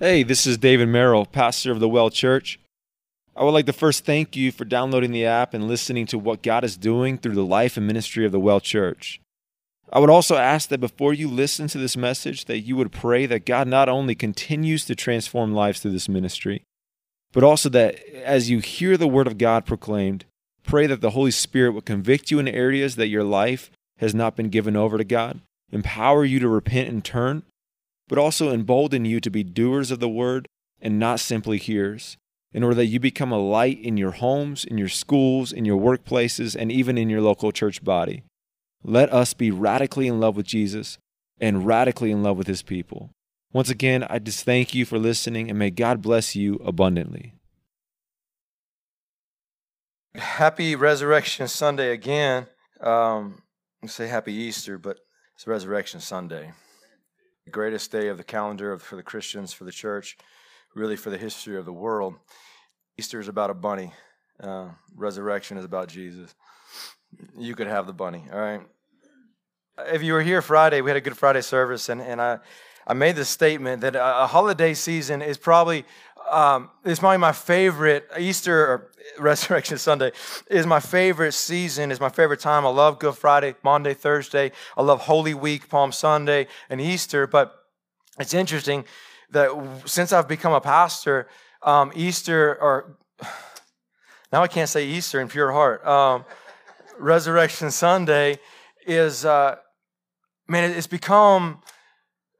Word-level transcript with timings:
Hey, 0.00 0.22
this 0.22 0.46
is 0.46 0.58
David 0.58 0.90
Merrill, 0.90 1.26
pastor 1.26 1.72
of 1.72 1.80
the 1.80 1.88
Well 1.88 2.08
Church. 2.08 2.60
I 3.34 3.42
would 3.42 3.50
like 3.50 3.66
to 3.66 3.72
first 3.72 4.04
thank 4.04 4.36
you 4.36 4.52
for 4.52 4.64
downloading 4.64 5.10
the 5.10 5.26
app 5.26 5.54
and 5.54 5.66
listening 5.66 6.06
to 6.06 6.20
what 6.20 6.40
God 6.40 6.62
is 6.62 6.76
doing 6.76 7.18
through 7.18 7.34
the 7.34 7.44
life 7.44 7.76
and 7.76 7.84
ministry 7.84 8.24
of 8.24 8.30
the 8.30 8.38
Well 8.38 8.60
Church. 8.60 9.20
I 9.92 9.98
would 9.98 10.08
also 10.08 10.36
ask 10.36 10.68
that 10.68 10.78
before 10.78 11.12
you 11.14 11.26
listen 11.26 11.66
to 11.66 11.78
this 11.78 11.96
message 11.96 12.44
that 12.44 12.60
you 12.60 12.76
would 12.76 12.92
pray 12.92 13.26
that 13.26 13.44
God 13.44 13.66
not 13.66 13.88
only 13.88 14.14
continues 14.14 14.84
to 14.84 14.94
transform 14.94 15.52
lives 15.52 15.80
through 15.80 15.90
this 15.90 16.08
ministry, 16.08 16.62
but 17.32 17.42
also 17.42 17.68
that 17.70 17.98
as 18.22 18.48
you 18.48 18.60
hear 18.60 18.96
the 18.96 19.08
word 19.08 19.26
of 19.26 19.36
God 19.36 19.66
proclaimed, 19.66 20.26
pray 20.62 20.86
that 20.86 21.00
the 21.00 21.10
Holy 21.10 21.32
Spirit 21.32 21.72
would 21.72 21.86
convict 21.86 22.30
you 22.30 22.38
in 22.38 22.46
areas 22.46 22.94
that 22.94 23.08
your 23.08 23.24
life 23.24 23.68
has 23.96 24.14
not 24.14 24.36
been 24.36 24.48
given 24.48 24.76
over 24.76 24.96
to 24.96 25.02
God, 25.02 25.40
empower 25.72 26.24
you 26.24 26.38
to 26.38 26.46
repent 26.46 26.88
and 26.88 27.04
turn, 27.04 27.42
but 28.08 28.18
also 28.18 28.50
embolden 28.50 29.04
you 29.04 29.20
to 29.20 29.30
be 29.30 29.44
doers 29.44 29.90
of 29.90 30.00
the 30.00 30.08
word 30.08 30.48
and 30.80 30.98
not 30.98 31.20
simply 31.20 31.58
hearers, 31.58 32.16
in 32.52 32.62
order 32.64 32.76
that 32.76 32.86
you 32.86 32.98
become 32.98 33.30
a 33.30 33.38
light 33.38 33.78
in 33.80 33.96
your 33.96 34.12
homes, 34.12 34.64
in 34.64 34.78
your 34.78 34.88
schools, 34.88 35.52
in 35.52 35.64
your 35.64 35.78
workplaces, 35.78 36.56
and 36.58 36.72
even 36.72 36.96
in 36.96 37.10
your 37.10 37.20
local 37.20 37.52
church 37.52 37.84
body. 37.84 38.22
Let 38.82 39.12
us 39.12 39.34
be 39.34 39.50
radically 39.50 40.06
in 40.06 40.20
love 40.20 40.36
with 40.36 40.46
Jesus 40.46 40.98
and 41.40 41.66
radically 41.66 42.10
in 42.10 42.22
love 42.22 42.38
with 42.38 42.46
his 42.46 42.62
people. 42.62 43.10
Once 43.52 43.70
again, 43.70 44.04
I 44.08 44.18
just 44.18 44.44
thank 44.44 44.74
you 44.74 44.84
for 44.84 44.98
listening 44.98 45.50
and 45.50 45.58
may 45.58 45.70
God 45.70 46.00
bless 46.00 46.36
you 46.36 46.56
abundantly. 46.64 47.34
Happy 50.14 50.74
Resurrection 50.74 51.48
Sunday 51.48 51.92
again. 51.92 52.46
Um, 52.80 53.42
I 53.82 53.86
say 53.86 54.08
Happy 54.08 54.32
Easter, 54.32 54.78
but 54.78 54.98
it's 55.34 55.46
Resurrection 55.46 56.00
Sunday 56.00 56.52
the 57.48 57.52
greatest 57.52 57.90
day 57.90 58.08
of 58.08 58.18
the 58.18 58.24
calendar 58.24 58.76
for 58.76 58.96
the 58.96 59.02
Christians, 59.02 59.54
for 59.54 59.64
the 59.64 59.72
church, 59.72 60.18
really 60.74 60.96
for 60.96 61.08
the 61.08 61.16
history 61.16 61.56
of 61.56 61.64
the 61.64 61.72
world. 61.72 62.14
Easter 62.98 63.18
is 63.20 63.26
about 63.26 63.48
a 63.48 63.54
bunny. 63.54 63.94
Uh, 64.38 64.68
resurrection 64.94 65.56
is 65.56 65.64
about 65.64 65.88
Jesus. 65.88 66.34
You 67.38 67.54
could 67.54 67.66
have 67.66 67.86
the 67.86 67.94
bunny, 67.94 68.26
all 68.30 68.38
right? 68.38 68.60
If 69.86 70.02
you 70.02 70.12
were 70.12 70.20
here 70.20 70.42
Friday, 70.42 70.82
we 70.82 70.90
had 70.90 70.98
a 70.98 71.00
Good 71.00 71.16
Friday 71.16 71.40
service, 71.40 71.88
and, 71.88 72.02
and 72.02 72.20
I, 72.20 72.40
I 72.86 72.92
made 72.92 73.16
the 73.16 73.24
statement 73.24 73.80
that 73.80 73.96
a, 73.96 74.24
a 74.24 74.26
holiday 74.26 74.74
season 74.74 75.22
is 75.22 75.38
probably 75.38 75.86
um, 76.30 76.70
it's 76.84 77.00
probably 77.00 77.18
my 77.18 77.32
favorite 77.32 78.08
Easter 78.18 78.66
or 78.66 78.90
Resurrection 79.18 79.78
Sunday 79.78 80.12
is 80.50 80.66
my 80.66 80.80
favorite 80.80 81.32
season, 81.32 81.90
is 81.90 82.00
my 82.00 82.08
favorite 82.08 82.40
time. 82.40 82.66
I 82.66 82.70
love 82.70 82.98
Good 82.98 83.14
Friday, 83.14 83.54
Maundy, 83.62 83.94
Thursday. 83.94 84.52
I 84.76 84.82
love 84.82 85.02
Holy 85.02 85.34
Week, 85.34 85.68
Palm 85.68 85.92
Sunday, 85.92 86.46
and 86.70 86.80
Easter. 86.80 87.26
But 87.26 87.54
it's 88.18 88.34
interesting 88.34 88.84
that 89.30 89.50
since 89.86 90.12
I've 90.12 90.28
become 90.28 90.52
a 90.52 90.60
pastor, 90.60 91.28
um, 91.62 91.92
Easter 91.94 92.56
or 92.60 92.96
now 94.32 94.42
I 94.42 94.48
can't 94.48 94.68
say 94.68 94.86
Easter 94.86 95.20
in 95.20 95.28
pure 95.28 95.52
heart. 95.52 95.86
Um, 95.86 96.24
Resurrection 96.98 97.70
Sunday 97.70 98.38
is 98.86 99.24
uh, 99.24 99.56
man, 100.48 100.70
it's 100.70 100.86
become 100.86 101.62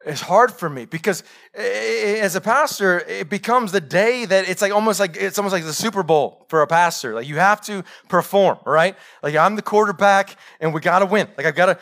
it's 0.07 0.21
hard 0.21 0.53
for 0.53 0.71
me 0.71 0.85
because 0.85 1.25
as 1.55 2.37
a 2.37 2.41
pastor 2.41 3.01
it 3.01 3.29
becomes 3.29 3.73
the 3.73 3.81
day 3.81 4.25
that 4.25 4.49
it's 4.49 4.63
like 4.63 4.71
almost 4.71 5.01
like 5.01 5.17
it's 5.17 5.39
almost 5.39 5.53
like 5.53 5.65
the 5.65 5.73
super 5.73 6.05
bowl 6.05 6.47
for 6.49 6.63
a 6.63 6.69
pastor. 6.69 7.15
Like 7.15 7.27
you 7.27 7.37
have 7.37 7.61
to 7.63 7.83
perform 8.09 8.59
right? 8.65 8.97
Like 9.25 9.35
i'm 9.35 9.57
the 9.57 9.63
quarterback 9.63 10.37
and 10.61 10.73
we 10.73 10.81
got 10.81 11.01
to 11.01 11.07
win. 11.07 11.27
Like 11.37 11.47
i've 11.47 11.57
got 11.57 11.81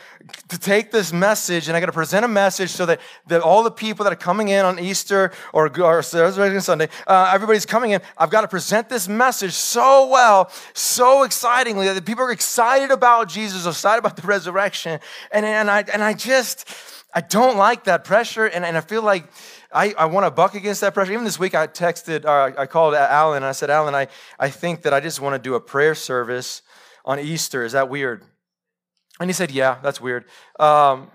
to 0.49 0.57
take 0.57 0.91
this 0.91 1.13
message 1.13 1.67
and 1.67 1.77
i 1.77 1.79
got 1.79 1.85
to 1.85 1.91
present 1.91 2.25
a 2.25 2.27
message 2.27 2.71
so 2.71 2.87
that, 2.87 3.01
that 3.27 3.41
all 3.41 3.61
the 3.61 3.71
people 3.71 4.03
that 4.03 4.11
are 4.11 4.17
coming 4.17 4.49
in 4.49 4.65
on 4.65 4.79
easter 4.79 5.31
or, 5.53 5.67
or 5.79 5.97
resurrection 5.97 6.61
sunday 6.61 6.89
uh, 7.05 7.29
everybody's 7.31 7.67
coming 7.67 7.91
in. 7.91 8.01
I've 8.17 8.31
got 8.31 8.41
to 8.41 8.47
present 8.47 8.89
this 8.89 9.07
message 9.07 9.53
so 9.53 10.07
well 10.07 10.51
so 10.73 11.21
excitingly 11.21 11.85
that 11.85 11.93
the 11.93 12.01
people 12.01 12.23
are 12.23 12.31
excited 12.31 12.89
about 12.89 13.29
jesus 13.29 13.67
excited 13.67 13.99
about 13.99 14.15
the 14.15 14.25
resurrection. 14.25 14.99
And, 15.31 15.45
and 15.45 15.69
i 15.69 15.85
and 15.93 16.03
i 16.03 16.13
just 16.13 16.67
I 17.13 17.21
don't 17.21 17.57
like 17.57 17.85
that 17.85 18.03
pressure, 18.03 18.45
and, 18.45 18.65
and 18.65 18.77
I 18.77 18.81
feel 18.81 19.01
like 19.01 19.31
I, 19.71 19.93
I 19.97 20.05
want 20.05 20.25
to 20.25 20.31
buck 20.31 20.55
against 20.55 20.81
that 20.81 20.93
pressure. 20.93 21.13
Even 21.13 21.23
this 21.25 21.39
week, 21.39 21.55
I 21.55 21.67
texted, 21.67 22.25
or 22.25 22.59
I 22.59 22.65
called 22.65 22.93
Alan, 22.93 23.37
and 23.37 23.45
I 23.45 23.53
said, 23.53 23.69
Alan, 23.69 23.95
I, 23.95 24.07
I 24.39 24.49
think 24.49 24.83
that 24.83 24.93
I 24.93 24.99
just 24.99 25.19
want 25.21 25.33
to 25.33 25.39
do 25.39 25.55
a 25.55 25.59
prayer 25.59 25.95
service 25.95 26.61
on 27.05 27.19
Easter. 27.19 27.63
Is 27.63 27.71
that 27.71 27.89
weird? 27.89 28.23
And 29.19 29.29
he 29.29 29.33
said, 29.33 29.51
Yeah, 29.51 29.77
that's 29.81 29.99
weird. 29.99 30.25
Um, 30.59 31.09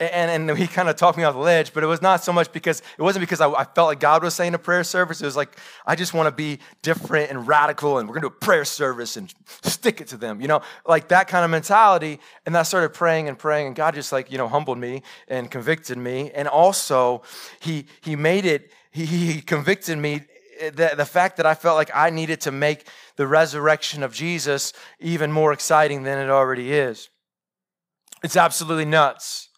and, 0.00 0.48
and 0.48 0.58
he 0.58 0.66
kind 0.66 0.88
of 0.88 0.96
talked 0.96 1.18
me 1.18 1.24
off 1.24 1.34
the 1.34 1.40
ledge, 1.40 1.74
but 1.74 1.82
it 1.82 1.86
was 1.86 2.00
not 2.00 2.24
so 2.24 2.32
much 2.32 2.50
because 2.52 2.80
it 2.98 3.02
wasn't 3.02 3.20
because 3.20 3.40
I, 3.40 3.50
I 3.50 3.64
felt 3.64 3.88
like 3.88 4.00
God 4.00 4.22
was 4.22 4.34
saying 4.34 4.54
a 4.54 4.58
prayer 4.58 4.82
service. 4.82 5.20
It 5.20 5.26
was 5.26 5.36
like, 5.36 5.56
I 5.86 5.94
just 5.94 6.14
want 6.14 6.26
to 6.26 6.34
be 6.34 6.58
different 6.80 7.30
and 7.30 7.46
radical, 7.46 7.98
and 7.98 8.08
we're 8.08 8.14
going 8.14 8.22
to 8.22 8.30
do 8.30 8.34
a 8.34 8.44
prayer 8.44 8.64
service 8.64 9.18
and 9.18 9.32
stick 9.62 10.00
it 10.00 10.08
to 10.08 10.16
them, 10.16 10.40
you 10.40 10.48
know, 10.48 10.62
like 10.86 11.08
that 11.08 11.28
kind 11.28 11.44
of 11.44 11.50
mentality. 11.50 12.18
And 12.46 12.56
I 12.56 12.62
started 12.62 12.94
praying 12.94 13.28
and 13.28 13.38
praying, 13.38 13.66
and 13.66 13.76
God 13.76 13.94
just 13.94 14.10
like, 14.10 14.32
you 14.32 14.38
know, 14.38 14.48
humbled 14.48 14.78
me 14.78 15.02
and 15.28 15.50
convicted 15.50 15.98
me. 15.98 16.30
And 16.30 16.48
also, 16.48 17.22
He, 17.60 17.84
he 18.00 18.16
made 18.16 18.46
it, 18.46 18.72
He, 18.90 19.04
he 19.04 19.42
convicted 19.42 19.98
me 19.98 20.22
eh, 20.60 20.70
the, 20.70 20.94
the 20.96 21.04
fact 21.04 21.36
that 21.36 21.44
I 21.44 21.54
felt 21.54 21.76
like 21.76 21.90
I 21.94 22.08
needed 22.08 22.40
to 22.42 22.52
make 22.52 22.86
the 23.16 23.26
resurrection 23.26 24.02
of 24.02 24.14
Jesus 24.14 24.72
even 24.98 25.30
more 25.30 25.52
exciting 25.52 26.04
than 26.04 26.18
it 26.18 26.30
already 26.30 26.72
is. 26.72 27.10
It's 28.22 28.36
absolutely 28.36 28.86
nuts. 28.86 29.49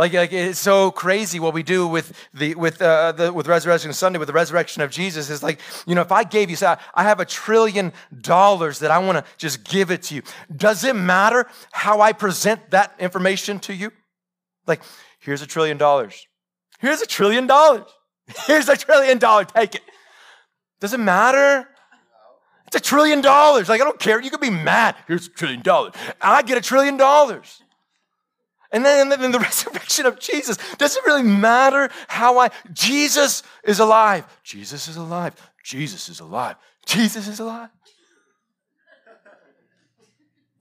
Like, 0.00 0.14
like 0.14 0.32
it's 0.32 0.58
so 0.58 0.90
crazy 0.90 1.38
what 1.40 1.52
we 1.52 1.62
do 1.62 1.86
with 1.86 2.14
the 2.32 2.54
with 2.54 2.80
uh, 2.80 3.12
the 3.12 3.30
with 3.34 3.46
Resurrection 3.46 3.92
Sunday 3.92 4.18
with 4.18 4.28
the 4.28 4.32
resurrection 4.32 4.80
of 4.80 4.90
Jesus 4.90 5.28
is 5.28 5.42
like 5.42 5.60
you 5.86 5.94
know 5.94 6.00
if 6.00 6.10
I 6.10 6.24
gave 6.24 6.48
you 6.48 6.56
say 6.56 6.74
I 6.94 7.02
have 7.02 7.20
a 7.20 7.26
trillion 7.26 7.92
dollars 8.18 8.78
that 8.78 8.90
I 8.90 8.98
want 8.98 9.18
to 9.18 9.30
just 9.36 9.62
give 9.62 9.90
it 9.90 10.04
to 10.04 10.14
you. 10.14 10.22
Does 10.56 10.84
it 10.84 10.96
matter 10.96 11.46
how 11.72 12.00
I 12.00 12.14
present 12.14 12.70
that 12.70 12.94
information 12.98 13.58
to 13.58 13.74
you? 13.74 13.92
Like 14.66 14.80
here's 15.18 15.42
a 15.42 15.46
trillion 15.46 15.76
dollars. 15.76 16.26
Here's 16.78 17.02
a 17.02 17.06
trillion 17.06 17.46
dollars. 17.46 17.84
Here's 18.46 18.70
a 18.70 18.78
trillion 18.78 19.18
dollars. 19.18 19.48
Take 19.54 19.74
it. 19.74 19.82
Does 20.80 20.94
it 20.94 21.00
matter? 21.00 21.68
It's 22.68 22.76
a 22.76 22.80
trillion 22.80 23.20
dollars. 23.20 23.68
Like 23.68 23.82
I 23.82 23.84
don't 23.84 24.00
care. 24.00 24.18
You 24.18 24.30
could 24.30 24.40
be 24.40 24.48
mad. 24.48 24.96
Here's 25.06 25.26
a 25.26 25.30
trillion 25.30 25.60
dollars. 25.60 25.92
I 26.22 26.40
get 26.40 26.56
a 26.56 26.62
trillion 26.62 26.96
dollars. 26.96 27.62
And 28.72 28.84
then, 28.84 29.08
the 29.08 29.38
resurrection 29.40 30.06
of 30.06 30.18
Jesus, 30.18 30.56
does 30.78 30.96
it 30.96 31.04
really 31.04 31.22
matter 31.22 31.90
how 32.08 32.38
I, 32.38 32.50
Jesus 32.72 33.42
is 33.64 33.80
alive. 33.80 34.24
Jesus 34.42 34.88
is 34.88 34.96
alive. 34.96 35.34
Jesus 35.64 36.08
is 36.08 36.20
alive. 36.20 36.56
Jesus 36.86 37.26
is 37.26 37.40
alive. 37.40 37.70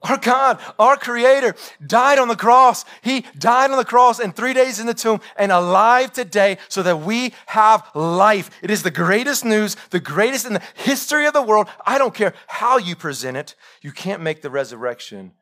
Our 0.02 0.18
God, 0.18 0.59
our 0.80 0.96
Creator, 0.96 1.56
died 1.86 2.20
on 2.20 2.30
the 2.30 2.36
cross. 2.36 2.86
He 3.02 3.25
died 3.38 3.70
on 3.70 3.78
the 3.78 3.84
cross 3.84 4.20
and 4.20 4.34
three 4.34 4.53
days 4.53 4.80
in 4.80 4.88
the 4.88 4.94
tomb 4.94 5.20
and 5.36 5.52
alive 5.52 6.14
today 6.14 6.58
so 6.70 6.81
that 6.84 7.02
we 7.02 7.34
have 7.47 7.86
life. 7.94 8.50
It 8.62 8.72
is 8.72 8.81
the 8.81 8.91
greatest 8.91 9.44
news, 9.44 9.76
the 9.90 10.00
greatest 10.00 10.46
in 10.46 10.53
the 10.53 10.62
history 10.74 11.26
of 11.26 11.34
the 11.34 11.41
world. 11.41 11.68
I 11.86 11.97
don't 11.97 12.14
care 12.14 12.34
how 12.47 12.78
you 12.78 12.96
present 12.96 13.36
it, 13.36 13.56
you 13.81 13.91
can't 13.91 14.22
make 14.22 14.41
the 14.41 14.50
resurrection 14.50 15.34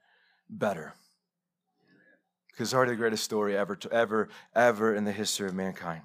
better 0.50 0.96
because 2.58 2.70
it's 2.70 2.74
already 2.74 2.94
the 2.94 2.98
greatest 2.98 3.24
story 3.24 3.56
ever, 3.56 3.78
ever, 3.92 4.30
ever 4.56 4.96
in 4.96 5.04
the 5.04 5.12
history 5.12 5.48
of 5.48 5.54
mankind. 5.54 6.02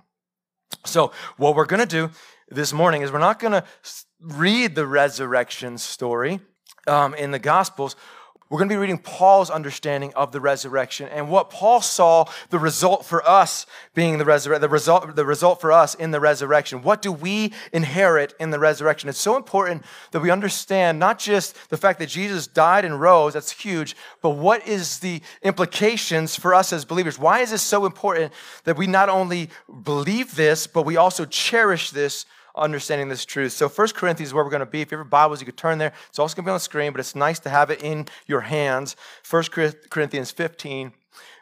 So, 0.85 1.13
what 1.39 1.57
we're 1.57 1.65
going 1.65 1.81
to 1.81 1.87
do 1.87 2.11
this 2.51 2.75
morning 2.75 3.01
is 3.01 3.11
we're 3.11 3.21
not 3.21 3.39
going 3.39 3.53
to 3.53 3.65
read 4.21 4.75
the 4.75 4.87
resurrection 4.87 5.79
story 5.79 6.41
um, 6.87 7.15
in 7.15 7.31
the 7.31 7.39
Gospels. 7.39 7.97
We're 8.53 8.59
going 8.59 8.69
to 8.69 8.75
be 8.75 8.81
reading 8.81 8.99
Paul's 8.99 9.49
understanding 9.49 10.13
of 10.13 10.31
the 10.31 10.39
resurrection 10.39 11.09
and 11.09 11.31
what 11.31 11.49
Paul 11.49 11.81
saw 11.81 12.27
the 12.51 12.59
result 12.59 13.07
for 13.07 13.27
us 13.27 13.65
being 13.95 14.19
the 14.19 14.27
resurrection, 14.27 14.61
the 14.61 14.69
result, 14.69 15.17
the 15.17 15.25
result 15.25 15.59
for 15.59 15.73
us 15.73 15.95
in 15.95 16.11
the 16.11 16.21
resurrection. 16.21 16.83
What 16.83 17.01
do 17.01 17.13
we 17.13 17.55
inherit 17.73 18.35
in 18.39 18.51
the 18.51 18.59
resurrection? 18.59 19.09
It's 19.09 19.19
so 19.19 19.39
important 19.39 19.85
that 20.11 20.21
we 20.21 20.31
understand 20.31 20.99
not 20.99 21.19
just 21.19 21.71
the 21.71 21.79
fact 21.79 21.99
that 22.01 22.11
Jesus 22.11 22.47
died 22.47 22.85
and 22.85 23.01
rose, 23.01 23.33
that's 23.33 23.53
huge, 23.53 23.97
but 24.21 24.33
what 24.33 24.69
is 24.69 24.99
the 24.99 25.23
implications 25.41 26.37
for 26.37 26.53
us 26.53 26.75
as 26.75 26.85
believers? 26.85 27.19
Why 27.19 27.41
is 27.41 27.53
this 27.53 27.63
so 27.63 27.87
important 27.87 28.35
that 28.65 28.77
we 28.77 28.87
not 28.87 29.09
only 29.09 29.49
believe 29.83 30.37
this, 30.37 30.67
but 30.67 30.85
we 30.85 30.99
also 30.99 31.25
cherish 31.25 31.91
this 31.91 32.27
understanding 32.55 33.09
this 33.09 33.25
truth. 33.25 33.53
So 33.53 33.69
First 33.69 33.95
Corinthians 33.95 34.31
is 34.31 34.35
where 34.35 34.45
we're 34.45 34.51
going 34.51 34.61
to 34.61 34.67
be. 34.67 34.81
If 34.81 34.91
you 34.93 34.99
have 34.99 35.11
Bibles, 35.11 35.41
you 35.41 35.47
could 35.47 35.57
turn 35.57 35.79
there. 35.79 35.93
It's 36.09 36.19
also 36.19 36.35
going 36.35 36.45
to 36.45 36.49
be 36.49 36.53
on 36.53 36.57
the 36.57 36.61
screen, 36.61 36.93
but 36.93 37.01
it's 37.01 37.15
nice 37.15 37.39
to 37.41 37.51
have 37.51 37.71
it 37.71 37.83
in 37.83 38.07
your 38.27 38.43
hands. 38.43 38.97
First 39.23 39.51
Corinthians 39.53 40.31
15, 40.31 40.93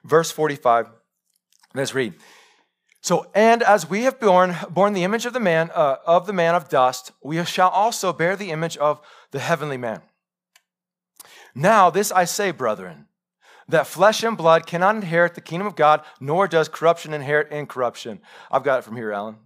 verse 0.05 0.31
45. 0.31 0.89
Let's 1.75 1.95
read. 1.95 2.15
So, 3.03 3.31
and 3.35 3.63
as 3.63 3.89
we 3.89 4.03
have 4.03 4.21
borne, 4.21 4.57
borne 4.69 4.93
the 4.93 5.05
image 5.05 5.25
of 5.25 5.33
the 5.33 5.41
man, 5.41 5.71
uh, 5.75 5.97
of 6.07 6.27
the 6.27 6.33
man 6.33 6.55
of 6.55 6.69
dust, 6.69 7.13
we 7.23 7.43
shall 7.45 7.71
also 7.71 8.13
bear 8.13 8.37
the 8.37 8.51
image 8.51 8.77
of 8.77 9.01
the 9.31 9.39
heavenly 9.39 9.79
man. 9.79 10.03
Now, 11.55 11.91
this 11.91 12.13
I 12.13 12.25
say, 12.25 12.51
brethren, 12.51 13.07
that 13.69 13.87
flesh 13.87 14.23
and 14.23 14.37
blood 14.37 14.67
cannot 14.67 14.97
inherit 14.97 15.35
the 15.35 15.41
kingdom 15.41 15.67
of 15.67 15.77
God, 15.77 16.03
nor 16.21 16.47
does 16.47 16.69
corruption 16.69 17.15
inherit 17.15 17.51
incorruption. 17.51 18.21
I've 18.51 18.65
got 18.65 18.81
it 18.81 18.85
from 18.85 18.97
here, 18.97 19.13
Alan. 19.13 19.37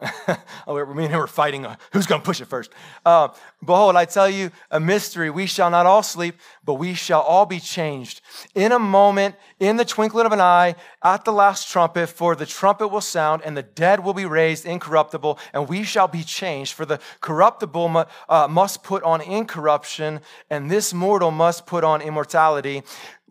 oh, 0.66 0.94
me 0.94 1.04
and 1.04 1.12
him 1.12 1.20
were 1.20 1.26
fighting. 1.26 1.66
Uh, 1.66 1.76
who's 1.92 2.06
going 2.06 2.20
to 2.20 2.24
push 2.24 2.40
it 2.40 2.46
first? 2.46 2.70
Uh, 3.04 3.28
Behold, 3.64 3.96
I 3.96 4.04
tell 4.04 4.30
you 4.30 4.52
a 4.70 4.78
mystery. 4.78 5.30
We 5.30 5.46
shall 5.46 5.68
not 5.68 5.84
all 5.84 6.04
sleep, 6.04 6.36
but 6.64 6.74
we 6.74 6.94
shall 6.94 7.22
all 7.22 7.44
be 7.44 7.58
changed 7.58 8.20
in 8.54 8.70
a 8.70 8.78
moment, 8.78 9.34
in 9.58 9.76
the 9.76 9.84
twinkling 9.84 10.26
of 10.26 10.32
an 10.32 10.40
eye, 10.40 10.76
at 11.02 11.24
the 11.24 11.32
last 11.32 11.68
trumpet. 11.68 12.06
For 12.06 12.36
the 12.36 12.46
trumpet 12.46 12.88
will 12.88 13.00
sound, 13.00 13.42
and 13.44 13.56
the 13.56 13.64
dead 13.64 14.04
will 14.04 14.14
be 14.14 14.26
raised 14.26 14.64
incorruptible, 14.64 15.40
and 15.52 15.68
we 15.68 15.82
shall 15.82 16.06
be 16.06 16.22
changed. 16.22 16.74
For 16.74 16.86
the 16.86 17.00
corruptible 17.20 18.06
uh, 18.28 18.46
must 18.48 18.84
put 18.84 19.02
on 19.02 19.20
incorruption, 19.22 20.20
and 20.48 20.70
this 20.70 20.94
mortal 20.94 21.32
must 21.32 21.66
put 21.66 21.82
on 21.82 22.00
immortality. 22.00 22.84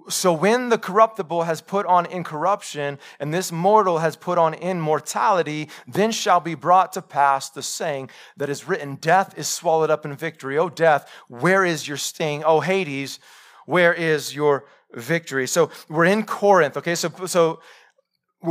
So 0.09 0.31
when 0.31 0.69
the 0.69 0.77
corruptible 0.77 1.43
has 1.43 1.61
put 1.61 1.85
on 1.85 2.05
incorruption, 2.05 2.99
and 3.19 3.33
this 3.33 3.51
mortal 3.51 3.99
has 3.99 4.15
put 4.15 4.37
on 4.37 4.53
immortality, 4.53 5.69
then 5.87 6.11
shall 6.11 6.39
be 6.39 6.55
brought 6.55 6.93
to 6.93 7.01
pass 7.01 7.49
the 7.49 7.63
saying 7.63 8.09
that 8.37 8.49
is 8.49 8.67
written 8.67 8.95
Death 8.95 9.37
is 9.37 9.47
swallowed 9.47 9.89
up 9.89 10.05
in 10.05 10.15
victory. 10.15 10.57
O 10.57 10.69
death, 10.69 11.09
where 11.27 11.65
is 11.65 11.87
your 11.87 11.97
sting? 11.97 12.43
O 12.43 12.61
Hades, 12.61 13.19
where 13.65 13.93
is 13.93 14.33
your 14.33 14.65
victory? 14.93 15.47
So 15.47 15.71
we're 15.89 16.05
in 16.05 16.23
Corinth, 16.23 16.77
okay? 16.77 16.95
So, 16.95 17.11
so 17.25 17.59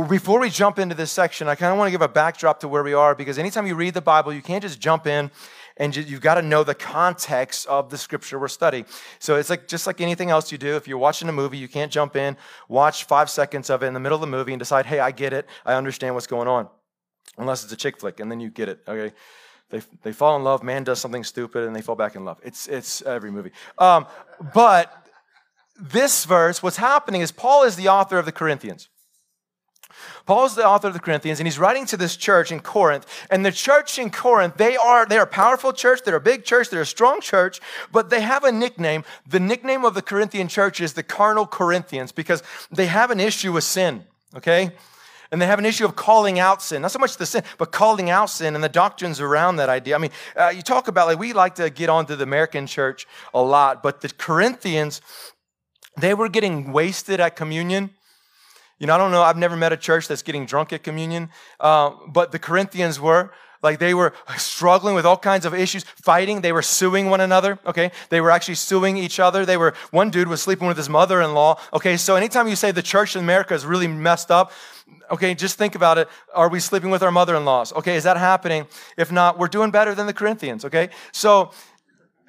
before 0.09 0.39
we 0.39 0.49
jump 0.49 0.79
into 0.79 0.95
this 0.95 1.11
section, 1.11 1.47
I 1.47 1.55
kind 1.55 1.71
of 1.71 1.77
want 1.77 1.87
to 1.87 1.91
give 1.91 2.01
a 2.01 2.07
backdrop 2.07 2.59
to 2.59 2.67
where 2.67 2.83
we 2.83 2.93
are 2.93 3.15
because 3.15 3.39
anytime 3.39 3.65
you 3.65 3.75
read 3.75 3.93
the 3.93 4.01
Bible, 4.01 4.33
you 4.33 4.41
can't 4.41 4.61
just 4.61 4.79
jump 4.79 5.07
in 5.07 5.31
and 5.77 5.95
you've 5.95 6.21
got 6.21 6.35
to 6.35 6.41
know 6.41 6.63
the 6.63 6.75
context 6.75 7.67
of 7.67 7.89
the 7.89 7.97
scripture 7.97 8.37
we're 8.39 8.47
studying. 8.47 8.85
So 9.19 9.35
it's 9.35 9.49
like 9.49 9.67
just 9.67 9.87
like 9.87 10.01
anything 10.01 10.29
else 10.29 10.51
you 10.51 10.57
do. 10.57 10.75
If 10.75 10.87
you're 10.87 10.97
watching 10.97 11.29
a 11.29 11.31
movie, 11.31 11.57
you 11.57 11.67
can't 11.67 11.91
jump 11.91 12.15
in, 12.15 12.37
watch 12.67 13.05
five 13.05 13.29
seconds 13.29 13.69
of 13.69 13.83
it 13.83 13.87
in 13.87 13.93
the 13.93 13.99
middle 13.99 14.15
of 14.15 14.21
the 14.21 14.27
movie, 14.27 14.53
and 14.53 14.59
decide, 14.59 14.85
"Hey, 14.85 14.99
I 14.99 15.11
get 15.11 15.33
it. 15.33 15.47
I 15.65 15.73
understand 15.73 16.15
what's 16.15 16.27
going 16.27 16.47
on," 16.47 16.67
unless 17.37 17.63
it's 17.63 17.73
a 17.73 17.77
chick 17.77 17.99
flick, 17.99 18.19
and 18.19 18.31
then 18.31 18.39
you 18.39 18.49
get 18.49 18.69
it. 18.69 18.81
Okay. 18.87 19.13
They, 19.69 19.81
they 20.01 20.13
fall 20.13 20.37
in 20.37 20.43
love, 20.43 20.63
man 20.63 20.85
does 20.85 20.99
something 20.99 21.25
stupid, 21.25 21.65
and 21.65 21.75
they 21.75 21.81
fall 21.81 21.95
back 21.95 22.15
in 22.15 22.23
love. 22.23 22.39
It's, 22.41 22.67
it's 22.67 23.01
every 23.01 23.31
movie. 23.31 23.51
Um, 23.77 24.07
but 24.53 25.07
this 25.77 26.25
verse, 26.25 26.63
what's 26.63 26.77
happening 26.77 27.21
is 27.21 27.31
Paul 27.31 27.63
is 27.63 27.75
the 27.75 27.89
author 27.89 28.17
of 28.17 28.25
the 28.25 28.31
Corinthians. 28.31 28.87
Paul's 30.25 30.55
the 30.55 30.67
author 30.67 30.87
of 30.87 30.93
the 30.93 30.99
Corinthians, 30.99 31.39
and 31.39 31.47
he's 31.47 31.59
writing 31.59 31.85
to 31.87 31.97
this 31.97 32.15
church 32.15 32.51
in 32.51 32.59
Corinth. 32.59 33.05
And 33.29 33.45
the 33.45 33.51
church 33.51 33.97
in 33.97 34.09
Corinth, 34.09 34.57
they 34.57 34.75
are 34.77 35.05
they're 35.05 35.23
a 35.23 35.27
powerful 35.27 35.73
church, 35.73 36.01
they're 36.03 36.15
a 36.15 36.21
big 36.21 36.43
church, 36.43 36.69
they're 36.69 36.81
a 36.81 36.85
strong 36.85 37.21
church, 37.21 37.61
but 37.91 38.09
they 38.09 38.21
have 38.21 38.43
a 38.43 38.51
nickname. 38.51 39.03
The 39.27 39.39
nickname 39.39 39.85
of 39.85 39.93
the 39.93 40.01
Corinthian 40.01 40.47
church 40.47 40.81
is 40.81 40.93
the 40.93 41.03
carnal 41.03 41.47
Corinthians 41.47 42.11
because 42.11 42.43
they 42.71 42.87
have 42.87 43.11
an 43.11 43.19
issue 43.19 43.53
with 43.53 43.63
sin. 43.63 44.05
Okay? 44.35 44.71
And 45.31 45.41
they 45.41 45.45
have 45.45 45.59
an 45.59 45.65
issue 45.65 45.85
of 45.85 45.95
calling 45.95 46.39
out 46.39 46.61
sin. 46.61 46.81
Not 46.81 46.91
so 46.91 46.99
much 46.99 47.17
the 47.17 47.25
sin, 47.25 47.43
but 47.57 47.71
calling 47.71 48.09
out 48.09 48.29
sin 48.29 48.55
and 48.55 48.63
the 48.63 48.69
doctrines 48.69 49.19
around 49.19 49.57
that 49.57 49.69
idea. 49.69 49.95
I 49.95 49.97
mean, 49.97 50.11
uh, 50.35 50.53
you 50.55 50.61
talk 50.61 50.87
about, 50.87 51.07
like, 51.07 51.19
we 51.19 51.33
like 51.33 51.55
to 51.55 51.69
get 51.69 51.89
onto 51.89 52.15
the 52.15 52.23
American 52.23 52.65
church 52.65 53.05
a 53.33 53.41
lot, 53.41 53.83
but 53.83 54.01
the 54.01 54.09
Corinthians, 54.09 55.01
they 55.97 56.13
were 56.13 56.29
getting 56.29 56.71
wasted 56.71 57.19
at 57.19 57.35
communion 57.35 57.89
you 58.79 58.87
know, 58.87 58.95
I 58.95 58.97
don't 58.97 59.11
know, 59.11 59.21
I've 59.21 59.37
never 59.37 59.55
met 59.55 59.73
a 59.73 59.77
church 59.77 60.07
that's 60.07 60.21
getting 60.21 60.45
drunk 60.45 60.73
at 60.73 60.83
communion, 60.83 61.29
uh, 61.59 61.91
but 62.07 62.31
the 62.31 62.39
Corinthians 62.39 62.99
were. 62.99 63.31
Like 63.63 63.79
they 63.79 63.95
were 63.95 64.13
struggling 64.37 64.93
with 64.93 65.05
all 65.05 65.17
kinds 65.17 65.43
of 65.43 65.53
issues, 65.55 65.83
fighting. 65.83 66.41
They 66.41 66.51
were 66.51 66.61
suing 66.61 67.09
one 67.09 67.21
another. 67.21 67.57
Okay. 67.65 67.91
They 68.09 68.21
were 68.21 68.29
actually 68.29 68.53
suing 68.55 68.97
each 68.97 69.19
other. 69.19 69.47
They 69.47 69.57
were, 69.57 69.73
one 69.89 70.11
dude 70.11 70.27
was 70.27 70.43
sleeping 70.43 70.67
with 70.67 70.77
his 70.77 70.89
mother 70.89 71.21
in 71.21 71.33
law. 71.33 71.59
Okay. 71.73 71.97
So 71.97 72.15
anytime 72.15 72.47
you 72.47 72.55
say 72.55 72.71
the 72.71 72.83
church 72.83 73.15
in 73.15 73.23
America 73.23 73.55
is 73.55 73.65
really 73.65 73.87
messed 73.87 74.29
up, 74.29 74.51
okay, 75.09 75.33
just 75.33 75.57
think 75.57 75.73
about 75.73 75.97
it. 75.97 76.07
Are 76.35 76.49
we 76.49 76.59
sleeping 76.59 76.91
with 76.91 77.01
our 77.01 77.11
mother 77.11 77.35
in 77.35 77.45
laws? 77.45 77.73
Okay. 77.73 77.95
Is 77.95 78.03
that 78.03 78.17
happening? 78.17 78.67
If 78.95 79.11
not, 79.11 79.39
we're 79.39 79.47
doing 79.47 79.71
better 79.71 79.95
than 79.95 80.05
the 80.05 80.13
Corinthians. 80.13 80.63
Okay. 80.63 80.89
So 81.11 81.51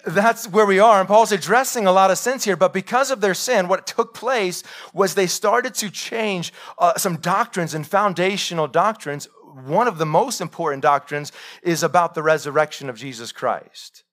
that's 0.06 0.49
where 0.49 0.67
we 0.67 0.79
are. 0.79 1.00
And 1.00 1.09
Paul's 1.09 1.33
addressing 1.33 1.87
a 1.87 1.93
lot 1.93 2.11
of 2.11 2.19
sins 2.19 2.45
here, 2.45 2.56
but 2.56 2.73
because 2.73 3.11
of 3.11 3.21
their 3.21 3.35
sin, 3.35 3.69
what 3.69 3.87
took 3.87 4.15
place 4.15 4.62
was 4.93 5.15
they 5.15 5.27
started 5.27 5.75
to 5.75 5.91
change 5.91 6.53
uh, 6.79 6.97
some 6.97 7.17
doctrines 7.17 7.75
and 7.75 7.87
foundational 7.87 8.69
doctrines. 8.69 9.29
One 9.67 9.89
of 9.89 9.99
the 9.99 10.06
most 10.06 10.41
important 10.41 10.83
doctrines 10.83 11.33
is 11.62 11.83
about 11.83 12.15
the 12.15 12.23
resurrection 12.23 12.89
of 12.89 12.97
Jesus 12.97 13.33
Christ. 13.33 14.05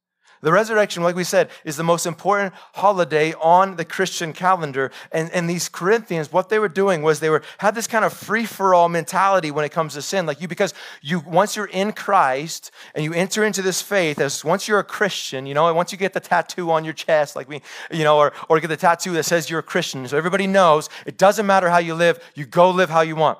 The 0.45 0.51
resurrection, 0.51 1.01
like 1.01 1.15
we 1.15 1.23
said, 1.23 1.49
is 1.63 1.75
the 1.75 1.83
most 1.83 2.05
important 2.05 2.53
holiday 2.75 3.33
on 3.33 3.77
the 3.77 3.83
Christian 3.83 4.31
calendar. 4.31 4.91
And, 5.11 5.31
and 5.31 5.49
these 5.49 5.67
Corinthians, 5.69 6.31
what 6.31 6.49
they 6.49 6.59
were 6.59 6.69
doing 6.69 7.01
was 7.01 7.19
they 7.19 7.31
were 7.31 7.41
had 7.57 7.73
this 7.73 7.87
kind 7.87 8.05
of 8.05 8.13
free-for-all 8.13 8.87
mentality 8.87 9.49
when 9.49 9.65
it 9.65 9.71
comes 9.71 9.95
to 9.95 10.03
sin. 10.03 10.27
Like 10.27 10.39
you, 10.39 10.47
because 10.47 10.75
you 11.01 11.21
once 11.21 11.55
you're 11.55 11.65
in 11.65 11.93
Christ 11.93 12.69
and 12.93 13.03
you 13.03 13.11
enter 13.11 13.43
into 13.43 13.63
this 13.63 13.81
faith, 13.81 14.19
as 14.19 14.45
once 14.45 14.67
you're 14.67 14.77
a 14.77 14.83
Christian, 14.83 15.47
you 15.47 15.55
know, 15.55 15.73
once 15.73 15.91
you 15.91 15.97
get 15.97 16.13
the 16.13 16.19
tattoo 16.19 16.69
on 16.69 16.85
your 16.85 16.93
chest, 16.93 17.35
like 17.35 17.49
we, 17.49 17.63
you 17.89 18.03
know, 18.03 18.19
or, 18.19 18.31
or 18.47 18.59
get 18.59 18.67
the 18.67 18.77
tattoo 18.77 19.13
that 19.13 19.23
says 19.23 19.49
you're 19.49 19.61
a 19.61 19.63
Christian. 19.63 20.07
So 20.07 20.15
everybody 20.15 20.45
knows 20.45 20.89
it 21.07 21.17
doesn't 21.17 21.47
matter 21.47 21.71
how 21.71 21.79
you 21.79 21.95
live, 21.95 22.19
you 22.35 22.45
go 22.45 22.69
live 22.69 22.91
how 22.91 23.01
you 23.01 23.15
want. 23.15 23.39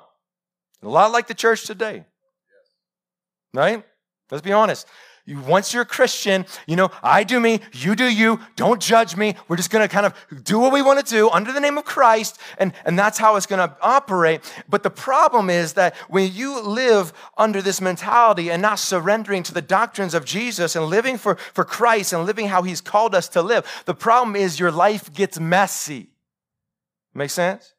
A 0.82 0.88
lot 0.88 1.12
like 1.12 1.28
the 1.28 1.34
church 1.34 1.66
today. 1.66 2.04
Right? 3.54 3.84
Let's 4.28 4.42
be 4.42 4.50
honest. 4.50 4.88
Once 5.28 5.72
you're 5.72 5.82
a 5.82 5.86
Christian, 5.86 6.46
you 6.66 6.76
know, 6.76 6.90
I 7.02 7.24
do 7.24 7.40
me, 7.40 7.60
you 7.72 7.96
do 7.96 8.04
you, 8.04 8.40
don't 8.54 8.80
judge 8.80 9.16
me. 9.16 9.34
We're 9.48 9.56
just 9.56 9.70
gonna 9.70 9.88
kind 9.88 10.06
of 10.06 10.44
do 10.44 10.58
what 10.58 10.72
we 10.72 10.82
wanna 10.82 11.02
do 11.02 11.28
under 11.30 11.52
the 11.52 11.60
name 11.60 11.76
of 11.78 11.84
Christ, 11.84 12.38
and, 12.58 12.72
and 12.84 12.96
that's 12.96 13.18
how 13.18 13.34
it's 13.34 13.46
gonna 13.46 13.76
operate. 13.82 14.40
But 14.68 14.84
the 14.84 14.90
problem 14.90 15.50
is 15.50 15.72
that 15.72 15.96
when 16.08 16.32
you 16.32 16.62
live 16.62 17.12
under 17.36 17.60
this 17.60 17.80
mentality 17.80 18.50
and 18.50 18.62
not 18.62 18.78
surrendering 18.78 19.42
to 19.44 19.54
the 19.54 19.62
doctrines 19.62 20.14
of 20.14 20.24
Jesus 20.24 20.76
and 20.76 20.86
living 20.86 21.18
for, 21.18 21.34
for 21.34 21.64
Christ 21.64 22.12
and 22.12 22.24
living 22.24 22.46
how 22.46 22.62
He's 22.62 22.80
called 22.80 23.14
us 23.14 23.28
to 23.30 23.42
live, 23.42 23.66
the 23.84 23.94
problem 23.94 24.36
is 24.36 24.60
your 24.60 24.70
life 24.72 25.12
gets 25.12 25.40
messy. 25.40 26.10
Make 27.14 27.30
sense? 27.30 27.75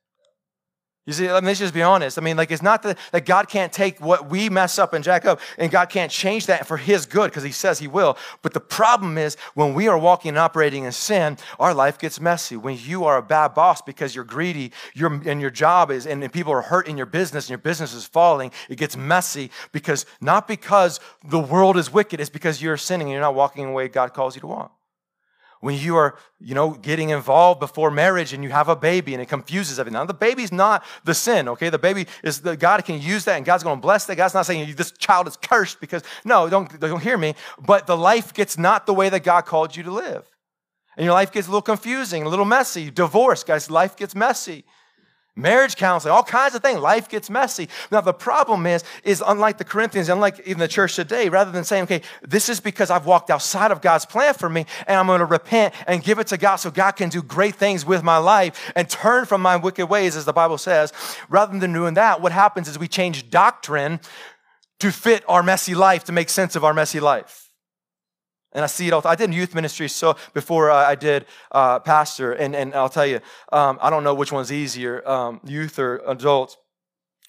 You 1.07 1.13
see, 1.13 1.31
let 1.31 1.41
me 1.41 1.53
just 1.53 1.73
be 1.73 1.81
honest. 1.81 2.17
I 2.17 2.21
mean, 2.21 2.35
like, 2.35 2.51
it's 2.51 2.61
not 2.61 2.83
that, 2.83 2.97
that 3.13 3.25
God 3.25 3.47
can't 3.47 3.71
take 3.71 4.01
what 4.01 4.29
we 4.29 4.49
mess 4.49 4.77
up 4.77 4.93
and 4.93 5.01
jack 5.01 5.23
up, 5.23 5.39
and 5.57 5.71
God 5.71 5.89
can't 5.89 6.11
change 6.11 6.47
that 6.47 6.67
for 6.67 6.75
His 6.75 7.05
good 7.05 7.31
because 7.31 7.43
He 7.43 7.53
says 7.53 7.79
He 7.79 7.87
will. 7.87 8.17
But 8.41 8.53
the 8.53 8.59
problem 8.59 9.17
is 9.17 9.37
when 9.53 9.73
we 9.73 9.87
are 9.87 9.97
walking 9.97 10.29
and 10.29 10.37
operating 10.37 10.83
in 10.83 10.91
sin, 10.91 11.37
our 11.61 11.73
life 11.73 11.97
gets 11.97 12.19
messy. 12.19 12.57
When 12.57 12.77
you 12.77 13.05
are 13.05 13.15
a 13.15 13.23
bad 13.23 13.53
boss 13.53 13.81
because 13.81 14.13
you're 14.13 14.25
greedy, 14.25 14.73
your 14.93 15.13
and 15.25 15.39
your 15.39 15.49
job 15.49 15.91
is, 15.91 16.05
and, 16.05 16.21
and 16.21 16.33
people 16.33 16.51
are 16.51 16.61
hurt 16.61 16.89
in 16.89 16.97
your 16.97 17.05
business, 17.05 17.45
and 17.45 17.51
your 17.51 17.57
business 17.57 17.93
is 17.93 18.05
falling, 18.05 18.51
it 18.67 18.75
gets 18.75 18.97
messy 18.97 19.49
because 19.71 20.05
not 20.19 20.45
because 20.45 20.99
the 21.23 21.39
world 21.39 21.77
is 21.77 21.89
wicked, 21.89 22.19
it's 22.19 22.29
because 22.29 22.61
you're 22.61 22.75
sinning 22.75 23.07
and 23.07 23.13
you're 23.13 23.21
not 23.21 23.33
walking 23.33 23.63
in 23.63 23.69
the 23.69 23.73
way 23.73 23.87
God 23.87 24.13
calls 24.13 24.35
you 24.35 24.41
to 24.41 24.47
walk 24.47 24.76
when 25.59 25.75
you 25.75 25.95
are, 25.95 26.17
you 26.39 26.53
know, 26.53 26.71
getting 26.71 27.09
involved 27.09 27.59
before 27.59 27.89
marriage 27.91 28.33
and 28.33 28.43
you 28.43 28.49
have 28.49 28.69
a 28.69 28.75
baby 28.75 29.13
and 29.13 29.21
it 29.21 29.27
confuses 29.27 29.79
everything. 29.79 29.93
Now, 29.93 30.05
the 30.05 30.13
baby's 30.13 30.51
not 30.51 30.83
the 31.03 31.13
sin, 31.13 31.47
okay? 31.49 31.69
The 31.69 31.79
baby 31.79 32.07
is 32.23 32.41
the 32.41 32.55
God 32.55 32.83
can 32.85 33.01
use 33.01 33.25
that 33.25 33.37
and 33.37 33.45
God's 33.45 33.63
going 33.63 33.77
to 33.77 33.81
bless 33.81 34.05
that. 34.05 34.15
God's 34.15 34.33
not 34.33 34.45
saying 34.45 34.73
this 34.75 34.91
child 34.91 35.27
is 35.27 35.37
cursed 35.37 35.79
because 35.79 36.03
no, 36.23 36.49
don't 36.49 36.79
don't 36.79 37.01
hear 37.01 37.17
me. 37.17 37.35
But 37.59 37.87
the 37.87 37.97
life 37.97 38.33
gets 38.33 38.57
not 38.57 38.85
the 38.85 38.93
way 38.93 39.09
that 39.09 39.23
God 39.23 39.41
called 39.45 39.75
you 39.75 39.83
to 39.83 39.91
live, 39.91 40.29
and 40.95 41.05
your 41.05 41.13
life 41.13 41.31
gets 41.31 41.47
a 41.47 41.49
little 41.49 41.61
confusing, 41.61 42.23
a 42.23 42.29
little 42.29 42.45
messy. 42.45 42.91
Divorce, 42.91 43.43
guys, 43.43 43.69
life 43.69 43.95
gets 43.95 44.15
messy 44.15 44.65
marriage 45.37 45.75
counseling, 45.75 46.13
all 46.13 46.23
kinds 46.23 46.55
of 46.55 46.61
things. 46.61 46.79
Life 46.79 47.07
gets 47.07 47.29
messy. 47.29 47.69
Now, 47.91 48.01
the 48.01 48.13
problem 48.13 48.65
is, 48.65 48.83
is 49.03 49.23
unlike 49.25 49.57
the 49.57 49.63
Corinthians, 49.63 50.09
unlike 50.09 50.39
even 50.45 50.59
the 50.59 50.67
church 50.67 50.95
today, 50.95 51.29
rather 51.29 51.51
than 51.51 51.63
saying, 51.63 51.83
okay, 51.83 52.01
this 52.21 52.49
is 52.49 52.59
because 52.59 52.89
I've 52.89 53.05
walked 53.05 53.29
outside 53.29 53.71
of 53.71 53.81
God's 53.81 54.05
plan 54.05 54.33
for 54.33 54.49
me 54.49 54.65
and 54.87 54.97
I'm 54.97 55.07
going 55.07 55.19
to 55.19 55.25
repent 55.25 55.73
and 55.85 56.03
give 56.03 56.19
it 56.19 56.27
to 56.27 56.37
God 56.37 56.57
so 56.57 56.71
God 56.71 56.93
can 56.93 57.09
do 57.09 57.21
great 57.21 57.55
things 57.55 57.85
with 57.85 58.03
my 58.03 58.17
life 58.17 58.71
and 58.75 58.89
turn 58.89 59.25
from 59.25 59.41
my 59.41 59.55
wicked 59.55 59.85
ways, 59.85 60.15
as 60.15 60.25
the 60.25 60.33
Bible 60.33 60.57
says, 60.57 60.91
rather 61.29 61.57
than 61.57 61.71
doing 61.71 61.93
that, 61.93 62.21
what 62.21 62.31
happens 62.31 62.67
is 62.67 62.79
we 62.79 62.87
change 62.87 63.29
doctrine 63.29 63.99
to 64.79 64.91
fit 64.91 65.23
our 65.27 65.43
messy 65.43 65.75
life, 65.75 66.03
to 66.05 66.11
make 66.11 66.29
sense 66.29 66.55
of 66.55 66.63
our 66.63 66.73
messy 66.73 66.99
life. 66.99 67.46
And 68.57 68.63
I 68.63 68.67
see 68.67 68.87
it 68.87 68.91
all. 68.91 69.03
I 69.05 69.13
did 69.13 69.31
youth 69.35 69.53
ministry 69.53 69.87
so 69.87 70.17
before 70.33 70.71
uh, 70.71 70.77
I 70.77 70.95
did 70.95 71.27
uh, 71.51 71.77
pastor, 71.77 72.33
and, 72.33 72.55
and 72.55 72.73
I'll 72.73 72.89
tell 72.89 73.05
you, 73.05 73.19
um, 73.51 73.77
I 73.83 73.91
don't 73.91 74.03
know 74.03 74.15
which 74.15 74.31
one's 74.31 74.51
easier, 74.51 75.07
um, 75.07 75.39
youth 75.45 75.77
or 75.77 76.01
adults. 76.07 76.57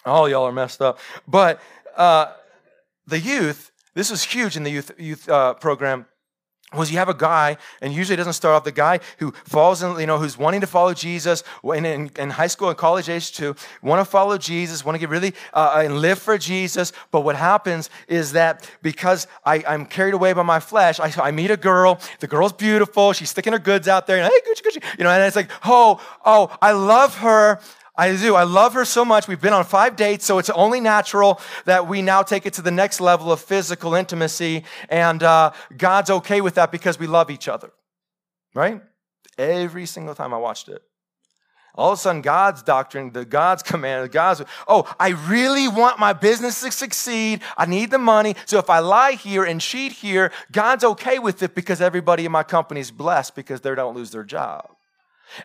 All 0.06 0.26
y'all 0.26 0.44
are 0.44 0.52
messed 0.52 0.80
up. 0.80 0.98
But 1.26 1.60
uh, 1.98 2.32
the 3.06 3.20
youth, 3.20 3.72
this 3.92 4.10
was 4.10 4.24
huge 4.24 4.56
in 4.56 4.62
the 4.62 4.70
youth 4.70 4.90
youth 4.96 5.28
uh, 5.28 5.52
program 5.52 6.06
was 6.74 6.90
you 6.90 6.98
have 6.98 7.08
a 7.08 7.14
guy, 7.14 7.56
and 7.80 7.94
usually 7.94 8.14
it 8.14 8.18
doesn't 8.18 8.34
start 8.34 8.54
off 8.54 8.64
the 8.64 8.72
guy 8.72 9.00
who 9.18 9.32
falls 9.44 9.82
in, 9.82 9.98
you 9.98 10.06
know, 10.06 10.18
who's 10.18 10.36
wanting 10.36 10.60
to 10.60 10.66
follow 10.66 10.92
Jesus 10.92 11.42
in, 11.64 11.86
in, 11.86 12.10
in 12.18 12.28
high 12.28 12.46
school 12.46 12.68
and 12.68 12.76
college 12.76 13.08
age 13.08 13.32
too, 13.32 13.56
want 13.80 14.00
to 14.00 14.04
follow 14.04 14.36
Jesus, 14.36 14.84
want 14.84 14.94
to 14.94 14.98
get 14.98 15.08
really 15.08 15.32
uh, 15.54 15.80
and 15.82 16.00
live 16.00 16.18
for 16.18 16.36
Jesus. 16.36 16.92
But 17.10 17.22
what 17.22 17.36
happens 17.36 17.88
is 18.06 18.32
that 18.32 18.70
because 18.82 19.26
I, 19.46 19.64
am 19.66 19.86
carried 19.86 20.12
away 20.12 20.34
by 20.34 20.42
my 20.42 20.60
flesh, 20.60 21.00
I, 21.00 21.10
I, 21.22 21.30
meet 21.30 21.50
a 21.50 21.56
girl, 21.56 22.00
the 22.20 22.26
girl's 22.26 22.52
beautiful, 22.52 23.14
she's 23.14 23.30
sticking 23.30 23.54
her 23.54 23.58
goods 23.58 23.88
out 23.88 24.06
there, 24.06 24.18
and 24.18 24.30
hey, 24.30 24.50
Gucci, 24.50 24.62
Gucci, 24.62 24.98
you 24.98 25.04
know, 25.04 25.10
and 25.10 25.22
it's 25.22 25.36
like, 25.36 25.50
oh, 25.64 26.02
oh, 26.26 26.54
I 26.60 26.72
love 26.72 27.16
her, 27.18 27.60
I 27.98 28.14
do. 28.14 28.36
I 28.36 28.44
love 28.44 28.74
her 28.74 28.84
so 28.84 29.04
much. 29.04 29.26
We've 29.26 29.40
been 29.40 29.52
on 29.52 29.64
five 29.64 29.96
dates, 29.96 30.24
so 30.24 30.38
it's 30.38 30.50
only 30.50 30.80
natural 30.80 31.40
that 31.64 31.88
we 31.88 32.00
now 32.00 32.22
take 32.22 32.46
it 32.46 32.52
to 32.54 32.62
the 32.62 32.70
next 32.70 33.00
level 33.00 33.32
of 33.32 33.40
physical 33.40 33.96
intimacy. 33.96 34.62
And 34.88 35.20
uh, 35.20 35.50
God's 35.76 36.08
okay 36.08 36.40
with 36.40 36.54
that 36.54 36.70
because 36.70 36.96
we 36.96 37.08
love 37.08 37.28
each 37.28 37.48
other, 37.48 37.72
right? 38.54 38.80
Every 39.36 39.84
single 39.84 40.14
time 40.14 40.32
I 40.32 40.38
watched 40.38 40.68
it. 40.68 40.80
All 41.74 41.92
of 41.92 41.98
a 41.98 42.00
sudden, 42.00 42.22
God's 42.22 42.62
doctrine, 42.62 43.12
the 43.12 43.24
God's 43.24 43.64
command, 43.64 44.12
God's, 44.12 44.42
oh, 44.68 44.92
I 44.98 45.08
really 45.08 45.66
want 45.66 45.98
my 45.98 46.12
business 46.12 46.60
to 46.62 46.70
succeed. 46.70 47.40
I 47.56 47.66
need 47.66 47.90
the 47.90 47.98
money. 47.98 48.36
So 48.46 48.58
if 48.58 48.70
I 48.70 48.78
lie 48.78 49.12
here 49.12 49.44
and 49.44 49.60
cheat 49.60 49.92
here, 49.92 50.30
God's 50.52 50.84
okay 50.84 51.18
with 51.18 51.42
it 51.42 51.54
because 51.54 51.80
everybody 51.80 52.24
in 52.24 52.32
my 52.32 52.44
company 52.44 52.80
is 52.80 52.92
blessed 52.92 53.34
because 53.34 53.60
they 53.60 53.74
don't 53.74 53.96
lose 53.96 54.12
their 54.12 54.24
job. 54.24 54.70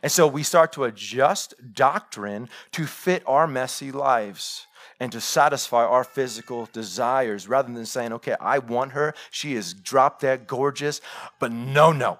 And 0.01 0.11
so 0.11 0.27
we 0.27 0.43
start 0.43 0.71
to 0.73 0.83
adjust 0.85 1.53
doctrine 1.73 2.49
to 2.71 2.85
fit 2.85 3.23
our 3.25 3.47
messy 3.47 3.91
lives 3.91 4.67
and 4.99 5.11
to 5.11 5.19
satisfy 5.19 5.83
our 5.83 6.03
physical 6.03 6.69
desires 6.71 7.47
rather 7.47 7.71
than 7.71 7.85
saying, 7.85 8.13
okay, 8.13 8.35
I 8.39 8.59
want 8.59 8.93
her. 8.93 9.13
She 9.31 9.53
is 9.53 9.73
drop 9.73 10.19
dead 10.21 10.47
gorgeous, 10.47 11.01
but 11.39 11.51
no, 11.51 11.91
no. 11.91 12.19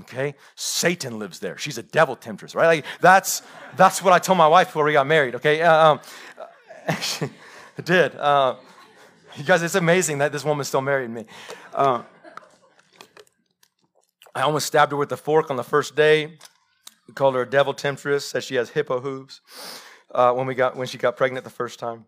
Okay? 0.00 0.34
Satan 0.56 1.18
lives 1.18 1.38
there. 1.38 1.56
She's 1.58 1.78
a 1.78 1.82
devil 1.82 2.16
temptress, 2.16 2.54
right? 2.54 2.66
Like 2.66 2.84
that's 3.00 3.42
that's 3.76 4.02
what 4.02 4.12
I 4.12 4.18
told 4.18 4.38
my 4.38 4.48
wife 4.48 4.68
before 4.68 4.84
we 4.84 4.92
got 4.92 5.06
married, 5.06 5.36
okay? 5.36 5.62
Uh, 5.62 5.92
um, 5.92 6.00
I 6.88 7.82
did. 7.84 8.16
Uh, 8.16 8.56
you 9.36 9.44
guys, 9.44 9.62
it's 9.62 9.76
amazing 9.76 10.18
that 10.18 10.32
this 10.32 10.44
woman 10.44 10.64
still 10.64 10.82
married 10.82 11.10
me. 11.10 11.24
Uh, 11.72 12.02
I 14.34 14.42
almost 14.42 14.66
stabbed 14.66 14.92
her 14.92 14.98
with 14.98 15.12
a 15.12 15.16
fork 15.16 15.50
on 15.50 15.56
the 15.56 15.64
first 15.64 15.94
day. 15.94 16.38
We 17.06 17.14
called 17.14 17.34
her 17.34 17.42
a 17.42 17.48
devil 17.48 17.74
temptress, 17.74 18.24
said 18.24 18.44
she 18.44 18.54
has 18.54 18.70
hippo 18.70 19.00
hooves 19.00 19.40
uh, 20.14 20.32
when, 20.32 20.46
we 20.46 20.54
got, 20.54 20.76
when 20.76 20.86
she 20.86 20.96
got 20.96 21.16
pregnant 21.16 21.44
the 21.44 21.50
first 21.50 21.78
time. 21.78 22.06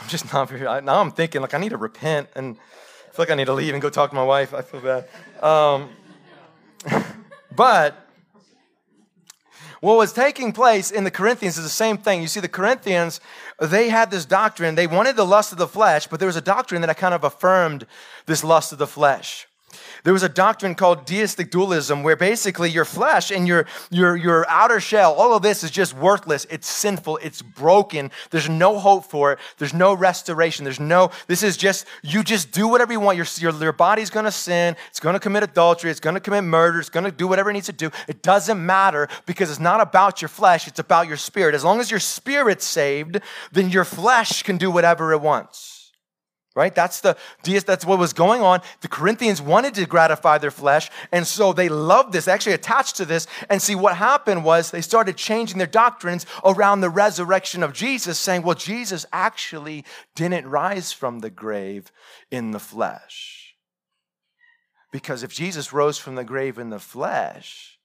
I'm 0.00 0.08
just 0.08 0.32
not 0.32 0.48
very, 0.48 0.62
now 0.82 1.00
I'm 1.00 1.10
thinking, 1.10 1.40
like, 1.40 1.54
I 1.54 1.58
need 1.58 1.70
to 1.70 1.76
repent 1.76 2.28
and 2.36 2.56
I 2.56 3.14
feel 3.14 3.24
like 3.24 3.30
I 3.30 3.34
need 3.34 3.46
to 3.46 3.52
leave 3.52 3.74
and 3.74 3.82
go 3.82 3.90
talk 3.90 4.10
to 4.10 4.16
my 4.16 4.24
wife. 4.24 4.54
I 4.54 4.62
feel 4.62 4.80
bad. 4.80 5.08
Um, 5.42 5.90
but 7.56 8.08
what 9.80 9.98
was 9.98 10.12
taking 10.12 10.52
place 10.52 10.92
in 10.92 11.02
the 11.02 11.10
Corinthians 11.10 11.58
is 11.58 11.64
the 11.64 11.70
same 11.70 11.98
thing. 11.98 12.22
You 12.22 12.28
see, 12.28 12.38
the 12.38 12.48
Corinthians, 12.48 13.20
they 13.60 13.88
had 13.88 14.12
this 14.12 14.24
doctrine. 14.24 14.76
They 14.76 14.86
wanted 14.86 15.16
the 15.16 15.26
lust 15.26 15.50
of 15.50 15.58
the 15.58 15.66
flesh, 15.66 16.06
but 16.06 16.20
there 16.20 16.28
was 16.28 16.36
a 16.36 16.40
doctrine 16.40 16.82
that 16.82 16.96
kind 16.96 17.14
of 17.14 17.24
affirmed 17.24 17.84
this 18.26 18.44
lust 18.44 18.72
of 18.72 18.78
the 18.78 18.86
flesh. 18.86 19.48
There 20.04 20.12
was 20.12 20.22
a 20.22 20.28
doctrine 20.28 20.74
called 20.74 21.06
deistic 21.06 21.50
dualism 21.50 22.02
where 22.02 22.16
basically 22.16 22.70
your 22.70 22.84
flesh 22.84 23.30
and 23.30 23.46
your, 23.46 23.66
your, 23.90 24.16
your 24.16 24.48
outer 24.48 24.80
shell, 24.80 25.12
all 25.14 25.34
of 25.34 25.42
this 25.42 25.62
is 25.62 25.70
just 25.70 25.94
worthless. 25.94 26.46
It's 26.50 26.66
sinful. 26.66 27.18
It's 27.18 27.42
broken. 27.42 28.10
There's 28.30 28.48
no 28.48 28.78
hope 28.78 29.04
for 29.04 29.32
it. 29.32 29.38
There's 29.58 29.74
no 29.74 29.94
restoration. 29.94 30.64
There's 30.64 30.80
no, 30.80 31.10
this 31.26 31.42
is 31.42 31.56
just, 31.56 31.86
you 32.02 32.22
just 32.22 32.52
do 32.52 32.68
whatever 32.68 32.92
you 32.92 33.00
want. 33.00 33.16
Your, 33.16 33.26
your, 33.38 33.52
your 33.62 33.72
body's 33.72 34.10
going 34.10 34.24
to 34.24 34.32
sin. 34.32 34.76
It's 34.88 35.00
going 35.00 35.14
to 35.14 35.20
commit 35.20 35.42
adultery. 35.42 35.90
It's 35.90 36.00
going 36.00 36.14
to 36.14 36.20
commit 36.20 36.44
murder. 36.44 36.80
It's 36.80 36.90
going 36.90 37.04
to 37.04 37.12
do 37.12 37.28
whatever 37.28 37.50
it 37.50 37.54
needs 37.54 37.66
to 37.66 37.72
do. 37.72 37.90
It 38.08 38.22
doesn't 38.22 38.64
matter 38.64 39.08
because 39.26 39.50
it's 39.50 39.60
not 39.60 39.80
about 39.80 40.22
your 40.22 40.28
flesh. 40.28 40.66
It's 40.66 40.78
about 40.78 41.08
your 41.08 41.16
spirit. 41.16 41.54
As 41.54 41.64
long 41.64 41.80
as 41.80 41.90
your 41.90 42.00
spirit's 42.00 42.64
saved, 42.64 43.20
then 43.52 43.70
your 43.70 43.84
flesh 43.84 44.42
can 44.42 44.56
do 44.56 44.70
whatever 44.70 45.12
it 45.12 45.20
wants 45.20 45.81
right? 46.54 46.74
That's 46.74 47.00
the 47.00 47.16
that's 47.44 47.84
what 47.84 47.98
was 47.98 48.12
going 48.12 48.42
on. 48.42 48.60
The 48.80 48.88
corinthians 48.88 49.40
wanted 49.40 49.74
to 49.74 49.86
gratify 49.86 50.38
their 50.38 50.50
flesh 50.50 50.90
and 51.10 51.26
so 51.26 51.52
they 51.52 51.68
loved 51.68 52.12
this 52.12 52.28
actually 52.28 52.52
attached 52.52 52.96
to 52.96 53.04
this. 53.04 53.26
And 53.48 53.60
see 53.60 53.74
what 53.74 53.96
happened 53.96 54.44
was 54.44 54.70
they 54.70 54.80
started 54.80 55.16
changing 55.16 55.58
their 55.58 55.66
doctrines 55.66 56.26
around 56.44 56.80
the 56.80 56.90
resurrection 56.90 57.62
of 57.62 57.72
jesus 57.72 58.18
saying 58.18 58.42
well 58.42 58.54
jesus 58.54 59.06
actually 59.12 59.84
didn't 60.14 60.46
rise 60.46 60.92
from 60.92 61.20
the 61.20 61.30
grave 61.30 61.90
in 62.30 62.50
the 62.50 62.60
flesh. 62.60 63.54
Because 64.90 65.22
if 65.22 65.32
jesus 65.32 65.72
rose 65.72 65.98
from 65.98 66.16
the 66.16 66.24
grave 66.24 66.58
in 66.58 66.70
the 66.70 66.78
flesh 66.78 67.78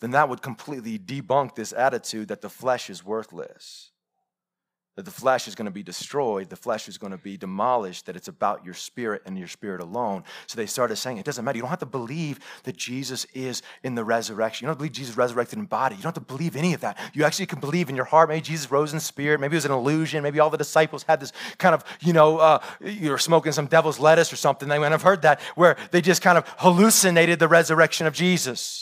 then 0.00 0.12
that 0.12 0.28
would 0.28 0.40
completely 0.40 0.98
debunk 0.98 1.54
this 1.54 1.72
attitude 1.72 2.28
that 2.28 2.40
the 2.40 2.48
flesh 2.48 2.88
is 2.88 3.04
worthless 3.04 3.89
that 4.96 5.04
the 5.04 5.10
flesh 5.10 5.46
is 5.48 5.54
going 5.54 5.66
to 5.66 5.70
be 5.70 5.82
destroyed, 5.82 6.50
the 6.50 6.56
flesh 6.56 6.88
is 6.88 6.98
going 6.98 7.12
to 7.12 7.18
be 7.18 7.36
demolished, 7.36 8.06
that 8.06 8.16
it's 8.16 8.28
about 8.28 8.64
your 8.64 8.74
spirit 8.74 9.22
and 9.24 9.38
your 9.38 9.48
spirit 9.48 9.80
alone. 9.80 10.24
So 10.46 10.56
they 10.56 10.66
started 10.66 10.96
saying 10.96 11.18
it 11.18 11.24
doesn't 11.24 11.44
matter. 11.44 11.56
You 11.56 11.62
don't 11.62 11.70
have 11.70 11.78
to 11.78 11.86
believe 11.86 12.40
that 12.64 12.76
Jesus 12.76 13.24
is 13.32 13.62
in 13.82 13.94
the 13.94 14.04
resurrection. 14.04 14.64
You 14.64 14.68
don't 14.68 14.78
believe 14.78 14.92
Jesus 14.92 15.16
resurrected 15.16 15.58
in 15.58 15.66
body. 15.66 15.96
You 15.96 16.02
don't 16.02 16.14
have 16.14 16.26
to 16.26 16.32
believe 16.32 16.56
any 16.56 16.74
of 16.74 16.80
that. 16.80 16.98
You 17.14 17.24
actually 17.24 17.46
can 17.46 17.60
believe 17.60 17.88
in 17.88 17.96
your 17.96 18.04
heart. 18.04 18.28
Maybe 18.28 18.40
Jesus 18.40 18.70
rose 18.70 18.92
in 18.92 19.00
spirit. 19.00 19.40
Maybe 19.40 19.54
it 19.54 19.58
was 19.58 19.64
an 19.64 19.72
illusion. 19.72 20.22
Maybe 20.22 20.40
all 20.40 20.50
the 20.50 20.58
disciples 20.58 21.04
had 21.04 21.20
this 21.20 21.32
kind 21.58 21.74
of, 21.74 21.84
you 22.00 22.12
know, 22.12 22.38
uh, 22.38 22.58
you're 22.80 23.18
smoking 23.18 23.52
some 23.52 23.66
devil's 23.66 23.98
lettuce 23.98 24.32
or 24.32 24.36
something. 24.36 24.68
They 24.68 24.78
might 24.78 24.92
have 24.92 25.02
heard 25.02 25.22
that, 25.22 25.40
where 25.54 25.76
they 25.92 26.00
just 26.00 26.20
kind 26.20 26.36
of 26.36 26.44
hallucinated 26.58 27.38
the 27.38 27.48
resurrection 27.48 28.06
of 28.06 28.12
Jesus. 28.12 28.79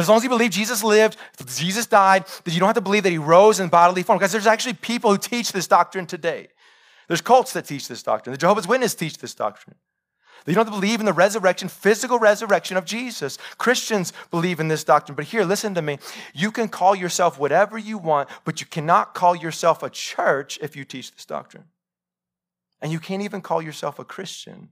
But 0.00 0.04
as 0.04 0.08
long 0.08 0.16
as 0.16 0.22
you 0.22 0.30
believe 0.30 0.50
Jesus 0.50 0.82
lived, 0.82 1.18
Jesus 1.44 1.84
died, 1.84 2.24
that 2.44 2.54
you 2.54 2.58
don't 2.58 2.68
have 2.68 2.74
to 2.76 2.80
believe 2.80 3.02
that 3.02 3.10
he 3.10 3.18
rose 3.18 3.60
in 3.60 3.68
bodily 3.68 4.02
form. 4.02 4.18
Because 4.18 4.32
there's 4.32 4.46
actually 4.46 4.72
people 4.72 5.10
who 5.10 5.18
teach 5.18 5.52
this 5.52 5.66
doctrine 5.66 6.06
today. 6.06 6.48
There's 7.06 7.20
cults 7.20 7.52
that 7.52 7.66
teach 7.66 7.86
this 7.86 8.02
doctrine. 8.02 8.32
The 8.32 8.38
Jehovah's 8.38 8.66
Witnesses 8.66 8.94
teach 8.94 9.18
this 9.18 9.34
doctrine. 9.34 9.76
You 10.46 10.54
don't 10.54 10.64
have 10.64 10.74
to 10.74 10.80
believe 10.80 11.00
in 11.00 11.04
the 11.04 11.12
resurrection, 11.12 11.68
physical 11.68 12.18
resurrection 12.18 12.78
of 12.78 12.86
Jesus. 12.86 13.36
Christians 13.58 14.14
believe 14.30 14.58
in 14.58 14.68
this 14.68 14.84
doctrine. 14.84 15.16
But 15.16 15.26
here, 15.26 15.44
listen 15.44 15.74
to 15.74 15.82
me. 15.82 15.98
You 16.32 16.50
can 16.50 16.70
call 16.70 16.94
yourself 16.94 17.38
whatever 17.38 17.76
you 17.76 17.98
want, 17.98 18.30
but 18.46 18.62
you 18.62 18.66
cannot 18.66 19.12
call 19.12 19.36
yourself 19.36 19.82
a 19.82 19.90
church 19.90 20.58
if 20.62 20.74
you 20.74 20.86
teach 20.86 21.12
this 21.12 21.26
doctrine. 21.26 21.64
And 22.80 22.90
you 22.90 23.00
can't 23.00 23.20
even 23.20 23.42
call 23.42 23.60
yourself 23.60 23.98
a 23.98 24.04
Christian 24.06 24.70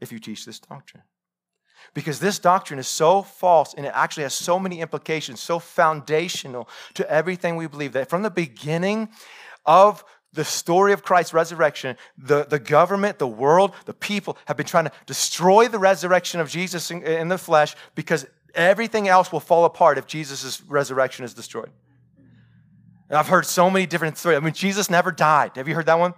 if 0.00 0.10
you 0.10 0.18
teach 0.18 0.44
this 0.44 0.58
doctrine. 0.58 1.04
Because 1.94 2.20
this 2.20 2.38
doctrine 2.38 2.78
is 2.78 2.88
so 2.88 3.22
false 3.22 3.74
and 3.74 3.86
it 3.86 3.92
actually 3.94 4.22
has 4.24 4.34
so 4.34 4.58
many 4.58 4.80
implications, 4.80 5.40
so 5.40 5.58
foundational 5.58 6.68
to 6.94 7.10
everything 7.10 7.56
we 7.56 7.66
believe 7.66 7.92
that 7.92 8.10
from 8.10 8.22
the 8.22 8.30
beginning 8.30 9.08
of 9.66 10.04
the 10.32 10.44
story 10.44 10.92
of 10.92 11.02
Christ's 11.02 11.34
resurrection, 11.34 11.96
the, 12.16 12.44
the 12.44 12.58
government, 12.58 13.18
the 13.18 13.26
world, 13.26 13.74
the 13.84 13.94
people 13.94 14.38
have 14.46 14.56
been 14.56 14.66
trying 14.66 14.84
to 14.84 14.92
destroy 15.06 15.66
the 15.66 15.78
resurrection 15.78 16.40
of 16.40 16.48
Jesus 16.48 16.90
in, 16.90 17.02
in 17.02 17.28
the 17.28 17.38
flesh 17.38 17.74
because 17.94 18.26
everything 18.54 19.08
else 19.08 19.32
will 19.32 19.40
fall 19.40 19.64
apart 19.64 19.98
if 19.98 20.06
Jesus' 20.06 20.62
resurrection 20.62 21.24
is 21.24 21.34
destroyed. 21.34 21.70
And 23.08 23.18
I've 23.18 23.28
heard 23.28 23.44
so 23.44 23.68
many 23.68 23.86
different 23.86 24.18
stories. 24.18 24.36
I 24.36 24.40
mean, 24.40 24.54
Jesus 24.54 24.88
never 24.88 25.10
died. 25.10 25.56
Have 25.56 25.66
you 25.66 25.74
heard 25.74 25.86
that 25.86 25.98
one? 25.98 26.14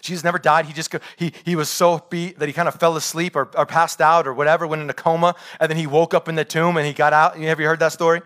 Jesus 0.00 0.24
never 0.24 0.38
died. 0.38 0.66
He 0.66 0.72
just 0.72 0.94
he, 1.16 1.32
he 1.44 1.56
was 1.56 1.68
so 1.68 2.04
beat 2.10 2.38
that 2.38 2.46
he 2.48 2.52
kind 2.52 2.68
of 2.68 2.74
fell 2.74 2.96
asleep 2.96 3.36
or, 3.36 3.50
or 3.56 3.66
passed 3.66 4.00
out 4.00 4.26
or 4.26 4.34
whatever, 4.34 4.66
went 4.66 4.82
in 4.82 4.90
a 4.90 4.94
coma, 4.94 5.34
and 5.60 5.70
then 5.70 5.76
he 5.76 5.86
woke 5.86 6.14
up 6.14 6.28
in 6.28 6.34
the 6.34 6.44
tomb 6.44 6.76
and 6.76 6.86
he 6.86 6.92
got 6.92 7.12
out. 7.12 7.36
Have 7.38 7.60
you 7.60 7.66
heard 7.66 7.80
that 7.80 7.92
story? 7.92 8.22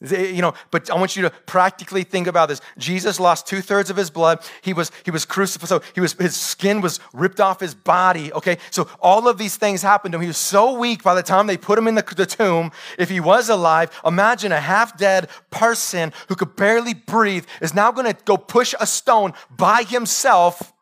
You 0.00 0.42
know, 0.42 0.52
but 0.70 0.90
I 0.90 0.94
want 0.94 1.16
you 1.16 1.22
to 1.22 1.30
practically 1.30 2.02
think 2.02 2.26
about 2.26 2.50
this. 2.50 2.60
Jesus 2.76 3.18
lost 3.18 3.46
two 3.46 3.62
thirds 3.62 3.88
of 3.88 3.96
his 3.96 4.10
blood. 4.10 4.44
He 4.60 4.74
was 4.74 4.92
he 5.06 5.10
was 5.10 5.24
crucified. 5.24 5.70
So 5.70 5.80
he 5.94 6.02
was 6.02 6.12
his 6.12 6.36
skin 6.36 6.82
was 6.82 7.00
ripped 7.14 7.40
off 7.40 7.60
his 7.60 7.74
body. 7.74 8.30
Okay, 8.34 8.58
so 8.70 8.90
all 9.00 9.26
of 9.26 9.38
these 9.38 9.56
things 9.56 9.80
happened 9.80 10.12
to 10.12 10.16
him. 10.16 10.22
He 10.22 10.28
was 10.28 10.36
so 10.36 10.78
weak 10.78 11.02
by 11.02 11.14
the 11.14 11.22
time 11.22 11.46
they 11.46 11.56
put 11.56 11.78
him 11.78 11.88
in 11.88 11.94
the, 11.94 12.02
the 12.14 12.26
tomb. 12.26 12.72
If 12.98 13.08
he 13.08 13.20
was 13.20 13.48
alive, 13.48 13.90
imagine 14.04 14.52
a 14.52 14.60
half 14.60 14.98
dead 14.98 15.30
person 15.50 16.12
who 16.28 16.34
could 16.34 16.56
barely 16.56 16.92
breathe 16.92 17.46
is 17.62 17.72
now 17.72 17.90
going 17.90 18.12
to 18.12 18.22
go 18.24 18.36
push 18.36 18.74
a 18.78 18.86
stone 18.86 19.32
by 19.56 19.82
himself 19.82 20.74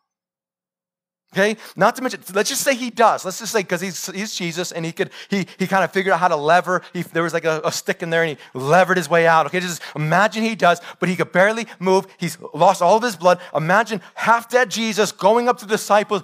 Okay, 1.35 1.57
not 1.75 1.97
to 1.97 2.03
mention, 2.03 2.23
let's 2.33 2.49
just 2.49 2.62
say 2.62 2.76
he 2.76 2.91
does. 2.91 3.25
Let's 3.25 3.41
just 3.41 3.50
say 3.50 3.62
because 3.62 3.81
he's, 3.81 4.07
he's 4.07 4.37
Jesus 4.37 4.71
and 4.71 4.87
he 4.87 4.93
could 4.93 5.11
he 5.29 5.49
he 5.59 5.67
kind 5.67 5.83
of 5.83 5.91
figured 5.91 6.12
out 6.12 6.21
how 6.21 6.29
to 6.29 6.37
lever. 6.37 6.83
He, 6.93 7.03
there 7.03 7.25
was 7.25 7.35
like 7.35 7.45
a, 7.45 7.61
a, 7.64 7.73
stick 7.73 8.05
in 8.05 8.11
there 8.11 8.23
and 8.23 8.38
he 8.38 8.59
levered 8.59 8.97
his 8.97 9.11
way 9.11 9.26
out. 9.26 9.47
Okay, 9.47 9.59
just 9.59 9.83
imagine 9.97 10.45
he 10.45 10.55
does, 10.55 10.81
but 11.00 11.09
he 11.09 11.17
could 11.17 11.33
barely 11.33 11.67
move. 11.81 12.07
He's 12.19 12.38
lost 12.55 12.83
all 12.83 12.97
of 12.99 13.03
his 13.03 13.17
blood. 13.17 13.41
Imagine 13.53 14.00
half 14.14 14.49
dead 14.49 14.71
Jesus 14.71 15.11
going 15.11 15.49
up 15.49 15.59
to 15.59 15.67
the 15.67 15.75
disciples. 15.75 16.23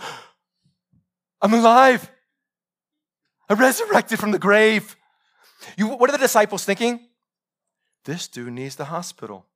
I'm 1.43 1.55
alive. 1.55 2.09
I 3.49 3.55
resurrected 3.55 4.21
from 4.21 4.31
the 4.31 4.39
grave. 4.39 4.95
You, 5.77 5.89
what 5.89 6.09
are 6.09 6.13
the 6.13 6.19
disciples 6.19 6.65
thinking? 6.65 7.01
This 8.05 8.29
dude 8.29 8.53
needs 8.53 8.77
the 8.77 8.85
hospital. 8.85 9.47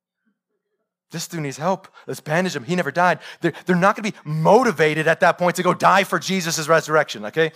This 1.11 1.27
dude 1.27 1.41
needs 1.41 1.57
help. 1.57 1.87
Let's 2.07 2.19
bandage 2.19 2.55
him. 2.55 2.63
He 2.63 2.75
never 2.75 2.91
died. 2.91 3.19
They're, 3.41 3.53
they're 3.65 3.75
not 3.75 3.95
going 3.95 4.11
to 4.11 4.11
be 4.11 4.29
motivated 4.29 5.07
at 5.07 5.19
that 5.19 5.37
point 5.37 5.55
to 5.57 5.63
go 5.63 5.73
die 5.73 6.03
for 6.03 6.19
Jesus' 6.19 6.67
resurrection, 6.67 7.25
okay? 7.25 7.51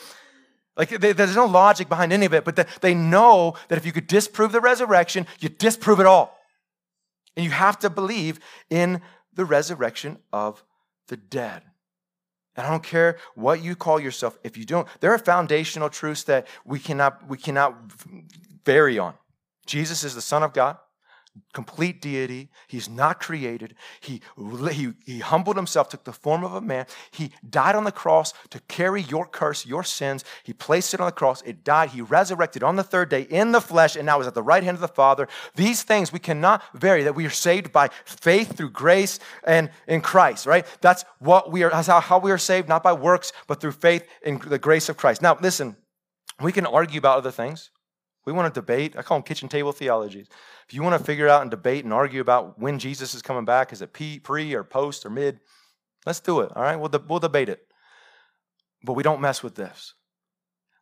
Like, 0.77 0.89
they, 0.89 1.12
there's 1.12 1.36
no 1.36 1.46
logic 1.46 1.89
behind 1.89 2.13
any 2.13 2.25
of 2.25 2.34
it, 2.34 2.46
but 2.46 2.56
the, 2.56 2.68
they 2.82 2.94
know 2.94 3.56
that 3.68 3.77
if 3.77 3.86
you 3.86 3.91
could 3.91 4.08
disprove 4.08 4.51
the 4.51 4.62
resurrection, 4.62 5.27
you 5.39 5.50
disprove 5.50 6.00
it 6.00 6.06
all. 6.06 6.38
And 7.36 7.44
you 7.44 7.51
have 7.51 7.79
to 7.79 7.89
believe 7.89 8.39
in 8.70 9.01
the 9.34 9.46
resurrection 9.46 10.20
of 10.32 10.63
the 11.08 11.18
dead. 11.18 11.63
And 12.56 12.68
I 12.68 12.70
don't 12.70 12.84
care 12.84 13.18
what 13.36 13.63
you 13.63 13.75
call 13.75 14.00
yourself, 14.00 14.38
if 14.44 14.58
you 14.58 14.65
don't, 14.65 14.88
there 15.00 15.13
are 15.13 15.18
foundational 15.18 15.89
truths 15.89 16.24
that 16.24 16.48
we 16.65 16.79
cannot, 16.79 17.27
we 17.27 17.38
cannot 17.38 17.75
vary 18.63 19.00
on. 19.00 19.15
Jesus 19.65 20.03
is 20.03 20.13
the 20.15 20.22
Son 20.22 20.44
of 20.44 20.53
God 20.53 20.77
complete 21.53 22.01
deity. 22.01 22.50
He's 22.67 22.89
not 22.89 23.19
created. 23.19 23.75
He, 24.01 24.22
he, 24.72 24.93
he 25.05 25.19
humbled 25.19 25.55
himself, 25.55 25.89
took 25.89 26.03
the 26.03 26.13
form 26.13 26.43
of 26.43 26.53
a 26.53 26.62
man. 26.62 26.86
He 27.12 27.31
died 27.48 27.75
on 27.75 27.84
the 27.84 27.91
cross 27.91 28.34
to 28.50 28.60
carry 28.62 29.01
your 29.01 29.25
curse, 29.25 29.65
your 29.65 29.84
sins. 29.84 30.24
He 30.43 30.53
placed 30.53 30.93
it 30.93 31.00
on 31.00 31.08
the 31.08 31.12
cross. 31.12 31.41
It 31.43 31.63
died. 31.63 31.89
He 31.89 32.01
resurrected 32.01 32.63
on 32.63 32.75
the 32.75 32.84
third 32.84 33.10
day 33.10 33.24
in 33.24 33.51
the 33.51 33.62
flesh 33.62 33.96
and 33.96 34.05
now 34.05 34.19
is 34.19 34.27
at 34.27 34.34
the 34.34 34.43
right 34.43 34.63
hand 34.63 34.75
of 34.75 34.81
the 34.81 34.88
Father. 34.88 35.27
These 35.55 35.84
things 35.84 36.12
we 36.12 36.19
cannot 36.19 36.63
vary, 36.74 37.03
that 37.03 37.15
we 37.15 37.25
are 37.25 37.31
saved 37.31 37.72
by 37.72 37.89
faith 38.05 38.55
through 38.55 38.72
grace 38.72 39.19
and 39.43 39.69
in 39.88 40.01
Christ, 40.01 40.46
right? 40.46 40.65
That's 40.81 41.05
what 41.19 41.51
we 41.51 41.63
are, 41.63 41.69
that's 41.69 41.88
how, 41.88 42.00
how 42.00 42.19
we 42.19 42.31
are 42.31 42.38
saved, 42.38 42.69
not 42.69 42.84
by 42.84 42.93
works, 42.93 43.31
but 43.48 43.62
through 43.62 43.74
faith 43.74 44.08
in 44.24 44.39
the 44.39 44.60
grace 44.60 44.89
of 44.89 44.98
Christ. 44.98 45.22
Now, 45.22 45.38
listen, 45.41 45.75
we 46.41 46.51
can 46.51 46.65
argue 46.65 47.00
about 47.00 47.17
other 47.17 47.31
things. 47.31 47.72
We 48.29 48.33
want 48.33 48.53
to 48.53 48.62
debate. 48.62 48.95
I 48.95 49.01
call 49.01 49.17
them 49.17 49.24
kitchen 49.24 49.50
table 49.50 49.71
theologies. 49.71 50.27
If 50.67 50.75
you 50.75 50.83
want 50.83 51.00
to 51.00 51.03
figure 51.03 51.27
out 51.27 51.41
and 51.41 51.50
debate 51.50 51.83
and 51.83 51.91
argue 51.91 52.21
about 52.21 52.59
when 52.59 52.77
Jesus 52.77 53.15
is 53.15 53.24
coming 53.24 53.43
back, 53.43 53.74
is 53.74 53.81
it 53.81 53.91
pre 53.91 54.53
or 54.53 54.63
post 54.63 55.03
or 55.03 55.09
mid? 55.09 55.39
Let's 56.05 56.19
do 56.19 56.41
it. 56.41 56.51
All 56.55 56.62
right, 56.62 56.75
we'll, 56.75 56.91
we'll 57.07 57.17
debate 57.17 57.50
it. 57.50 57.65
But 58.83 58.93
we 58.93 59.01
don't 59.01 59.19
mess 59.19 59.41
with 59.41 59.55
this. 59.55 59.95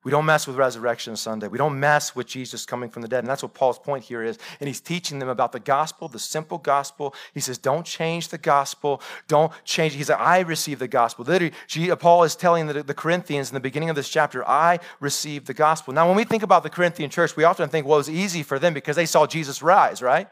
We 0.03 0.11
don't 0.11 0.25
mess 0.25 0.47
with 0.47 0.55
Resurrection 0.55 1.15
Sunday. 1.17 1.47
We 1.47 1.57
don't 1.57 1.79
mess 1.79 2.15
with 2.15 2.27
Jesus 2.27 2.65
coming 2.65 2.89
from 2.89 3.01
the 3.01 3.07
dead. 3.07 3.19
And 3.19 3.27
that's 3.27 3.43
what 3.43 3.53
Paul's 3.53 3.79
point 3.79 4.05
here 4.05 4.23
is. 4.23 4.37
And 4.59 4.67
he's 4.67 4.79
teaching 4.79 5.19
them 5.19 5.27
about 5.27 5.51
the 5.51 5.59
gospel, 5.59 6.07
the 6.07 6.19
simple 6.19 6.59
gospel. 6.59 7.13
He 7.33 7.39
says, 7.39 7.57
don't 7.57 7.85
change 7.85 8.29
the 8.29 8.37
gospel. 8.37 9.01
Don't 9.27 9.51
change. 9.65 9.95
He 9.95 10.03
said, 10.03 10.17
I 10.17 10.39
received 10.41 10.79
the 10.79 10.87
gospel. 10.87 11.25
Literally, 11.25 11.91
uh, 11.91 11.95
Paul 11.95 12.23
is 12.23 12.35
telling 12.35 12.67
the, 12.67 12.83
the 12.83 12.93
Corinthians 12.93 13.49
in 13.49 13.55
the 13.55 13.59
beginning 13.59 13.89
of 13.89 13.95
this 13.95 14.07
chapter, 14.07 14.47
I 14.47 14.79
received 14.99 15.47
the 15.47 15.53
gospel. 15.53 15.93
Now, 15.93 16.07
when 16.07 16.15
we 16.15 16.23
think 16.23 16.43
about 16.43 16.63
the 16.63 16.69
Corinthian 16.69 17.09
church, 17.09 17.35
we 17.35 17.43
often 17.43 17.67
think, 17.67 17.85
well, 17.85 17.97
it 17.97 18.07
was 18.07 18.09
easy 18.09 18.43
for 18.43 18.59
them 18.59 18.73
because 18.73 18.95
they 18.95 19.05
saw 19.05 19.27
Jesus 19.27 19.61
rise, 19.61 20.01
right? 20.01 20.29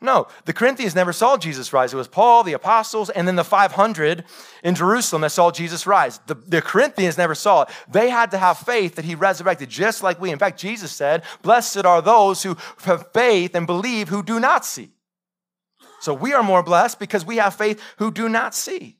No, 0.00 0.28
the 0.44 0.52
Corinthians 0.52 0.94
never 0.94 1.12
saw 1.12 1.36
Jesus 1.36 1.72
rise. 1.72 1.94
It 1.94 1.96
was 1.96 2.08
Paul, 2.08 2.42
the 2.42 2.52
apostles, 2.52 3.08
and 3.08 3.26
then 3.26 3.36
the 3.36 3.44
500 3.44 4.24
in 4.62 4.74
Jerusalem 4.74 5.22
that 5.22 5.30
saw 5.30 5.50
Jesus 5.50 5.86
rise. 5.86 6.18
The, 6.26 6.34
the, 6.34 6.60
Corinthians 6.60 7.16
never 7.16 7.34
saw 7.34 7.62
it. 7.62 7.70
They 7.88 8.10
had 8.10 8.30
to 8.32 8.38
have 8.38 8.58
faith 8.58 8.96
that 8.96 9.06
he 9.06 9.14
resurrected, 9.14 9.70
just 9.70 10.02
like 10.02 10.20
we. 10.20 10.30
In 10.30 10.38
fact, 10.38 10.60
Jesus 10.60 10.92
said, 10.92 11.22
Blessed 11.40 11.86
are 11.86 12.02
those 12.02 12.42
who 12.42 12.56
have 12.84 13.10
faith 13.12 13.54
and 13.54 13.66
believe 13.66 14.08
who 14.08 14.22
do 14.22 14.38
not 14.38 14.66
see. 14.66 14.90
So 16.00 16.12
we 16.12 16.34
are 16.34 16.42
more 16.42 16.62
blessed 16.62 16.98
because 16.98 17.24
we 17.24 17.38
have 17.38 17.54
faith 17.54 17.80
who 17.96 18.10
do 18.10 18.28
not 18.28 18.54
see. 18.54 18.98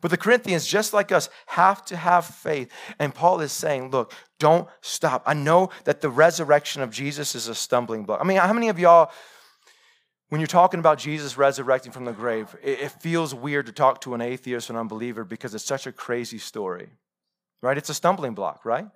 But 0.00 0.10
the 0.10 0.16
Corinthians, 0.16 0.66
just 0.66 0.92
like 0.92 1.10
us, 1.10 1.28
have 1.46 1.84
to 1.86 1.96
have 1.96 2.26
faith. 2.26 2.70
And 2.98 3.14
Paul 3.14 3.40
is 3.40 3.50
saying, 3.50 3.90
Look, 3.90 4.12
don't 4.38 4.68
stop. 4.80 5.22
I 5.26 5.34
know 5.34 5.70
that 5.84 6.00
the 6.00 6.10
resurrection 6.10 6.82
of 6.82 6.90
Jesus 6.90 7.34
is 7.34 7.48
a 7.48 7.54
stumbling 7.54 8.04
block. 8.04 8.20
I 8.20 8.24
mean, 8.24 8.36
how 8.36 8.52
many 8.52 8.68
of 8.68 8.78
y'all 8.78 9.10
when 10.28 10.40
you're 10.40 10.48
talking 10.48 10.80
about 10.80 10.98
Jesus 10.98 11.38
resurrecting 11.38 11.92
from 11.92 12.04
the 12.04 12.12
grave, 12.12 12.56
it, 12.62 12.90
feels 13.00 13.34
weird 13.34 13.66
to 13.66 13.72
talk 13.72 14.00
to 14.00 14.14
an 14.14 14.20
atheist 14.20 14.68
or 14.68 14.72
an 14.72 14.78
unbeliever 14.78 15.24
because 15.24 15.54
it's 15.54 15.64
such 15.64 15.86
a 15.86 15.92
crazy 15.92 16.38
story, 16.38 16.88
right? 17.62 17.78
It's 17.78 17.90
a 17.90 17.94
stumbling 17.94 18.34
block, 18.34 18.64
right? 18.64 18.86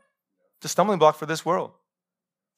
It's 0.59 0.67
a 0.67 0.69
stumbling 0.69 0.99
block 0.99 1.17
for 1.17 1.27
this 1.27 1.45
world. 1.47 1.73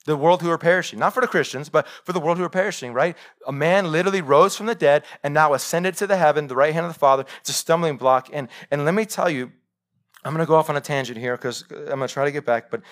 The 0.04 0.16
world 0.16 0.42
who 0.42 0.50
are 0.50 0.58
perishing, 0.58 0.98
not 0.98 1.14
for 1.14 1.20
the 1.20 1.28
Christians, 1.28 1.68
but 1.68 1.86
for 2.04 2.12
the 2.12 2.18
world 2.18 2.38
who 2.38 2.44
are 2.44 2.50
perishing, 2.50 2.92
right? 2.92 3.16
A 3.46 3.52
man 3.52 3.92
literally 3.92 4.22
rose 4.22 4.56
from 4.56 4.66
the 4.66 4.74
dead 4.74 5.04
and 5.22 5.32
now 5.32 5.52
ascended 5.52 5.96
to 5.98 6.06
the 6.06 6.16
heaven, 6.16 6.48
the 6.48 6.56
right 6.56 6.74
hand 6.74 6.86
of 6.86 6.92
the 6.92 6.98
Father. 6.98 7.24
It's 7.40 7.50
a 7.50 7.52
stumbling 7.52 7.98
block. 7.98 8.28
And, 8.32 8.48
and 8.70 8.84
let 8.84 8.94
me 8.94 9.04
tell 9.04 9.30
you, 9.30 9.52
I'm 10.24 10.32
going 10.32 10.44
to 10.44 10.48
go 10.48 10.56
off 10.56 10.70
on 10.70 10.76
a 10.76 10.80
tangent 10.80 11.18
here 11.18 11.36
because 11.36 11.64
I'm 11.70 11.98
going 11.98 12.00
to 12.00 12.08
try 12.08 12.24
to 12.24 12.32
get 12.32 12.46
back, 12.46 12.70
but 12.70 12.82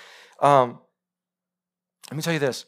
um, 0.41 0.79
let 2.11 2.17
me 2.17 2.23
tell 2.23 2.33
you 2.33 2.39
this 2.39 2.67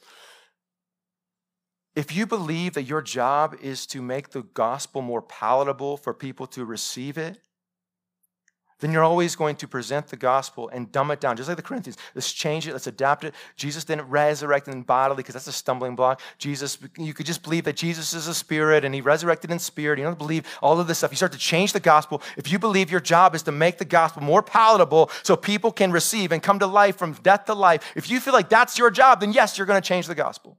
if 1.95 2.15
you 2.15 2.27
believe 2.27 2.75
that 2.75 2.85
your 2.85 3.03
job 3.03 3.57
is 3.61 3.87
to 3.89 4.01
make 4.01 4.31
the 4.31 4.43
gospel 4.43 5.03
more 5.03 5.23
palatable 5.23 5.97
for 5.97 6.15
people 6.15 6.47
to 6.49 6.65
receive 6.65 7.19
it, 7.19 7.39
then 8.83 8.91
you're 8.91 9.05
always 9.05 9.37
going 9.37 9.55
to 9.55 9.69
present 9.69 10.09
the 10.09 10.17
gospel 10.17 10.69
and 10.71 10.91
dumb 10.91 11.13
it 11.13 11.21
down, 11.21 11.37
just 11.37 11.49
like 11.49 11.57
the 11.57 11.63
Corinthians. 11.63 11.97
Let's 12.17 12.33
change 12.33 12.67
it, 12.67 12.73
let's 12.73 12.89
adapt 12.89 13.23
it. 13.23 13.33
Jesus 13.55 13.85
didn't 13.85 14.09
resurrect 14.09 14.67
in 14.67 14.83
bodily 14.83 15.19
because 15.19 15.35
that's 15.35 15.47
a 15.47 15.53
stumbling 15.53 15.95
block. 15.95 16.21
Jesus, 16.37 16.79
you 16.99 17.15
could 17.15 17.25
just 17.25 17.45
believe 17.45 17.63
that 17.65 17.77
Jesus 17.77 18.13
is 18.13 18.27
a 18.27 18.35
spirit 18.35 18.85
and 18.85 18.93
he 18.93 19.01
resurrected 19.01 19.53
in 19.53 19.61
spirit. 19.61 20.01
You 20.01 20.05
don't 20.05 20.19
believe 20.19 20.47
all 20.61 20.81
of 20.81 20.89
this 20.89 20.99
stuff. 20.99 21.13
You 21.13 21.17
start 21.17 21.31
to 21.31 21.39
change 21.39 21.73
the 21.73 21.79
gospel. 21.79 22.23
If 22.37 22.51
you 22.51 22.59
believe 22.59 22.91
your 22.91 23.01
job 23.01 23.37
is 23.37 23.45
to 23.45 23.53
make 23.53 23.79
the 23.79 23.85
gospel 23.85 24.23
more 24.23 24.43
palatable 24.43 25.11
so 25.23 25.37
people 25.37 25.71
can 25.71 25.93
receive 25.93 26.33
and 26.33 26.43
come 26.43 26.59
to 26.59 26.67
life 26.67 26.97
from 26.97 27.13
death 27.13 27.45
to 27.45 27.55
life, 27.55 27.93
if 27.95 28.11
you 28.11 28.19
feel 28.19 28.33
like 28.33 28.49
that's 28.49 28.79
your 28.79 28.91
job, 28.91 29.21
then 29.21 29.33
yes, 29.33 29.59
you're 29.59 29.67
going 29.67 29.81
to 29.81 29.87
change 29.87 30.09
the 30.09 30.17
gospel. 30.17 30.59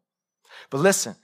But 0.69 0.79
listen, 0.79 1.15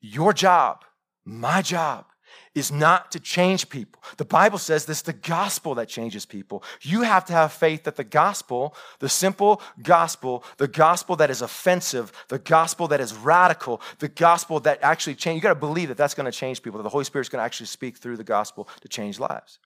your 0.00 0.32
job, 0.32 0.84
my 1.24 1.62
job, 1.62 2.06
is 2.54 2.72
not 2.72 3.12
to 3.12 3.20
change 3.20 3.68
people. 3.68 4.02
The 4.16 4.24
Bible 4.24 4.58
says 4.58 4.86
this 4.86 5.02
the 5.02 5.12
gospel 5.12 5.74
that 5.74 5.88
changes 5.88 6.24
people. 6.24 6.64
You 6.80 7.02
have 7.02 7.26
to 7.26 7.34
have 7.34 7.52
faith 7.52 7.84
that 7.84 7.96
the 7.96 8.04
gospel, 8.04 8.74
the 8.98 9.10
simple 9.10 9.60
gospel, 9.82 10.42
the 10.56 10.66
gospel 10.66 11.16
that 11.16 11.30
is 11.30 11.42
offensive, 11.42 12.10
the 12.28 12.38
gospel 12.38 12.88
that 12.88 13.00
is 13.00 13.14
radical, 13.14 13.82
the 13.98 14.08
gospel 14.08 14.58
that 14.60 14.78
actually 14.82 15.16
change, 15.16 15.36
you 15.36 15.42
got 15.42 15.50
to 15.50 15.54
believe 15.54 15.88
that 15.88 15.98
that's 15.98 16.14
going 16.14 16.30
to 16.30 16.36
change 16.36 16.62
people, 16.62 16.78
that 16.78 16.84
the 16.84 16.88
Holy 16.88 17.04
Spirit's 17.04 17.28
going 17.28 17.40
to 17.40 17.44
actually 17.44 17.66
speak 17.66 17.98
through 17.98 18.16
the 18.16 18.24
gospel 18.24 18.68
to 18.80 18.88
change 18.88 19.20
lives. 19.20 19.58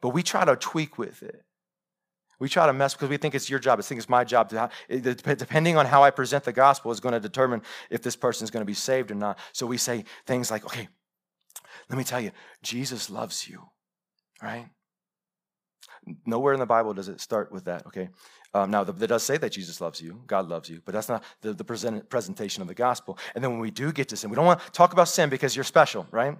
But 0.00 0.10
we 0.10 0.22
try 0.22 0.46
to 0.46 0.56
tweak 0.56 0.96
with 0.96 1.22
it. 1.22 1.44
We 2.40 2.48
try 2.48 2.66
to 2.66 2.72
mess 2.72 2.94
because 2.94 3.10
we 3.10 3.18
think 3.18 3.34
it's 3.34 3.48
your 3.48 3.60
job. 3.60 3.78
I 3.78 3.82
think 3.82 3.98
it's 3.98 4.08
my 4.08 4.24
job. 4.24 4.52
Depending 4.88 5.76
on 5.76 5.86
how 5.86 6.02
I 6.02 6.10
present 6.10 6.42
the 6.42 6.52
gospel 6.52 6.90
is 6.90 6.98
going 6.98 7.12
to 7.12 7.20
determine 7.20 7.62
if 7.90 8.02
this 8.02 8.16
person 8.16 8.44
is 8.44 8.50
going 8.50 8.62
to 8.62 8.66
be 8.66 8.74
saved 8.74 9.10
or 9.10 9.14
not. 9.14 9.38
So 9.52 9.66
we 9.66 9.76
say 9.76 10.04
things 10.26 10.50
like, 10.50 10.64
okay, 10.64 10.88
let 11.88 11.98
me 11.98 12.04
tell 12.04 12.20
you, 12.20 12.30
Jesus 12.62 13.10
loves 13.10 13.46
you, 13.46 13.68
right? 14.42 14.66
Nowhere 16.24 16.54
in 16.54 16.60
the 16.60 16.66
Bible 16.66 16.94
does 16.94 17.08
it 17.08 17.20
start 17.20 17.52
with 17.52 17.66
that, 17.66 17.86
okay? 17.86 18.08
Um, 18.54 18.70
now, 18.70 18.82
it 18.82 19.06
does 19.06 19.22
say 19.22 19.36
that 19.36 19.52
Jesus 19.52 19.80
loves 19.80 20.00
you, 20.00 20.22
God 20.26 20.48
loves 20.48 20.68
you, 20.68 20.80
but 20.84 20.92
that's 20.92 21.08
not 21.08 21.22
the, 21.42 21.52
the 21.52 21.62
present, 21.62 22.08
presentation 22.08 22.62
of 22.62 22.68
the 22.68 22.74
gospel. 22.74 23.18
And 23.34 23.44
then 23.44 23.50
when 23.50 23.60
we 23.60 23.70
do 23.70 23.92
get 23.92 24.08
to 24.08 24.16
sin, 24.16 24.30
we 24.30 24.36
don't 24.36 24.46
want 24.46 24.60
to 24.60 24.70
talk 24.70 24.92
about 24.92 25.08
sin 25.08 25.28
because 25.28 25.54
you're 25.54 25.64
special, 25.64 26.06
right? 26.10 26.36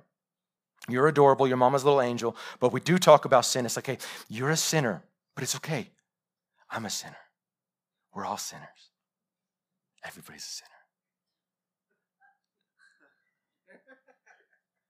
You're 0.89 1.09
adorable, 1.09 1.47
your 1.47 1.59
mama's 1.59 1.85
little 1.85 2.01
angel, 2.01 2.37
but 2.59 2.73
we 2.73 2.81
do 2.81 2.97
talk 2.97 3.27
about 3.27 3.45
sin. 3.45 3.67
It's 3.67 3.77
like, 3.77 3.87
hey, 3.87 3.99
you're 4.29 4.51
a 4.51 4.57
sinner. 4.57 5.05
But 5.41 5.45
it's 5.45 5.57
okay. 5.57 5.89
I'm 6.69 6.85
a 6.85 6.91
sinner. 6.91 7.17
We're 8.15 8.27
all 8.27 8.37
sinners. 8.37 8.91
Everybody's 10.05 10.43
a 10.43 10.45
sinner. 10.45 10.69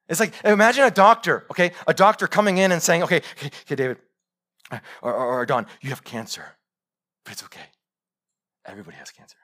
It's 0.08 0.18
like, 0.18 0.34
imagine 0.44 0.82
a 0.82 0.90
doctor, 0.90 1.46
okay? 1.52 1.70
A 1.86 1.94
doctor 1.94 2.26
coming 2.26 2.58
in 2.58 2.72
and 2.72 2.82
saying, 2.82 3.04
okay, 3.04 3.22
okay, 3.38 3.76
David, 3.76 3.98
or, 4.72 4.80
or, 5.02 5.14
or 5.14 5.46
Don, 5.46 5.66
you 5.82 5.90
have 5.90 6.02
cancer, 6.02 6.46
but 7.24 7.34
it's 7.34 7.44
okay. 7.44 7.68
Everybody 8.66 8.96
has 8.96 9.12
cancer. 9.12 9.36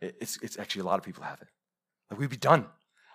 it's, 0.00 0.40
it's 0.42 0.58
actually 0.58 0.82
a 0.82 0.86
lot 0.86 0.98
of 0.98 1.04
people 1.04 1.22
have 1.22 1.40
it. 1.40 1.46
Like, 2.10 2.18
we'd 2.18 2.30
be 2.30 2.36
done. 2.36 2.66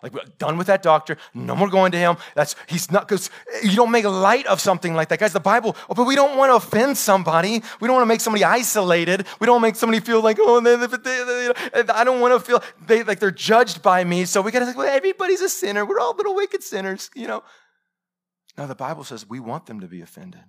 Like 0.03 0.13
we're 0.13 0.25
done 0.37 0.57
with 0.57 0.67
that 0.67 0.83
doctor. 0.83 1.15
No 1.33 1.55
more 1.55 1.69
going 1.69 1.93
to 1.93 1.97
him. 1.97 2.17
That's 2.35 2.57
he's 2.67 2.91
not 2.91 3.07
because 3.07 3.29
you 3.63 3.75
don't 3.75 3.89
make 3.89 4.03
light 4.03 4.45
of 4.47 4.59
something 4.59 4.93
like 4.93 5.07
that, 5.07 5.19
guys. 5.19 5.31
The 5.31 5.39
Bible, 5.39 5.77
oh, 5.89 5.93
but 5.93 6.05
we 6.05 6.15
don't 6.15 6.37
want 6.37 6.51
to 6.51 6.55
offend 6.55 6.97
somebody. 6.97 7.63
We 7.79 7.87
don't 7.87 7.95
want 7.95 8.03
to 8.03 8.07
make 8.07 8.19
somebody 8.19 8.43
isolated. 8.43 9.25
We 9.39 9.47
don't 9.47 9.61
make 9.61 9.77
somebody 9.77 10.01
feel 10.01 10.21
like 10.21 10.37
oh, 10.41 10.59
they, 10.59 10.75
they, 10.75 10.97
they, 10.97 11.93
I 11.93 12.03
don't 12.03 12.19
want 12.19 12.33
to 12.33 12.45
feel 12.45 12.61
they 12.85 13.03
like 13.03 13.19
they're 13.19 13.31
judged 13.31 13.81
by 13.81 14.03
me. 14.03 14.25
So 14.25 14.41
we 14.41 14.51
got 14.51 14.59
to 14.59 14.65
say, 14.65 14.73
well, 14.75 14.93
everybody's 14.93 15.41
a 15.41 15.49
sinner. 15.49 15.85
We're 15.85 15.99
all 15.99 16.15
little 16.15 16.35
wicked 16.35 16.61
sinners, 16.63 17.09
you 17.15 17.27
know. 17.27 17.41
Now 18.57 18.65
the 18.65 18.75
Bible 18.75 19.05
says 19.05 19.27
we 19.27 19.39
want 19.39 19.67
them 19.67 19.79
to 19.79 19.87
be 19.87 20.01
offended. 20.01 20.43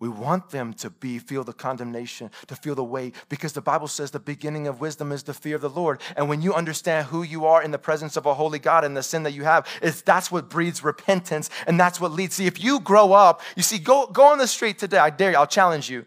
We 0.00 0.08
want 0.08 0.48
them 0.48 0.72
to 0.74 0.88
be 0.88 1.18
feel 1.18 1.44
the 1.44 1.52
condemnation, 1.52 2.30
to 2.46 2.56
feel 2.56 2.74
the 2.74 2.82
weight, 2.82 3.14
because 3.28 3.52
the 3.52 3.60
Bible 3.60 3.86
says 3.86 4.10
the 4.10 4.18
beginning 4.18 4.66
of 4.66 4.80
wisdom 4.80 5.12
is 5.12 5.22
the 5.22 5.34
fear 5.34 5.56
of 5.56 5.60
the 5.60 5.68
Lord. 5.68 6.00
And 6.16 6.26
when 6.26 6.40
you 6.40 6.54
understand 6.54 7.08
who 7.08 7.22
you 7.22 7.44
are 7.44 7.62
in 7.62 7.70
the 7.70 7.78
presence 7.78 8.16
of 8.16 8.24
a 8.24 8.32
holy 8.32 8.58
God 8.58 8.82
and 8.82 8.96
the 8.96 9.02
sin 9.02 9.24
that 9.24 9.32
you 9.32 9.44
have, 9.44 9.66
is 9.82 10.00
that's 10.00 10.32
what 10.32 10.48
breeds 10.48 10.82
repentance, 10.82 11.50
and 11.66 11.78
that's 11.78 12.00
what 12.00 12.12
leads. 12.12 12.34
See, 12.34 12.46
if 12.46 12.64
you 12.64 12.80
grow 12.80 13.12
up, 13.12 13.42
you 13.56 13.62
see, 13.62 13.78
go 13.78 14.06
go 14.06 14.24
on 14.24 14.38
the 14.38 14.48
street 14.48 14.78
today. 14.78 14.96
I 14.96 15.10
dare 15.10 15.32
you, 15.32 15.36
I'll 15.36 15.46
challenge 15.46 15.90
you. 15.90 16.06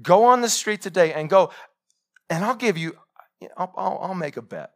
Go 0.00 0.24
on 0.24 0.40
the 0.40 0.48
street 0.48 0.80
today 0.80 1.12
and 1.12 1.28
go, 1.28 1.50
and 2.30 2.42
I'll 2.42 2.56
give 2.56 2.78
you, 2.78 2.96
I'll, 3.56 3.72
I'll, 3.76 3.98
I'll 4.02 4.14
make 4.14 4.38
a 4.38 4.42
bet. 4.42 4.70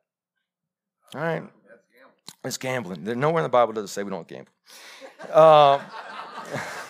All 1.14 1.22
right, 1.22 1.44
it's 2.44 2.59
gambling. 2.59 3.05
There's 3.05 3.16
nowhere 3.16 3.40
in 3.40 3.44
the 3.44 3.48
Bible 3.48 3.72
does 3.72 3.85
it 3.85 3.88
say 3.88 4.03
we 4.03 4.11
don't 4.11 4.29
gamble. 4.29 4.53
Uh, 5.33 5.81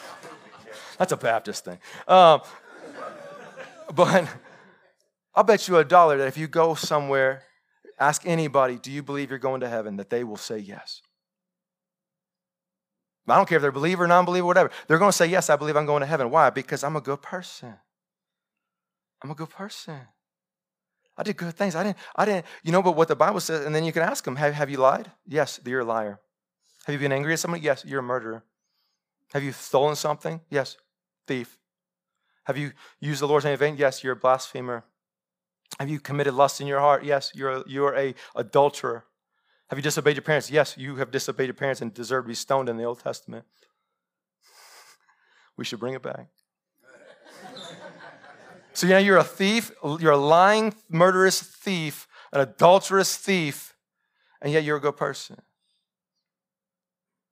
That's 0.99 1.13
a 1.13 1.17
Baptist 1.17 1.65
thing. 1.65 1.79
Um, 2.07 2.43
but 3.95 4.29
I'll 5.35 5.45
bet 5.45 5.69
you 5.69 5.77
a 5.79 5.85
dollar 5.85 6.19
that 6.19 6.29
if 6.29 6.37
you 6.37 6.47
go 6.49 6.75
somewhere, 6.75 7.43
ask 7.99 8.27
anybody, 8.27 8.77
do 8.77 8.91
you 8.91 9.03
believe 9.03 9.31
you're 9.31 9.39
going 9.39 9.61
to 9.61 9.69
heaven, 9.69 9.97
that 9.97 10.11
they 10.11 10.25
will 10.25 10.37
say 10.37 10.59
yes. 10.59 11.03
I 13.29 13.37
don't 13.37 13.49
care 13.49 13.57
if 13.57 13.63
they're 13.63 13.71
believer, 13.71 14.07
non-believer, 14.07 14.47
whatever. 14.47 14.71
They're 14.89 14.99
going 14.99 15.13
to 15.13 15.17
say, 15.17 15.27
yes, 15.27 15.49
I 15.49 15.57
believe 15.57 15.77
I'm 15.77 15.87
going 15.87 16.01
to 16.01 16.07
heaven. 16.07 16.31
Why? 16.31 16.51
Because 16.51 16.83
I'm 16.83 16.97
a 16.97 17.01
good 17.01 17.23
person. 17.23 17.75
I'm 19.23 19.31
a 19.31 19.35
good 19.35 19.51
person. 19.51 20.01
I 21.17 21.23
did 21.23 21.37
good 21.37 21.55
things. 21.55 21.77
I 21.77 21.85
didn't, 21.85 21.99
I 22.17 22.25
didn't, 22.25 22.47
you 22.65 22.73
know, 22.73 22.83
but 22.83 22.97
what 22.97 23.07
the 23.07 23.15
Bible 23.15 23.39
says, 23.39 23.65
and 23.65 23.75
then 23.75 23.85
you 23.85 23.93
can 23.93 24.03
ask 24.03 24.25
them, 24.25 24.37
have, 24.37 24.55
have 24.55 24.71
you 24.71 24.79
lied? 24.79 25.11
Yes, 25.27 25.61
you're 25.65 25.81
a 25.81 25.85
liar. 25.85 26.19
Have 26.87 26.95
you 26.95 26.99
been 26.99 27.13
angry 27.13 27.35
at 27.35 27.39
somebody? 27.39 27.63
Yes, 27.63 27.85
you're 27.85 28.01
a 28.01 28.03
murderer. 28.03 28.45
Have 29.33 29.43
you 29.43 29.53
stolen 29.53 29.97
something? 29.97 30.41
Yes, 30.51 30.77
thief. 31.27 31.59
Have 32.45 32.59
you 32.59 32.73
used 33.01 33.23
the 33.23 33.29
Lord's 33.29 33.45
name 33.45 33.53
in 33.53 33.59
vain? 33.59 33.77
Yes, 33.77 34.03
you're 34.05 34.13
a 34.13 34.17
blasphemer. 34.17 34.85
Have 35.79 35.89
you 35.89 36.01
committed 36.01 36.35
lust 36.35 36.61
in 36.61 36.67
your 36.67 36.81
heart? 36.81 37.05
Yes, 37.05 37.33
you're 37.35 37.51
a, 37.51 37.65
you're 37.67 37.97
a 37.97 38.15
adulterer. 38.37 39.05
Have 39.71 39.79
you 39.79 39.83
disobeyed 39.83 40.17
your 40.17 40.23
parents? 40.23 40.51
Yes, 40.51 40.77
you 40.77 40.97
have 40.97 41.11
disobeyed 41.11 41.47
your 41.47 41.55
parents 41.55 41.81
and 41.81 41.95
deserve 41.95 42.25
to 42.25 42.29
be 42.29 42.35
stoned 42.35 42.69
in 42.69 42.77
the 42.77 42.85
Old 42.85 43.01
Testament. 43.01 43.45
We 45.57 45.65
should 45.65 45.81
bring 45.81 45.95
it 45.95 46.03
back. 46.03 46.27
so 48.75 48.87
yeah, 48.87 48.99
you're 48.99 49.17
a 49.17 49.25
thief, 49.25 49.71
you're 49.99 50.13
a 50.13 50.17
lying, 50.17 50.75
murderous 50.91 51.41
thief, 51.41 52.07
an 52.33 52.41
adulterous 52.41 53.17
thief, 53.17 53.75
and 54.43 54.53
yet 54.53 54.65
you're 54.65 54.77
a 54.77 54.81
good 54.81 54.97
person. 54.97 55.41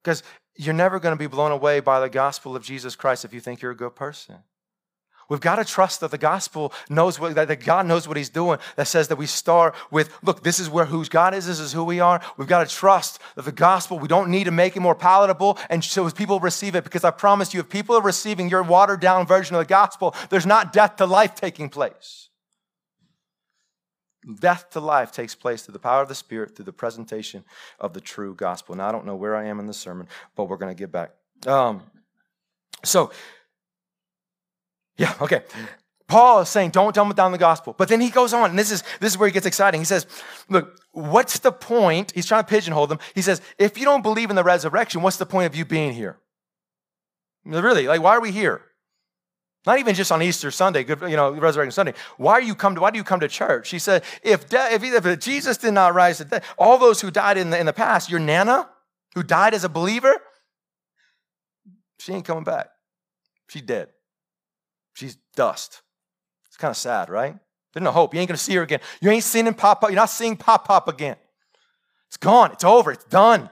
Because 0.03 0.23
you're 0.55 0.73
never 0.73 0.99
going 0.99 1.13
to 1.13 1.19
be 1.19 1.27
blown 1.27 1.51
away 1.51 1.79
by 1.79 1.99
the 1.99 2.09
gospel 2.09 2.55
of 2.55 2.63
Jesus 2.63 2.95
Christ 2.95 3.25
if 3.25 3.33
you 3.33 3.39
think 3.39 3.61
you're 3.61 3.71
a 3.71 3.75
good 3.75 3.95
person. 3.95 4.37
We've 5.29 5.39
got 5.39 5.55
to 5.55 5.63
trust 5.63 6.01
that 6.01 6.11
the 6.11 6.17
gospel 6.17 6.73
knows 6.89 7.17
what, 7.17 7.35
that 7.35 7.63
God 7.63 7.85
knows 7.85 8.05
what 8.05 8.17
He's 8.17 8.29
doing. 8.29 8.59
That 8.75 8.87
says 8.87 9.07
that 9.07 9.15
we 9.15 9.27
start 9.27 9.75
with, 9.89 10.11
look, 10.21 10.43
this 10.43 10.59
is 10.59 10.69
where 10.69 10.83
whose 10.83 11.07
God 11.07 11.33
is, 11.33 11.47
this 11.47 11.61
is 11.61 11.71
who 11.71 11.85
we 11.85 12.01
are. 12.01 12.19
We've 12.35 12.49
got 12.49 12.67
to 12.67 12.75
trust 12.75 13.19
that 13.35 13.45
the 13.45 13.53
gospel, 13.53 13.97
we 13.97 14.09
don't 14.09 14.29
need 14.29 14.43
to 14.43 14.51
make 14.51 14.75
it 14.75 14.81
more 14.81 14.93
palatable 14.93 15.57
and 15.69 15.85
so 15.85 16.05
as 16.05 16.11
people 16.11 16.41
receive 16.41 16.75
it, 16.75 16.83
because 16.83 17.05
I 17.05 17.11
promise 17.11 17.53
you, 17.53 17.61
if 17.61 17.69
people 17.69 17.95
are 17.95 18.01
receiving 18.01 18.49
your 18.49 18.61
watered 18.61 18.99
down 18.99 19.25
version 19.25 19.55
of 19.55 19.59
the 19.59 19.65
gospel, 19.65 20.13
there's 20.29 20.45
not 20.45 20.73
death 20.73 20.97
to 20.97 21.05
life 21.05 21.33
taking 21.33 21.69
place. 21.69 22.27
Death 24.39 24.69
to 24.71 24.79
life 24.79 25.11
takes 25.11 25.33
place 25.33 25.63
through 25.63 25.73
the 25.73 25.79
power 25.79 26.01
of 26.01 26.07
the 26.07 26.15
Spirit, 26.15 26.55
through 26.55 26.65
the 26.65 26.73
presentation 26.73 27.43
of 27.79 27.93
the 27.93 28.01
true 28.01 28.35
gospel. 28.35 28.75
Now, 28.75 28.89
I 28.89 28.91
don't 28.91 29.05
know 29.05 29.15
where 29.15 29.35
I 29.35 29.45
am 29.45 29.59
in 29.59 29.65
the 29.65 29.73
sermon, 29.73 30.07
but 30.35 30.45
we're 30.45 30.57
going 30.57 30.75
to 30.75 30.79
get 30.79 30.91
back. 30.91 31.11
Um, 31.47 31.81
so, 32.83 33.11
yeah, 34.97 35.15
okay. 35.21 35.41
Paul 36.07 36.41
is 36.41 36.49
saying, 36.49 36.71
don't 36.71 36.93
dumb 36.93 37.11
down 37.13 37.31
the 37.31 37.37
gospel. 37.37 37.73
But 37.75 37.87
then 37.87 38.01
he 38.01 38.09
goes 38.09 38.33
on, 38.33 38.51
and 38.51 38.59
this 38.59 38.69
is, 38.69 38.83
this 38.99 39.13
is 39.13 39.17
where 39.17 39.27
he 39.27 39.33
gets 39.33 39.45
exciting. 39.45 39.81
He 39.81 39.85
says, 39.85 40.05
look, 40.49 40.79
what's 40.91 41.39
the 41.39 41.51
point? 41.51 42.11
He's 42.13 42.25
trying 42.25 42.43
to 42.43 42.49
pigeonhole 42.49 42.85
them. 42.87 42.99
He 43.15 43.21
says, 43.21 43.41
if 43.57 43.77
you 43.77 43.85
don't 43.85 44.03
believe 44.03 44.29
in 44.29 44.35
the 44.35 44.43
resurrection, 44.43 45.01
what's 45.01 45.17
the 45.17 45.25
point 45.25 45.47
of 45.47 45.55
you 45.55 45.65
being 45.65 45.93
here? 45.93 46.19
Really, 47.43 47.87
like, 47.87 48.01
why 48.01 48.15
are 48.15 48.21
we 48.21 48.31
here? 48.31 48.61
Not 49.65 49.77
even 49.77 49.93
just 49.93 50.11
on 50.11 50.23
Easter 50.23 50.49
Sunday, 50.49 50.85
you 50.87 51.15
know, 51.15 51.31
Resurrection 51.31 51.71
Sunday. 51.71 51.93
Why 52.17 52.39
you 52.39 52.55
come 52.55 52.73
to? 52.75 52.81
Why 52.81 52.89
do 52.89 52.97
you 52.97 53.03
come 53.03 53.19
to 53.19 53.27
church? 53.27 53.69
He 53.69 53.77
said, 53.77 54.03
if, 54.23 54.49
de- 54.49 54.73
if, 54.73 54.83
if 54.83 55.19
Jesus 55.19 55.57
did 55.57 55.73
not 55.73 55.93
rise 55.93 56.17
to 56.17 56.25
death, 56.25 56.43
all 56.57 56.79
those 56.79 57.01
who 57.01 57.11
died 57.11 57.37
in 57.37 57.51
the, 57.51 57.59
in 57.59 57.67
the 57.67 57.73
past, 57.73 58.09
your 58.09 58.19
nana 58.19 58.67
who 59.13 59.21
died 59.21 59.53
as 59.53 59.63
a 59.63 59.69
believer, 59.69 60.15
she 61.99 62.13
ain't 62.13 62.25
coming 62.25 62.43
back. 62.43 62.69
She's 63.49 63.61
dead. 63.61 63.89
She's 64.93 65.17
dust. 65.35 65.83
It's 66.47 66.57
kind 66.57 66.71
of 66.71 66.77
sad, 66.77 67.09
right? 67.09 67.35
There's 67.73 67.83
no 67.83 67.91
hope. 67.91 68.13
You 68.15 68.19
ain't 68.19 68.29
gonna 68.29 68.37
see 68.37 68.55
her 68.55 68.63
again. 68.63 68.79
You 68.99 69.11
ain't 69.11 69.23
seeing 69.23 69.53
pop 69.53 69.83
up. 69.83 69.91
You're 69.91 69.95
not 69.95 70.09
seeing 70.09 70.37
pop 70.37 70.67
pop 70.67 70.87
again. 70.87 71.17
It's 72.07 72.17
gone. 72.17 72.51
It's 72.51 72.63
over. 72.63 72.91
It's 72.91 73.05
done. 73.05 73.49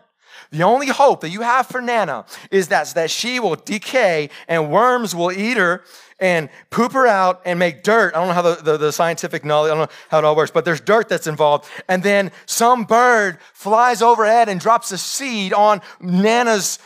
The 0.51 0.63
only 0.63 0.87
hope 0.87 1.21
that 1.21 1.29
you 1.29 1.41
have 1.41 1.67
for 1.67 1.79
Nana 1.79 2.25
is 2.49 2.69
that, 2.69 2.87
that 2.95 3.11
she 3.11 3.39
will 3.39 3.55
decay 3.55 4.29
and 4.47 4.71
worms 4.71 5.13
will 5.13 5.31
eat 5.31 5.57
her 5.57 5.83
and 6.19 6.49
poop 6.71 6.93
her 6.93 7.05
out 7.05 7.41
and 7.45 7.59
make 7.59 7.83
dirt. 7.83 8.15
I 8.15 8.19
don't 8.19 8.29
know 8.29 8.33
how 8.33 8.41
the, 8.41 8.55
the, 8.55 8.77
the, 8.77 8.91
scientific 8.91 9.45
knowledge, 9.45 9.71
I 9.71 9.75
don't 9.75 9.89
know 9.89 9.95
how 10.09 10.19
it 10.19 10.25
all 10.25 10.35
works, 10.35 10.51
but 10.51 10.65
there's 10.65 10.81
dirt 10.81 11.07
that's 11.07 11.27
involved. 11.27 11.69
And 11.87 12.01
then 12.01 12.31
some 12.47 12.83
bird 12.83 13.37
flies 13.53 14.01
overhead 14.01 14.49
and 14.49 14.59
drops 14.59 14.91
a 14.91 14.97
seed 14.97 15.53
on 15.53 15.81
Nana's 16.01 16.79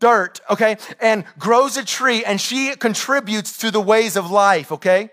dirt, 0.00 0.40
okay, 0.50 0.76
and 1.00 1.24
grows 1.38 1.76
a 1.76 1.84
tree 1.84 2.24
and 2.24 2.40
she 2.40 2.74
contributes 2.76 3.58
to 3.58 3.70
the 3.70 3.80
ways 3.80 4.16
of 4.16 4.30
life, 4.30 4.72
okay? 4.72 5.10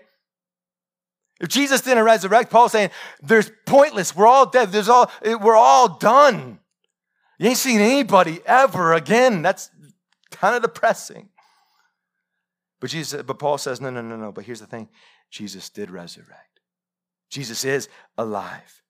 If 1.40 1.48
Jesus 1.48 1.82
didn't 1.82 2.04
resurrect, 2.04 2.50
Paul's 2.50 2.72
saying, 2.72 2.90
there's 3.22 3.50
pointless. 3.64 4.14
We're 4.14 4.26
all 4.26 4.46
dead. 4.46 4.72
There's 4.72 4.88
all, 4.88 5.10
we're 5.22 5.56
all 5.56 5.98
done. 5.98 6.58
You 7.38 7.48
ain't 7.48 7.58
seen 7.58 7.80
anybody 7.80 8.40
ever 8.46 8.92
again. 8.92 9.42
That's 9.42 9.70
kind 10.30 10.56
of 10.56 10.62
depressing. 10.62 11.28
But 12.80 12.90
Jesus, 12.90 13.22
but 13.22 13.38
Paul 13.38 13.58
says, 13.58 13.80
no, 13.80 13.90
no, 13.90 14.02
no, 14.02 14.16
no. 14.16 14.32
But 14.32 14.44
here's 14.44 14.60
the 14.60 14.66
thing: 14.66 14.88
Jesus 15.30 15.70
did 15.70 15.90
resurrect. 15.90 16.60
Jesus 17.30 17.64
is 17.64 17.88
alive. 18.16 18.82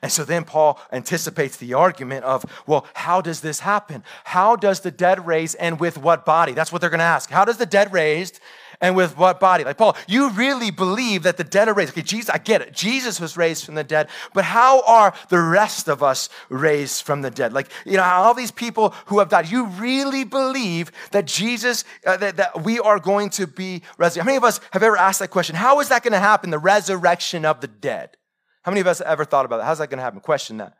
And 0.00 0.10
so 0.10 0.24
then 0.24 0.44
Paul 0.44 0.80
anticipates 0.90 1.58
the 1.58 1.74
argument 1.74 2.24
of, 2.24 2.46
well, 2.66 2.86
how 2.94 3.20
does 3.20 3.40
this 3.40 3.60
happen? 3.60 4.02
How 4.24 4.56
does 4.56 4.80
the 4.80 4.90
dead 4.90 5.26
raise 5.26 5.54
and 5.54 5.78
with 5.78 5.98
what 5.98 6.24
body? 6.24 6.52
That's 6.52 6.72
what 6.72 6.80
they're 6.80 6.88
going 6.90 7.00
to 7.00 7.04
ask. 7.04 7.28
How 7.28 7.44
does 7.44 7.58
the 7.58 7.66
dead 7.66 7.92
raised 7.92 8.40
and 8.82 8.96
with 8.96 9.16
what 9.16 9.40
body? 9.40 9.64
Like, 9.64 9.78
Paul, 9.78 9.96
you 10.08 10.28
really 10.30 10.70
believe 10.70 11.22
that 11.22 11.36
the 11.38 11.44
dead 11.44 11.68
are 11.68 11.74
raised. 11.74 11.92
Okay, 11.92 12.02
Jesus, 12.02 12.28
I 12.28 12.38
get 12.38 12.60
it. 12.60 12.74
Jesus 12.74 13.20
was 13.20 13.36
raised 13.36 13.64
from 13.64 13.76
the 13.76 13.84
dead, 13.84 14.08
but 14.34 14.44
how 14.44 14.82
are 14.82 15.14
the 15.28 15.40
rest 15.40 15.88
of 15.88 16.02
us 16.02 16.28
raised 16.50 17.04
from 17.04 17.22
the 17.22 17.30
dead? 17.30 17.52
Like, 17.52 17.70
you 17.86 17.96
know, 17.96 18.02
all 18.02 18.34
these 18.34 18.50
people 18.50 18.90
who 19.06 19.20
have 19.20 19.28
died, 19.28 19.48
you 19.48 19.66
really 19.66 20.24
believe 20.24 20.90
that 21.12 21.26
Jesus, 21.26 21.84
uh, 22.04 22.16
that, 22.18 22.36
that 22.36 22.64
we 22.64 22.80
are 22.80 22.98
going 22.98 23.30
to 23.30 23.46
be 23.46 23.82
resurrected? 23.96 24.22
How 24.22 24.26
many 24.26 24.36
of 24.36 24.44
us 24.44 24.60
have 24.72 24.82
ever 24.82 24.96
asked 24.96 25.20
that 25.20 25.30
question? 25.30 25.54
How 25.54 25.78
is 25.80 25.88
that 25.88 26.02
going 26.02 26.12
to 26.12 26.18
happen, 26.18 26.50
the 26.50 26.58
resurrection 26.58 27.44
of 27.44 27.60
the 27.60 27.68
dead? 27.68 28.16
How 28.62 28.72
many 28.72 28.80
of 28.80 28.88
us 28.88 28.98
have 28.98 29.06
ever 29.06 29.24
thought 29.24 29.44
about 29.44 29.58
that? 29.58 29.64
How's 29.64 29.78
that 29.78 29.90
going 29.90 29.98
to 29.98 30.04
happen? 30.04 30.20
Question 30.20 30.56
that. 30.58 30.74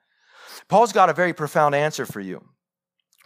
Paul's 0.69 0.93
got 0.93 1.09
a 1.09 1.13
very 1.15 1.33
profound 1.33 1.75
answer 1.75 2.05
for 2.05 2.21
you. 2.21 2.45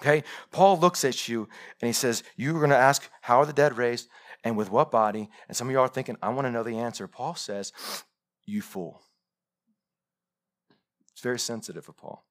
Okay? 0.02 0.22
Paul 0.52 0.78
looks 0.78 1.04
at 1.04 1.28
you 1.28 1.48
and 1.80 1.86
he 1.86 1.92
says, 1.92 2.22
You're 2.36 2.58
going 2.58 2.70
to 2.70 2.76
ask, 2.76 3.08
How 3.22 3.40
are 3.40 3.46
the 3.46 3.52
dead 3.54 3.78
raised 3.78 4.08
and 4.46 4.56
with 4.56 4.70
what 4.70 4.92
body? 4.92 5.28
And 5.48 5.56
some 5.56 5.66
of 5.66 5.72
y'all 5.72 5.82
are 5.82 5.88
thinking, 5.88 6.16
I 6.22 6.28
want 6.28 6.46
to 6.46 6.52
know 6.52 6.62
the 6.62 6.78
answer. 6.78 7.08
Paul 7.08 7.34
says, 7.34 7.72
You 8.46 8.62
fool. 8.62 9.02
It's 11.12 11.20
very 11.20 11.38
sensitive 11.38 11.88
of 11.88 11.96
Paul. 11.96 12.24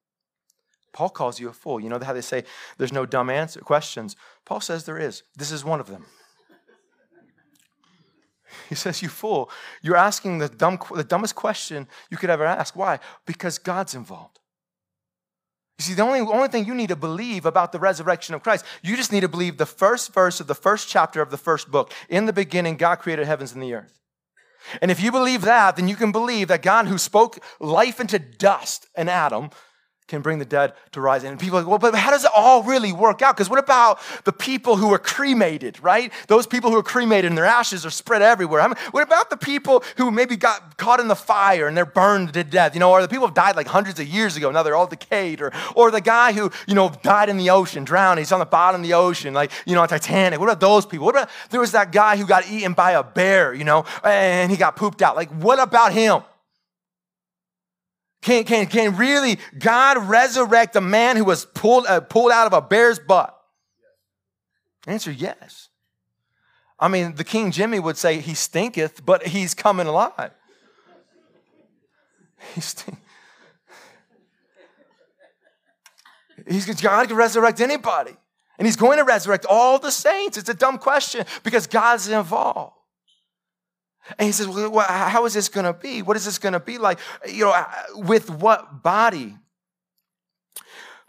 Paul 0.93 1.09
calls 1.09 1.41
you 1.41 1.49
a 1.49 1.53
fool. 1.53 1.81
You 1.81 1.89
know 1.89 1.99
how 1.99 2.13
they 2.13 2.21
say 2.21 2.45
there's 2.77 2.93
no 2.93 3.05
dumb 3.05 3.29
answer 3.29 3.59
questions? 3.59 4.15
Paul 4.45 4.61
says 4.61 4.85
there 4.85 4.97
is. 4.97 5.23
This 5.35 5.51
is 5.51 5.65
one 5.65 5.81
of 5.81 5.87
them. 5.87 6.05
He 8.69 8.75
says, 8.75 9.01
You 9.01 9.09
fool, 9.09 9.51
you're 9.81 9.97
asking 9.97 10.37
the, 10.37 10.47
dumb, 10.47 10.79
the 10.95 11.03
dumbest 11.03 11.35
question 11.35 11.87
you 12.09 12.15
could 12.15 12.29
ever 12.29 12.45
ask. 12.45 12.77
Why? 12.77 12.99
Because 13.25 13.57
God's 13.57 13.93
involved. 13.93 14.39
You 15.77 15.83
see, 15.83 15.93
the 15.93 16.03
only, 16.03 16.21
only 16.21 16.47
thing 16.47 16.65
you 16.65 16.73
need 16.73 16.89
to 16.89 16.95
believe 16.95 17.45
about 17.45 17.71
the 17.71 17.79
resurrection 17.79 18.33
of 18.33 18.41
Christ, 18.41 18.63
you 18.81 18.95
just 18.95 19.11
need 19.11 19.21
to 19.21 19.27
believe 19.27 19.57
the 19.57 19.65
first 19.65 20.13
verse 20.13 20.39
of 20.39 20.47
the 20.47 20.55
first 20.55 20.87
chapter 20.87 21.21
of 21.21 21.31
the 21.31 21.37
first 21.37 21.69
book. 21.69 21.91
In 22.07 22.25
the 22.25 22.33
beginning, 22.33 22.77
God 22.77 22.97
created 22.97 23.27
heavens 23.27 23.51
and 23.51 23.61
the 23.61 23.73
earth. 23.73 23.99
And 24.81 24.89
if 24.89 25.01
you 25.01 25.11
believe 25.11 25.41
that, 25.41 25.75
then 25.75 25.87
you 25.87 25.95
can 25.95 26.11
believe 26.11 26.47
that 26.47 26.61
God, 26.61 26.87
who 26.87 26.97
spoke 26.97 27.39
life 27.59 27.99
into 27.99 28.17
dust 28.19 28.87
and 28.95 29.09
Adam, 29.09 29.49
can 30.07 30.21
bring 30.21 30.37
the 30.37 30.45
dead 30.45 30.73
to 30.91 31.01
rise. 31.01 31.23
And 31.23 31.39
people 31.39 31.57
are 31.57 31.61
like, 31.61 31.69
well, 31.69 31.79
but 31.79 31.95
how 31.95 32.11
does 32.11 32.23
it 32.23 32.31
all 32.35 32.61
really 32.61 32.93
work 32.93 33.21
out? 33.23 33.35
Because 33.35 33.49
what 33.49 33.57
about 33.57 33.99
the 34.23 34.31
people 34.31 34.75
who 34.77 34.93
are 34.93 34.99
cremated, 34.99 35.81
right? 35.81 36.13
Those 36.27 36.45
people 36.45 36.69
who 36.69 36.77
are 36.77 36.83
cremated 36.83 37.31
and 37.31 37.37
their 37.37 37.45
ashes 37.45 37.85
are 37.85 37.89
spread 37.89 38.21
everywhere. 38.21 38.61
I 38.61 38.67
mean, 38.67 38.77
what 38.91 39.01
about 39.01 39.31
the 39.31 39.37
people 39.37 39.83
who 39.97 40.11
maybe 40.11 40.35
got 40.35 40.77
caught 40.77 40.99
in 40.99 41.07
the 41.07 41.15
fire 41.15 41.67
and 41.67 41.75
they're 41.75 41.85
burned 41.85 42.33
to 42.33 42.43
death, 42.43 42.75
you 42.75 42.79
know, 42.79 42.91
or 42.91 43.01
the 43.01 43.07
people 43.07 43.27
who 43.27 43.33
died 43.33 43.55
like 43.55 43.67
hundreds 43.67 43.99
of 43.99 44.07
years 44.07 44.37
ago, 44.37 44.51
now 44.51 44.61
they're 44.61 44.75
all 44.75 44.87
decayed, 44.87 45.41
or, 45.41 45.51
or 45.75 45.89
the 45.89 46.01
guy 46.01 46.33
who, 46.33 46.51
you 46.67 46.75
know, 46.75 46.89
died 47.01 47.29
in 47.29 47.37
the 47.37 47.49
ocean, 47.49 47.83
drowned, 47.83 48.19
he's 48.19 48.31
on 48.31 48.39
the 48.39 48.45
bottom 48.45 48.81
of 48.81 48.87
the 48.87 48.93
ocean, 48.93 49.33
like, 49.33 49.51
you 49.65 49.73
know, 49.73 49.81
on 49.81 49.87
Titanic. 49.87 50.39
What 50.39 50.49
about 50.49 50.59
those 50.59 50.85
people? 50.85 51.07
What 51.07 51.15
about, 51.15 51.29
there 51.49 51.59
was 51.59 51.71
that 51.71 51.91
guy 51.91 52.15
who 52.15 52.27
got 52.27 52.47
eaten 52.47 52.73
by 52.73 52.91
a 52.91 53.03
bear, 53.03 53.53
you 53.55 53.63
know, 53.63 53.85
and 54.03 54.51
he 54.51 54.57
got 54.57 54.75
pooped 54.75 55.01
out. 55.01 55.15
Like, 55.15 55.31
what 55.31 55.59
about 55.59 55.93
him? 55.93 56.21
Can, 58.25 58.43
can, 58.43 58.65
can 58.65 58.97
really 58.97 59.37
God 59.59 59.99
resurrect 59.99 60.75
a 60.75 60.81
man 60.81 61.15
who 61.15 61.23
was 61.23 61.45
pulled, 61.45 61.85
uh, 61.85 62.01
pulled 62.01 62.31
out 62.31 62.47
of 62.47 62.53
a 62.53 62.61
bear's 62.61 62.97
butt? 62.97 63.39
Answer 64.87 65.11
yes. 65.11 65.69
I 66.79 66.87
mean, 66.87 67.13
the 67.13 67.23
King 67.23 67.51
Jimmy 67.51 67.79
would 67.79 67.97
say 67.97 68.19
he 68.19 68.33
stinketh, 68.33 69.05
but 69.05 69.27
he's 69.27 69.53
coming 69.53 69.85
alive. 69.85 70.31
He 72.55 72.61
stink. 72.61 72.97
He's 76.47 76.65
God 76.81 77.07
can 77.07 77.15
resurrect 77.15 77.61
anybody. 77.61 78.15
And 78.57 78.67
he's 78.67 78.75
going 78.75 78.97
to 78.97 79.03
resurrect 79.03 79.45
all 79.47 79.77
the 79.77 79.91
saints. 79.91 80.35
It's 80.39 80.49
a 80.49 80.55
dumb 80.55 80.79
question 80.79 81.27
because 81.43 81.67
God's 81.67 82.07
involved. 82.07 82.75
And 84.19 84.27
he 84.27 84.31
says, 84.31 84.47
well, 84.47 84.85
how 84.87 85.25
is 85.25 85.33
this 85.33 85.49
going 85.49 85.65
to 85.65 85.73
be? 85.73 86.01
What 86.01 86.15
is 86.15 86.25
this 86.25 86.37
going 86.37 86.53
to 86.53 86.59
be 86.59 86.77
like? 86.77 86.99
You 87.27 87.45
know, 87.45 87.65
with 87.95 88.29
what 88.29 88.83
body? 88.83 89.35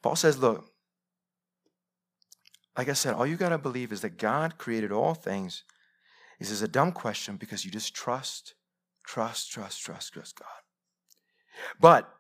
Paul 0.03 0.17
says, 0.17 0.39
look, 0.39 0.65
like 2.77 2.89
I 2.89 2.95
said, 2.95 3.15
all 3.15 3.27
you 3.27 3.37
got 3.37 3.51
to 3.51 3.59
believe 3.59 3.93
is 3.93 4.01
that 4.01 4.19
God 4.19 4.59
created 4.59 4.93
all 4.93 5.15
things. 5.15 5.65
This 6.39 6.51
is 6.51 6.63
a 6.63 6.69
dumb 6.69 6.93
question 6.93 7.37
because 7.37 7.65
you 7.65 7.71
just 7.71 7.95
trust 7.95 8.55
Trust, 9.07 9.53
trust, 9.53 9.81
trust, 9.83 10.13
trust 10.13 10.39
God. 10.39 10.49
But, 11.81 12.13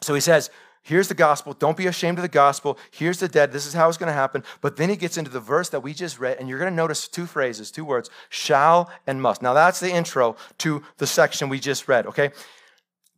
so 0.00 0.14
he 0.14 0.20
says, 0.20 0.50
here's 0.84 1.08
the 1.08 1.14
gospel. 1.14 1.52
Don't 1.52 1.76
be 1.76 1.88
ashamed 1.88 2.18
of 2.18 2.22
the 2.22 2.28
gospel. 2.28 2.78
Here's 2.92 3.18
the 3.18 3.26
dead. 3.26 3.50
This 3.50 3.66
is 3.66 3.72
how 3.72 3.88
it's 3.88 3.98
going 3.98 4.08
to 4.08 4.12
happen. 4.12 4.44
But 4.60 4.76
then 4.76 4.88
he 4.88 4.96
gets 4.96 5.16
into 5.18 5.30
the 5.30 5.40
verse 5.40 5.68
that 5.70 5.80
we 5.80 5.92
just 5.92 6.20
read, 6.20 6.38
and 6.38 6.48
you're 6.48 6.60
going 6.60 6.70
to 6.70 6.76
notice 6.76 7.08
two 7.08 7.26
phrases, 7.26 7.72
two 7.72 7.84
words 7.84 8.08
shall 8.28 8.90
and 9.06 9.20
must. 9.20 9.42
Now, 9.42 9.54
that's 9.54 9.80
the 9.80 9.90
intro 9.90 10.36
to 10.58 10.82
the 10.98 11.06
section 11.06 11.48
we 11.48 11.58
just 11.58 11.88
read, 11.88 12.06
okay? 12.06 12.30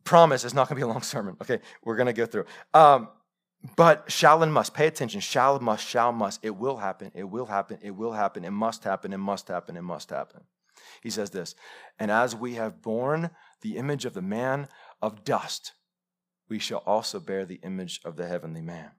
Promise 0.03 0.43
it's 0.43 0.55
not 0.55 0.67
going 0.67 0.79
to 0.79 0.85
be 0.85 0.89
a 0.89 0.91
long 0.91 1.03
sermon, 1.03 1.37
okay? 1.41 1.59
We're 1.83 1.97
going 1.97 2.07
to 2.07 2.13
go 2.13 2.25
through. 2.25 2.45
Um, 2.73 3.09
but 3.75 4.09
shall 4.11 4.43
and 4.43 4.53
must, 4.53 4.73
pay 4.73 4.87
attention. 4.87 5.19
Shall, 5.19 5.59
must, 5.59 5.85
shall, 5.85 6.11
must. 6.11 6.39
It 6.43 6.55
will 6.55 6.77
happen. 6.77 7.11
It 7.13 7.23
will 7.23 7.47
happen. 7.47 7.79
It 7.81 7.91
will 7.91 8.13
happen. 8.13 8.45
It 8.45 8.51
must 8.51 8.83
happen. 8.83 9.13
It 9.13 9.17
must 9.17 9.47
happen. 9.47 9.75
It 9.75 9.81
must 9.81 10.09
happen. 10.09 10.41
He 11.01 11.09
says 11.09 11.31
this, 11.31 11.55
and 11.99 12.11
as 12.11 12.35
we 12.35 12.55
have 12.55 12.81
borne 12.81 13.31
the 13.61 13.77
image 13.77 14.05
of 14.05 14.13
the 14.13 14.21
man 14.21 14.67
of 15.01 15.23
dust, 15.23 15.73
we 16.49 16.59
shall 16.59 16.83
also 16.85 17.19
bear 17.19 17.45
the 17.45 17.59
image 17.63 17.99
of 18.05 18.15
the 18.15 18.27
heavenly 18.27 18.61
man. 18.61 18.91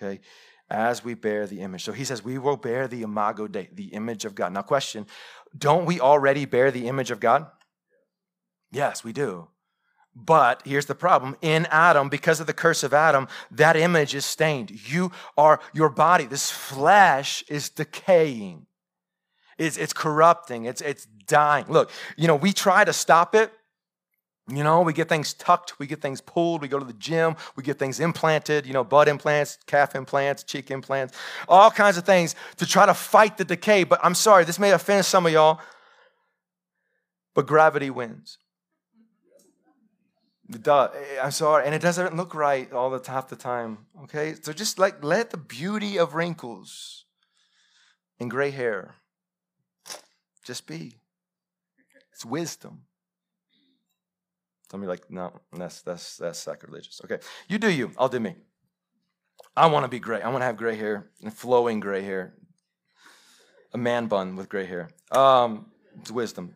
Okay? 0.00 0.20
As 0.70 1.02
we 1.02 1.14
bear 1.14 1.46
the 1.46 1.60
image. 1.60 1.82
So 1.82 1.92
he 1.92 2.04
says, 2.04 2.22
we 2.22 2.38
will 2.38 2.56
bear 2.56 2.86
the 2.86 3.02
imago 3.02 3.48
Dei, 3.48 3.68
the 3.72 3.86
image 3.86 4.24
of 4.24 4.34
God. 4.34 4.52
Now, 4.52 4.62
question 4.62 5.06
don't 5.56 5.86
we 5.86 5.98
already 5.98 6.44
bear 6.44 6.70
the 6.70 6.88
image 6.88 7.10
of 7.10 7.20
God? 7.20 7.46
Yes, 8.70 9.02
we 9.02 9.12
do. 9.12 9.48
But 10.14 10.62
here's 10.64 10.86
the 10.86 10.94
problem 10.94 11.36
in 11.40 11.66
Adam, 11.70 12.08
because 12.08 12.40
of 12.40 12.46
the 12.46 12.52
curse 12.52 12.82
of 12.82 12.92
Adam, 12.92 13.28
that 13.52 13.76
image 13.76 14.14
is 14.14 14.26
stained. 14.26 14.70
You 14.90 15.12
are, 15.36 15.60
your 15.72 15.88
body, 15.88 16.24
this 16.24 16.50
flesh 16.50 17.44
is 17.48 17.70
decaying. 17.70 18.66
It's, 19.58 19.76
it's 19.76 19.92
corrupting. 19.92 20.64
It's, 20.64 20.80
it's 20.80 21.06
dying. 21.26 21.66
Look, 21.68 21.90
you 22.16 22.26
know, 22.26 22.36
we 22.36 22.52
try 22.52 22.84
to 22.84 22.92
stop 22.92 23.34
it. 23.34 23.52
You 24.50 24.64
know, 24.64 24.80
we 24.80 24.94
get 24.94 25.10
things 25.10 25.34
tucked, 25.34 25.78
we 25.78 25.86
get 25.86 26.00
things 26.00 26.22
pulled, 26.22 26.62
we 26.62 26.68
go 26.68 26.78
to 26.78 26.84
the 26.84 26.94
gym, 26.94 27.36
we 27.54 27.62
get 27.62 27.78
things 27.78 28.00
implanted, 28.00 28.64
you 28.64 28.72
know, 28.72 28.82
butt 28.82 29.06
implants, 29.06 29.58
calf 29.66 29.94
implants, 29.94 30.42
cheek 30.42 30.70
implants, 30.70 31.14
all 31.48 31.70
kinds 31.70 31.98
of 31.98 32.04
things 32.04 32.34
to 32.56 32.64
try 32.64 32.86
to 32.86 32.94
fight 32.94 33.36
the 33.36 33.44
decay. 33.44 33.84
But 33.84 34.00
I'm 34.02 34.14
sorry, 34.14 34.44
this 34.44 34.58
may 34.58 34.70
offend 34.70 35.04
some 35.04 35.26
of 35.26 35.32
y'all, 35.32 35.60
but 37.34 37.46
gravity 37.46 37.90
wins. 37.90 38.38
Duh, 40.50 40.88
eh, 40.94 41.20
I'm 41.22 41.30
sorry, 41.30 41.66
and 41.66 41.74
it 41.74 41.82
doesn't 41.82 42.16
look 42.16 42.34
right 42.34 42.72
all 42.72 42.88
the 42.88 43.06
half 43.06 43.28
the 43.28 43.36
time. 43.36 43.86
Okay, 44.04 44.34
so 44.40 44.54
just 44.54 44.78
like 44.78 45.04
let 45.04 45.28
the 45.28 45.36
beauty 45.36 45.98
of 45.98 46.14
wrinkles 46.14 47.04
and 48.18 48.30
gray 48.30 48.50
hair 48.50 48.94
just 50.42 50.66
be. 50.66 50.96
It's 52.14 52.24
wisdom. 52.24 52.87
Some 54.70 54.80
of 54.80 54.84
you 54.84 54.88
like, 54.88 55.10
no, 55.10 55.32
that's 55.52 55.82
that's 55.82 56.18
that's 56.18 56.38
sacrilegious. 56.38 57.00
Okay, 57.04 57.18
you 57.48 57.58
do 57.58 57.70
you. 57.70 57.90
I'll 57.96 58.08
do 58.08 58.20
me. 58.20 58.36
I 59.56 59.66
want 59.66 59.84
to 59.84 59.88
be 59.88 59.98
gray. 59.98 60.20
I 60.20 60.28
want 60.28 60.42
to 60.42 60.46
have 60.46 60.56
gray 60.56 60.76
hair 60.76 61.10
and 61.22 61.32
flowing 61.32 61.80
gray 61.80 62.02
hair. 62.02 62.34
A 63.72 63.78
man 63.78 64.06
bun 64.06 64.36
with 64.36 64.48
gray 64.48 64.66
hair. 64.66 64.90
Um, 65.10 65.66
it's 66.00 66.10
wisdom. 66.10 66.54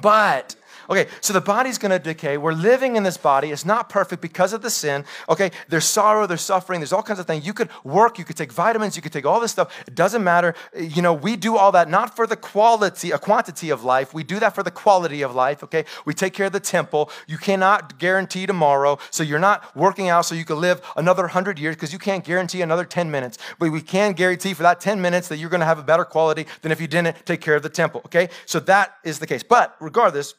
But, 0.00 0.56
okay, 0.90 1.06
so 1.20 1.32
the 1.32 1.40
body's 1.40 1.78
gonna 1.78 1.98
decay. 1.98 2.36
We're 2.36 2.52
living 2.52 2.96
in 2.96 3.02
this 3.02 3.16
body. 3.16 3.50
It's 3.50 3.64
not 3.64 3.88
perfect 3.88 4.20
because 4.20 4.52
of 4.52 4.62
the 4.62 4.70
sin. 4.70 5.04
Okay, 5.28 5.50
there's 5.68 5.84
sorrow, 5.84 6.26
there's 6.26 6.42
suffering, 6.42 6.80
there's 6.80 6.92
all 6.92 7.02
kinds 7.02 7.20
of 7.20 7.26
things. 7.26 7.46
You 7.46 7.52
could 7.52 7.68
work, 7.84 8.18
you 8.18 8.24
could 8.24 8.36
take 8.36 8.52
vitamins, 8.52 8.96
you 8.96 9.02
could 9.02 9.12
take 9.12 9.26
all 9.26 9.40
this 9.40 9.52
stuff. 9.52 9.72
It 9.86 9.94
doesn't 9.94 10.24
matter. 10.24 10.54
You 10.76 11.02
know, 11.02 11.12
we 11.12 11.36
do 11.36 11.56
all 11.56 11.72
that 11.72 11.88
not 11.88 12.16
for 12.16 12.26
the 12.26 12.36
quality, 12.36 13.10
a 13.10 13.18
quantity 13.18 13.70
of 13.70 13.84
life. 13.84 14.12
We 14.12 14.24
do 14.24 14.38
that 14.40 14.54
for 14.54 14.62
the 14.62 14.70
quality 14.70 15.22
of 15.22 15.34
life, 15.34 15.62
okay? 15.64 15.84
We 16.04 16.14
take 16.14 16.34
care 16.34 16.46
of 16.46 16.52
the 16.52 16.60
temple. 16.60 17.10
You 17.26 17.38
cannot 17.38 17.98
guarantee 17.98 18.46
tomorrow. 18.46 18.98
So 19.10 19.22
you're 19.22 19.38
not 19.38 19.74
working 19.76 20.08
out 20.08 20.26
so 20.26 20.34
you 20.34 20.44
can 20.44 20.60
live 20.60 20.82
another 20.96 21.22
100 21.22 21.58
years 21.58 21.76
because 21.76 21.92
you 21.92 21.98
can't 21.98 22.24
guarantee 22.24 22.62
another 22.62 22.84
10 22.84 23.10
minutes. 23.10 23.38
But 23.58 23.70
we 23.70 23.80
can 23.80 24.12
guarantee 24.12 24.54
for 24.54 24.62
that 24.64 24.80
10 24.80 25.00
minutes 25.00 25.28
that 25.28 25.36
you're 25.36 25.50
gonna 25.50 25.64
have 25.64 25.78
a 25.78 25.82
better 25.82 26.04
quality 26.04 26.46
than 26.62 26.72
if 26.72 26.80
you 26.80 26.86
didn't 26.86 27.24
take 27.24 27.40
care 27.40 27.54
of 27.54 27.62
the 27.62 27.68
temple, 27.68 28.02
okay? 28.06 28.28
So 28.46 28.58
that 28.60 28.96
is 29.04 29.18
the 29.18 29.26
case. 29.26 29.42
But 29.42 29.76
regardless, 29.82 30.34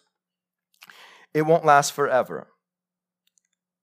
it 1.33 1.43
won't 1.43 1.65
last 1.65 1.93
forever. 1.93 2.47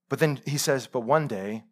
But 0.08 0.18
then 0.18 0.40
he 0.46 0.58
says, 0.58 0.86
but 0.86 1.00
one 1.00 1.28
day, 1.28 1.64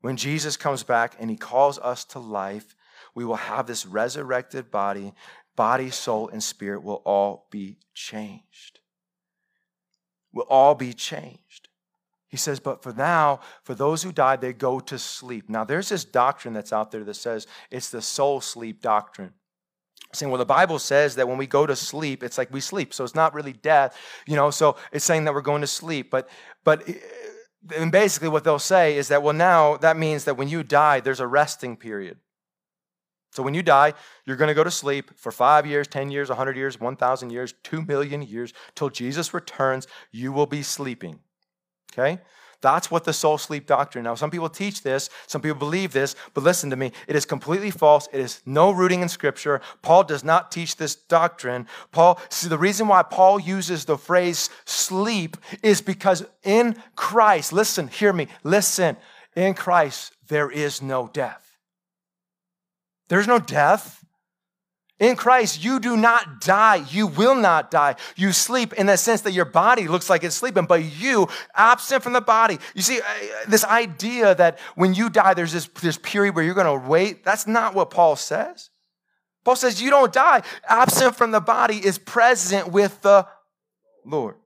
when 0.00 0.16
Jesus 0.16 0.56
comes 0.56 0.82
back 0.82 1.16
and 1.18 1.30
he 1.30 1.36
calls 1.36 1.78
us 1.78 2.04
to 2.06 2.18
life, 2.18 2.76
we 3.14 3.24
will 3.24 3.36
have 3.36 3.66
this 3.66 3.86
resurrected 3.86 4.70
body. 4.70 5.12
Body, 5.56 5.90
soul, 5.90 6.28
and 6.28 6.42
spirit 6.42 6.82
will 6.82 7.02
all 7.04 7.48
be 7.50 7.78
changed. 7.94 8.80
Will 10.32 10.46
all 10.50 10.74
be 10.74 10.92
changed. 10.92 11.68
He 12.28 12.36
says, 12.36 12.60
but 12.60 12.82
for 12.82 12.92
now, 12.92 13.40
for 13.62 13.74
those 13.74 14.02
who 14.02 14.12
died, 14.12 14.40
they 14.40 14.52
go 14.52 14.78
to 14.80 14.98
sleep. 14.98 15.48
Now, 15.48 15.64
there's 15.64 15.88
this 15.88 16.04
doctrine 16.04 16.52
that's 16.52 16.72
out 16.72 16.90
there 16.90 17.04
that 17.04 17.14
says 17.14 17.46
it's 17.70 17.90
the 17.90 18.02
soul 18.02 18.40
sleep 18.40 18.82
doctrine 18.82 19.32
saying 20.12 20.30
well 20.30 20.38
the 20.38 20.44
bible 20.44 20.78
says 20.78 21.14
that 21.16 21.28
when 21.28 21.38
we 21.38 21.46
go 21.46 21.66
to 21.66 21.76
sleep 21.76 22.22
it's 22.22 22.38
like 22.38 22.52
we 22.52 22.60
sleep. 22.60 22.94
So 22.94 23.04
it's 23.04 23.14
not 23.14 23.34
really 23.34 23.52
death 23.52 23.96
you 24.26 24.36
know 24.36 24.50
so 24.50 24.76
it's 24.92 25.04
saying 25.04 25.24
that 25.24 25.34
we're 25.34 25.40
going 25.40 25.60
to 25.60 25.66
sleep. 25.66 26.10
But 26.10 26.28
but 26.64 26.88
eh, 26.88 26.94
and 27.76 27.90
basically 27.90 28.28
what 28.28 28.44
they'll 28.44 28.58
say 28.58 28.96
is 28.96 29.08
that 29.08 29.22
well 29.22 29.34
now 29.34 29.76
that 29.78 29.96
means 29.96 30.24
that 30.24 30.36
when 30.36 30.48
you 30.48 30.62
die 30.62 31.00
there's 31.00 31.20
a 31.20 31.26
resting 31.26 31.76
period. 31.76 32.18
So 33.32 33.42
when 33.42 33.54
you 33.54 33.62
die 33.62 33.94
you're 34.24 34.36
going 34.36 34.48
to 34.48 34.54
go 34.54 34.64
to 34.64 34.70
sleep 34.70 35.18
for 35.18 35.32
five 35.32 35.66
years 35.66 35.86
ten 35.86 36.10
years 36.10 36.30
a 36.30 36.32
100 36.32 36.56
years 36.56 36.80
1000 36.80 37.30
years 37.30 37.54
2 37.64 37.82
million 37.82 38.22
years 38.22 38.52
till 38.74 38.90
jesus 38.90 39.34
returns. 39.34 39.86
You 40.12 40.32
will 40.32 40.46
be 40.46 40.62
sleeping 40.62 41.20
okay 41.92 42.20
that's 42.60 42.90
what 42.90 43.04
the 43.04 43.12
soul 43.12 43.38
sleep 43.38 43.66
doctrine. 43.66 44.04
Now, 44.04 44.14
some 44.14 44.30
people 44.30 44.48
teach 44.48 44.82
this, 44.82 45.10
some 45.26 45.40
people 45.40 45.58
believe 45.58 45.92
this, 45.92 46.14
but 46.34 46.44
listen 46.44 46.70
to 46.70 46.76
me. 46.76 46.92
It 47.08 47.16
is 47.16 47.24
completely 47.24 47.70
false. 47.70 48.08
It 48.12 48.20
is 48.20 48.40
no 48.46 48.70
rooting 48.70 49.02
in 49.02 49.08
scripture. 49.08 49.60
Paul 49.82 50.04
does 50.04 50.24
not 50.24 50.50
teach 50.50 50.76
this 50.76 50.94
doctrine. 50.94 51.66
Paul, 51.92 52.20
see, 52.28 52.48
the 52.48 52.58
reason 52.58 52.88
why 52.88 53.02
Paul 53.02 53.38
uses 53.40 53.84
the 53.84 53.98
phrase 53.98 54.50
sleep 54.64 55.36
is 55.62 55.80
because 55.80 56.24
in 56.42 56.76
Christ, 56.94 57.52
listen, 57.52 57.88
hear 57.88 58.12
me, 58.12 58.28
listen, 58.42 58.96
in 59.34 59.54
Christ, 59.54 60.12
there 60.28 60.50
is 60.50 60.80
no 60.80 61.08
death. 61.12 61.58
There's 63.08 63.26
no 63.28 63.38
death. 63.38 64.04
In 64.98 65.14
Christ, 65.14 65.62
you 65.62 65.78
do 65.78 65.94
not 65.94 66.40
die. 66.40 66.84
You 66.88 67.06
will 67.06 67.34
not 67.34 67.70
die. 67.70 67.96
You 68.16 68.32
sleep 68.32 68.72
in 68.72 68.86
the 68.86 68.96
sense 68.96 69.20
that 69.22 69.32
your 69.32 69.44
body 69.44 69.88
looks 69.88 70.08
like 70.08 70.24
it's 70.24 70.34
sleeping, 70.34 70.64
but 70.64 70.82
you, 70.84 71.28
absent 71.54 72.02
from 72.02 72.14
the 72.14 72.22
body. 72.22 72.58
You 72.74 72.80
see, 72.80 73.00
uh, 73.00 73.04
this 73.46 73.64
idea 73.64 74.34
that 74.34 74.58
when 74.74 74.94
you 74.94 75.10
die, 75.10 75.34
there's 75.34 75.52
this, 75.52 75.68
this 75.82 75.98
period 75.98 76.34
where 76.34 76.44
you're 76.44 76.54
going 76.54 76.80
to 76.80 76.88
wait, 76.88 77.24
that's 77.24 77.46
not 77.46 77.74
what 77.74 77.90
Paul 77.90 78.16
says. 78.16 78.70
Paul 79.44 79.56
says 79.56 79.82
you 79.82 79.90
don't 79.90 80.12
die. 80.12 80.42
Absent 80.66 81.14
from 81.14 81.30
the 81.30 81.40
body 81.40 81.76
is 81.76 81.98
present 81.98 82.72
with 82.72 83.02
the 83.02 83.26
Lord. 84.04 84.36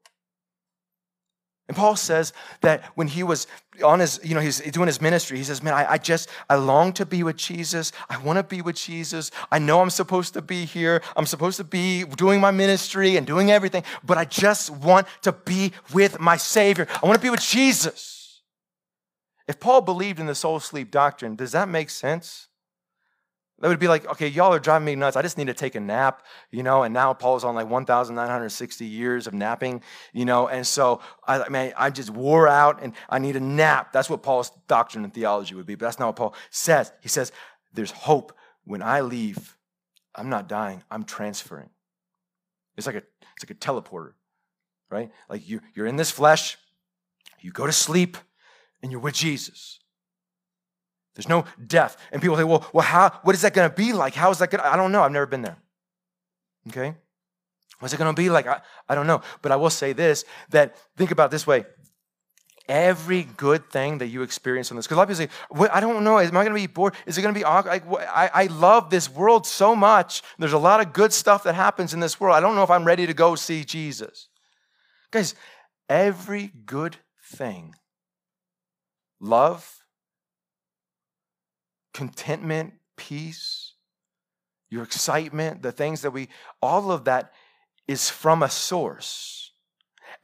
And 1.70 1.76
Paul 1.76 1.94
says 1.94 2.32
that 2.62 2.82
when 2.96 3.06
he 3.06 3.22
was 3.22 3.46
on 3.84 4.00
his, 4.00 4.18
you 4.24 4.34
know, 4.34 4.40
he's 4.40 4.58
doing 4.58 4.88
his 4.88 5.00
ministry, 5.00 5.38
he 5.38 5.44
says, 5.44 5.62
Man, 5.62 5.72
I, 5.72 5.92
I 5.92 5.98
just, 5.98 6.28
I 6.48 6.56
long 6.56 6.92
to 6.94 7.06
be 7.06 7.22
with 7.22 7.36
Jesus. 7.36 7.92
I 8.08 8.18
want 8.18 8.38
to 8.38 8.42
be 8.42 8.60
with 8.60 8.74
Jesus. 8.74 9.30
I 9.52 9.60
know 9.60 9.80
I'm 9.80 9.88
supposed 9.88 10.34
to 10.34 10.42
be 10.42 10.64
here. 10.64 11.00
I'm 11.14 11.26
supposed 11.26 11.58
to 11.58 11.64
be 11.64 12.02
doing 12.02 12.40
my 12.40 12.50
ministry 12.50 13.16
and 13.16 13.24
doing 13.24 13.52
everything, 13.52 13.84
but 14.02 14.18
I 14.18 14.24
just 14.24 14.70
want 14.70 15.06
to 15.22 15.30
be 15.30 15.70
with 15.94 16.18
my 16.18 16.36
Savior. 16.36 16.88
I 17.00 17.06
want 17.06 17.20
to 17.20 17.22
be 17.24 17.30
with 17.30 17.40
Jesus. 17.40 18.42
If 19.46 19.60
Paul 19.60 19.82
believed 19.82 20.18
in 20.18 20.26
the 20.26 20.34
soul 20.34 20.58
sleep 20.58 20.90
doctrine, 20.90 21.36
does 21.36 21.52
that 21.52 21.68
make 21.68 21.88
sense? 21.88 22.48
That 23.60 23.68
would 23.68 23.78
be 23.78 23.88
like, 23.88 24.06
okay, 24.06 24.26
y'all 24.26 24.54
are 24.54 24.58
driving 24.58 24.86
me 24.86 24.94
nuts. 24.94 25.16
I 25.16 25.22
just 25.22 25.36
need 25.36 25.48
to 25.48 25.54
take 25.54 25.74
a 25.74 25.80
nap, 25.80 26.24
you 26.50 26.62
know. 26.62 26.82
And 26.82 26.94
now 26.94 27.12
Paul's 27.12 27.44
on 27.44 27.54
like 27.54 27.68
1,960 27.68 28.86
years 28.86 29.26
of 29.26 29.34
napping, 29.34 29.82
you 30.14 30.24
know. 30.24 30.48
And 30.48 30.66
so, 30.66 31.00
I 31.26 31.42
I 31.42 31.48
mean, 31.50 31.72
I 31.76 31.90
just 31.90 32.08
wore 32.08 32.48
out 32.48 32.82
and 32.82 32.94
I 33.10 33.18
need 33.18 33.36
a 33.36 33.40
nap. 33.40 33.92
That's 33.92 34.08
what 34.08 34.22
Paul's 34.22 34.50
doctrine 34.66 35.04
and 35.04 35.12
theology 35.12 35.54
would 35.54 35.66
be. 35.66 35.74
But 35.74 35.86
that's 35.86 35.98
not 35.98 36.06
what 36.06 36.16
Paul 36.16 36.34
says. 36.48 36.90
He 37.02 37.08
says, 37.08 37.32
there's 37.74 37.90
hope. 37.90 38.32
When 38.64 38.82
I 38.82 39.00
leave, 39.00 39.56
I'm 40.14 40.28
not 40.28 40.48
dying, 40.48 40.82
I'm 40.90 41.04
transferring. 41.04 41.70
It's 42.76 42.86
like 42.86 42.96
a, 42.96 43.02
it's 43.36 43.42
like 43.42 43.50
a 43.50 43.54
teleporter, 43.54 44.12
right? 44.90 45.10
Like 45.28 45.48
you, 45.48 45.60
you're 45.74 45.86
in 45.86 45.96
this 45.96 46.10
flesh, 46.10 46.56
you 47.40 47.50
go 47.50 47.66
to 47.66 47.72
sleep, 47.72 48.16
and 48.82 48.92
you're 48.92 49.00
with 49.00 49.14
Jesus. 49.14 49.79
There's 51.14 51.28
no 51.28 51.44
death. 51.66 51.96
And 52.12 52.22
people 52.22 52.36
say, 52.36 52.44
well, 52.44 52.66
well 52.72 52.84
how, 52.84 53.10
what 53.22 53.34
is 53.34 53.42
that 53.42 53.52
going 53.54 53.68
to 53.68 53.74
be 53.74 53.92
like? 53.92 54.14
How 54.14 54.30
is 54.30 54.38
that 54.38 54.50
going 54.50 54.62
to, 54.62 54.72
I 54.72 54.76
don't 54.76 54.92
know. 54.92 55.02
I've 55.02 55.12
never 55.12 55.26
been 55.26 55.42
there. 55.42 55.56
Okay? 56.68 56.94
What's 57.80 57.94
it 57.94 57.98
going 57.98 58.14
to 58.14 58.22
be 58.22 58.30
like? 58.30 58.46
I, 58.46 58.60
I 58.88 58.94
don't 58.94 59.06
know. 59.06 59.22
But 59.42 59.52
I 59.52 59.56
will 59.56 59.70
say 59.70 59.92
this, 59.92 60.24
that 60.50 60.76
think 60.96 61.10
about 61.10 61.30
this 61.30 61.46
way. 61.46 61.64
every 62.70 63.24
good 63.36 63.68
thing 63.68 63.98
that 63.98 64.06
you 64.06 64.22
experience 64.22 64.70
on 64.70 64.76
this. 64.76 64.86
Because 64.86 64.94
a 64.94 64.98
lot 64.98 65.10
of 65.10 65.18
people 65.18 65.66
say, 65.66 65.72
I 65.72 65.80
don't 65.80 66.04
know, 66.04 66.20
am 66.20 66.28
I 66.28 66.44
going 66.44 66.46
to 66.46 66.54
be 66.54 66.68
bored? 66.68 66.94
Is 67.04 67.18
it 67.18 67.22
going 67.22 67.34
to 67.34 67.38
be 67.38 67.44
awkward? 67.44 67.82
I, 68.00 68.30
I 68.32 68.46
love 68.46 68.90
this 68.90 69.10
world 69.10 69.46
so 69.46 69.74
much. 69.74 70.22
There's 70.38 70.52
a 70.52 70.58
lot 70.58 70.80
of 70.80 70.92
good 70.92 71.12
stuff 71.12 71.42
that 71.42 71.56
happens 71.56 71.92
in 71.92 72.00
this 72.00 72.20
world. 72.20 72.36
I 72.36 72.40
don't 72.40 72.54
know 72.54 72.62
if 72.62 72.70
I'm 72.70 72.84
ready 72.84 73.06
to 73.06 73.12
go 73.12 73.34
see 73.34 73.64
Jesus. 73.64 74.28
Guys, 75.10 75.34
every 75.88 76.52
good 76.64 76.96
thing, 77.24 77.74
love, 79.20 79.79
contentment, 82.00 82.72
peace, 82.96 83.74
your 84.70 84.82
excitement, 84.82 85.60
the 85.60 85.70
things 85.70 86.00
that 86.00 86.12
we, 86.12 86.30
all 86.62 86.90
of 86.90 87.04
that 87.04 87.30
is 87.86 88.08
from 88.08 88.42
a 88.42 88.48
source. 88.48 89.52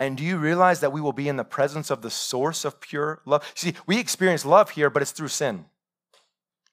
And 0.00 0.16
do 0.16 0.24
you 0.24 0.38
realize 0.38 0.80
that 0.80 0.90
we 0.90 1.02
will 1.02 1.12
be 1.12 1.28
in 1.28 1.36
the 1.36 1.44
presence 1.44 1.90
of 1.90 2.00
the 2.00 2.08
source 2.08 2.64
of 2.64 2.80
pure 2.80 3.20
love? 3.26 3.44
See, 3.54 3.74
we 3.86 3.98
experience 3.98 4.46
love 4.46 4.70
here, 4.70 4.88
but 4.88 5.02
it's 5.02 5.10
through 5.10 5.28
sin. 5.28 5.66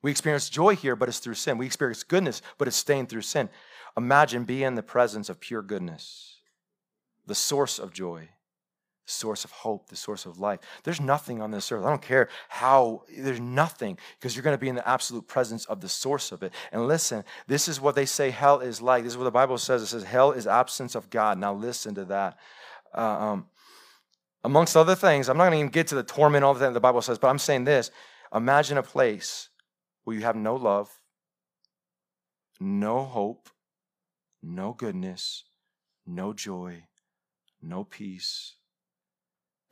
We 0.01 0.09
experience 0.09 0.49
joy 0.49 0.77
here, 0.77 0.95
but 0.95 1.09
it's 1.09 1.19
through 1.19 1.33
sin. 1.33 1.57
We 1.57 1.65
experience 1.65 2.03
goodness, 2.03 2.41
but 2.57 2.69
it's 2.69 2.77
stained 2.77 3.09
through 3.09 3.23
sin. 3.23 3.49
Imagine 3.97 4.45
being 4.45 4.67
in 4.67 4.75
the 4.75 4.83
presence 4.83 5.27
of 5.27 5.41
pure 5.41 5.61
goodness, 5.61 6.37
the 7.25 7.35
source 7.35 7.77
of 7.77 7.91
joy 7.91 8.29
source 9.05 9.43
of 9.43 9.51
hope, 9.51 9.89
the 9.89 9.95
source 9.95 10.25
of 10.25 10.39
life. 10.39 10.59
There's 10.83 11.01
nothing 11.01 11.41
on 11.41 11.51
this 11.51 11.71
earth. 11.71 11.83
I 11.83 11.89
don't 11.89 12.01
care 12.01 12.29
how, 12.47 13.03
there's 13.17 13.39
nothing 13.39 13.97
because 14.17 14.35
you're 14.35 14.43
going 14.43 14.55
to 14.55 14.61
be 14.61 14.69
in 14.69 14.75
the 14.75 14.87
absolute 14.87 15.27
presence 15.27 15.65
of 15.65 15.81
the 15.81 15.89
source 15.89 16.31
of 16.31 16.43
it. 16.43 16.53
And 16.71 16.87
listen, 16.87 17.23
this 17.47 17.67
is 17.67 17.81
what 17.81 17.95
they 17.95 18.05
say 18.05 18.29
hell 18.29 18.59
is 18.59 18.81
like. 18.81 19.03
This 19.03 19.13
is 19.13 19.17
what 19.17 19.25
the 19.25 19.31
Bible 19.31 19.57
says. 19.57 19.81
It 19.81 19.87
says 19.87 20.03
hell 20.03 20.31
is 20.31 20.47
absence 20.47 20.95
of 20.95 21.09
God. 21.09 21.37
Now 21.37 21.53
listen 21.53 21.95
to 21.95 22.05
that. 22.05 22.37
Uh, 22.95 23.01
um, 23.01 23.47
amongst 24.43 24.77
other 24.77 24.95
things, 24.95 25.29
I'm 25.29 25.37
not 25.37 25.45
going 25.45 25.53
to 25.53 25.59
even 25.59 25.71
get 25.71 25.87
to 25.87 25.95
the 25.95 26.03
torment, 26.03 26.43
all 26.43 26.53
the 26.53 26.69
the 26.71 26.79
Bible 26.79 27.01
says, 27.01 27.17
but 27.17 27.27
I'm 27.27 27.39
saying 27.39 27.65
this. 27.65 27.91
Imagine 28.33 28.77
a 28.77 28.83
place 28.83 29.49
where 30.03 30.15
you 30.15 30.23
have 30.23 30.35
no 30.35 30.55
love, 30.55 30.89
no 32.59 33.03
hope, 33.03 33.49
no 34.41 34.73
goodness, 34.73 35.43
no 36.05 36.33
joy, 36.33 36.83
no 37.61 37.83
peace, 37.83 38.55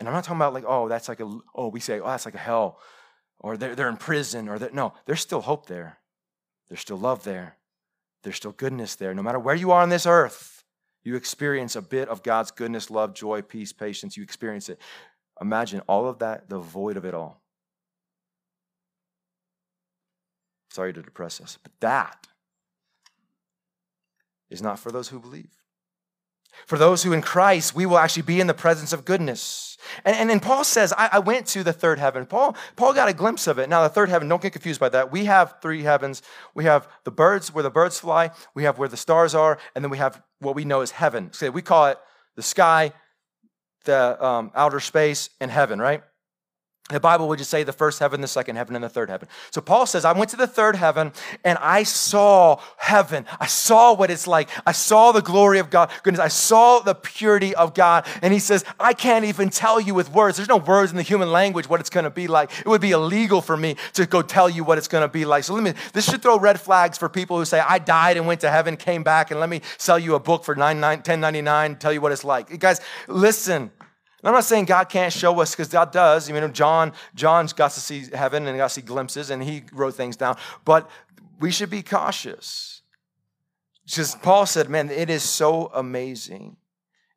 and 0.02 0.08
I'm 0.08 0.16
not 0.16 0.24
talking 0.24 0.40
about 0.40 0.56
like, 0.56 0.64
oh, 0.68 0.90
that's 0.90 1.08
like 1.08 1.20
a, 1.20 1.40
oh, 1.54 1.68
we 1.68 1.80
say, 1.80 2.00
oh, 2.00 2.08
that's 2.08 2.26
like 2.26 2.34
a 2.34 2.40
hell, 2.40 2.80
or 3.40 3.56
they're, 3.56 3.76
they're 3.76 3.88
in 3.88 3.98
prison, 3.98 4.50
or 4.50 4.58
that. 4.58 4.74
No, 4.74 4.94
there's 5.06 5.20
still 5.22 5.42
hope 5.42 5.68
there. 5.68 6.00
There's 6.70 6.80
still 6.80 6.98
love 6.98 7.24
there. 7.24 7.58
There's 8.24 8.36
still 8.36 8.52
goodness 8.52 8.96
there. 8.96 9.14
No 9.14 9.22
matter 9.22 9.38
where 9.38 9.54
you 9.54 9.70
are 9.70 9.84
on 9.84 9.90
this 9.90 10.08
earth, 10.08 10.64
you 11.04 11.16
experience 11.16 11.76
a 11.76 11.84
bit 11.84 12.10
of 12.10 12.24
God's 12.24 12.50
goodness, 12.50 12.90
love, 12.90 13.14
joy, 13.14 13.44
peace, 13.44 13.74
patience. 13.74 14.18
You 14.18 14.24
experience 14.24 14.70
it. 14.70 14.82
Imagine 15.40 15.82
all 15.82 16.08
of 16.08 16.18
that, 16.18 16.50
the 16.50 16.58
void 16.58 16.98
of 16.98 17.06
it 17.06 17.14
all. 17.14 17.40
Sorry 20.72 20.94
to 20.94 21.02
depress 21.04 21.40
us, 21.40 21.60
but 21.62 21.74
that 21.82 22.26
is 24.50 24.64
not 24.64 24.80
for 24.80 24.92
those 24.92 25.10
who 25.10 25.20
believe. 25.20 25.61
For 26.66 26.78
those 26.78 27.04
who 27.04 27.14
in 27.14 27.22
Christ, 27.22 27.76
we 27.76 27.86
will 27.86 27.98
actually 27.98 28.24
be 28.24 28.40
in 28.40 28.48
the 28.48 28.54
presence 28.54 28.94
of 28.94 29.06
goodness. 29.06 29.78
And, 30.06 30.30
and, 30.30 30.42
Paul 30.42 30.64
says, 30.64 30.94
I, 30.96 31.10
I, 31.14 31.20
went 31.20 31.48
to 31.48 31.64
the 31.64 31.74
third 31.74 31.98
heaven. 31.98 32.26
Paul, 32.26 32.56
Paul 32.76 32.94
got 32.94 33.10
a 33.10 33.14
glimpse 33.14 33.48
of 33.48 33.58
it. 33.58 33.68
Now, 33.68 33.82
the 33.82 33.90
third 33.90 34.10
heaven, 34.10 34.28
don't 34.28 34.42
get 34.42 34.54
confused 34.54 34.80
by 34.80 34.90
that. 34.90 35.12
We 35.12 35.26
have 35.26 35.56
three 35.62 35.82
heavens. 35.82 36.22
We 36.54 36.66
have 36.66 36.88
the 37.04 37.12
birds, 37.12 37.54
where 37.54 37.64
the 37.64 37.72
birds 37.72 38.00
fly. 38.00 38.32
We 38.54 38.64
have 38.64 38.78
where 38.78 38.88
the 38.88 38.98
stars 38.98 39.34
are. 39.34 39.58
And 39.76 39.84
then 39.84 39.90
we 39.90 39.98
have 39.98 40.22
what 40.40 40.56
we 40.56 40.66
know 40.66 40.82
as 40.82 40.92
heaven. 40.92 41.34
So 41.34 41.50
we 41.50 41.62
call 41.62 41.88
it 41.88 41.98
the 42.36 42.44
sky, 42.44 42.94
the 43.86 44.24
um, 44.24 44.52
outer 44.56 44.80
space, 44.80 45.30
and 45.40 45.50
heaven, 45.50 45.80
right? 45.80 46.04
The 46.90 47.00
Bible 47.00 47.30
would 47.30 47.38
just 47.38 47.50
say 47.50 47.64
the 47.64 47.72
first 47.72 48.00
heaven, 48.00 48.20
the 48.20 48.28
second 48.28 48.58
heaven, 48.58 48.76
and 48.76 48.84
the 48.84 48.90
third 48.90 49.10
heaven. 49.10 49.30
So 49.52 49.62
Paul 49.62 49.86
says, 49.86 50.04
I 50.04 50.12
went 50.12 50.30
to 50.32 50.36
the 50.36 50.48
third 50.48 50.76
heaven 50.76 51.14
and 51.46 51.58
I 51.62 51.84
saw 51.84 52.60
heaven. 52.78 53.26
I 53.40 53.46
saw 53.46 53.94
what 53.94 54.12
it's 54.12 54.28
like. 54.28 54.50
I 54.66 54.74
saw 54.74 55.14
the 55.14 55.22
glory 55.22 55.60
of 55.60 55.70
God. 55.70 55.90
Goodness, 56.04 56.20
I 56.20 56.28
saw 56.28 56.80
the 56.80 56.94
purity 56.94 57.56
of 57.56 57.74
God. 57.74 58.06
And 58.22 58.34
he 58.34 58.40
says, 58.40 58.66
I 58.78 58.94
can't 58.94 59.24
even 59.24 59.50
tell 59.50 59.80
you 59.80 59.94
with 59.94 60.12
words. 60.12 60.36
There's 60.36 60.50
no 60.50 60.58
words 60.58 60.92
in 60.92 60.98
the 60.98 61.04
human 61.04 61.32
language 61.32 61.70
what 61.70 61.80
it's 61.80 61.90
going 61.90 62.04
to 62.04 62.10
be 62.10 62.28
like. 62.28 62.52
It 62.60 62.68
would 62.68 62.82
be 62.82 62.92
illegal 62.92 63.42
for 63.42 63.56
me 63.56 63.78
to 63.94 64.06
go 64.06 64.22
tell 64.22 64.50
you 64.50 64.66
what 64.66 64.78
it's 64.78 64.90
going 64.90 65.04
to 65.04 65.08
be 65.08 65.24
like. 65.24 65.46
So 65.46 65.54
let 65.54 65.64
me, 65.64 65.74
this 65.94 66.10
should 66.10 66.22
throw 66.22 66.38
red 66.40 66.60
flags 66.60 66.98
for 66.98 67.08
people 67.08 67.38
who 67.38 67.46
say, 67.46 67.60
I 67.60 67.80
died 67.80 68.18
and 68.18 68.28
went 68.28 68.42
to 68.42 68.52
heaven, 68.52 68.76
came 68.76 69.04
back, 69.04 69.32
and 69.32 69.40
let 69.40 69.50
me 69.50 69.62
sell 69.78 69.98
you 69.98 70.16
a 70.16 70.20
book 70.20 70.44
for 70.44 70.56
1099, 70.56 71.76
tell 71.78 71.94
you 71.94 72.02
what 72.02 72.12
it's 72.12 72.26
like. 72.26 72.60
guys, 72.60 72.82
listen. 73.08 73.72
And 74.22 74.30
I'm 74.30 74.36
not 74.36 74.46
saying 74.46 74.66
God 74.66 74.86
can't 74.86 75.12
show 75.12 75.40
us 75.40 75.52
because 75.52 75.70
God 75.70 75.92
does. 75.92 76.30
I 76.30 76.34
mean, 76.34 76.54
John, 76.54 76.94
John's 77.16 77.54
got 77.54 77.72
to 77.72 77.80
see 77.80 78.06
heaven 78.14 78.46
and 78.46 78.56
got 78.58 78.68
to 78.68 78.74
see 78.76 78.82
glimpses, 78.82 79.32
and 79.32 79.42
he 79.42 79.64
wrote 79.74 79.96
things 79.96 80.16
down. 80.16 80.38
But 80.64 80.90
we 81.40 81.50
should 81.50 81.72
be 81.72 81.82
cautious. 81.82 82.84
Just 83.86 84.22
Paul 84.22 84.46
said, 84.46 84.70
man, 84.70 84.92
it 84.92 85.10
is 85.10 85.24
so 85.24 85.72
amazing. 85.74 86.58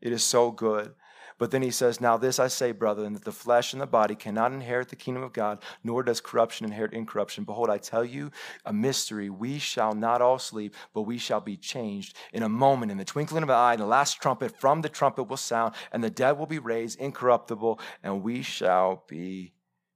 It 0.01 0.13
is 0.13 0.25
so 0.25 0.51
good. 0.51 0.95
But 1.37 1.51
then 1.51 1.63
he 1.63 1.71
says, 1.71 2.01
Now 2.01 2.17
this 2.17 2.39
I 2.39 2.47
say, 2.47 2.71
brethren, 2.73 3.13
that 3.15 3.25
the 3.25 3.33
flesh 3.33 3.73
and 3.73 3.83
the 3.83 3.87
body 3.87 4.15
cannot 4.15 4.53
inherit 4.53 4.89
the 4.89 4.97
kingdom 4.97 5.25
of 5.25 5.33
God, 5.33 5.59
nor 5.83 6.03
does 6.03 6.21
corruption 6.21 6.65
inherit 6.65 6.93
incorruption. 6.93 7.45
Behold, 7.45 7.71
I 7.71 7.79
tell 7.79 8.05
you 8.05 8.31
a 8.65 8.73
mystery. 8.73 9.31
We 9.31 9.59
shall 9.59 9.95
not 9.95 10.23
all 10.23 10.39
sleep, 10.39 10.75
but 10.93 11.03
we 11.03 11.19
shall 11.19 11.41
be 11.41 11.57
changed 11.57 12.17
in 12.33 12.45
a 12.45 12.49
moment, 12.49 12.93
in 12.93 12.99
the 12.99 13.05
twinkling 13.05 13.43
of 13.43 13.49
an 13.49 13.57
eye. 13.57 13.73
And 13.73 13.83
the 13.83 13.87
last 13.87 14.23
trumpet 14.23 14.59
from 14.61 14.83
the 14.83 14.89
trumpet 14.89 15.25
will 15.25 15.37
sound, 15.37 15.75
and 15.91 16.05
the 16.05 16.11
dead 16.11 16.39
will 16.39 16.47
be 16.47 16.61
raised 16.61 17.01
incorruptible, 17.01 17.81
and 18.03 18.23
we 18.23 18.43
shall 18.43 19.05
be 19.09 19.55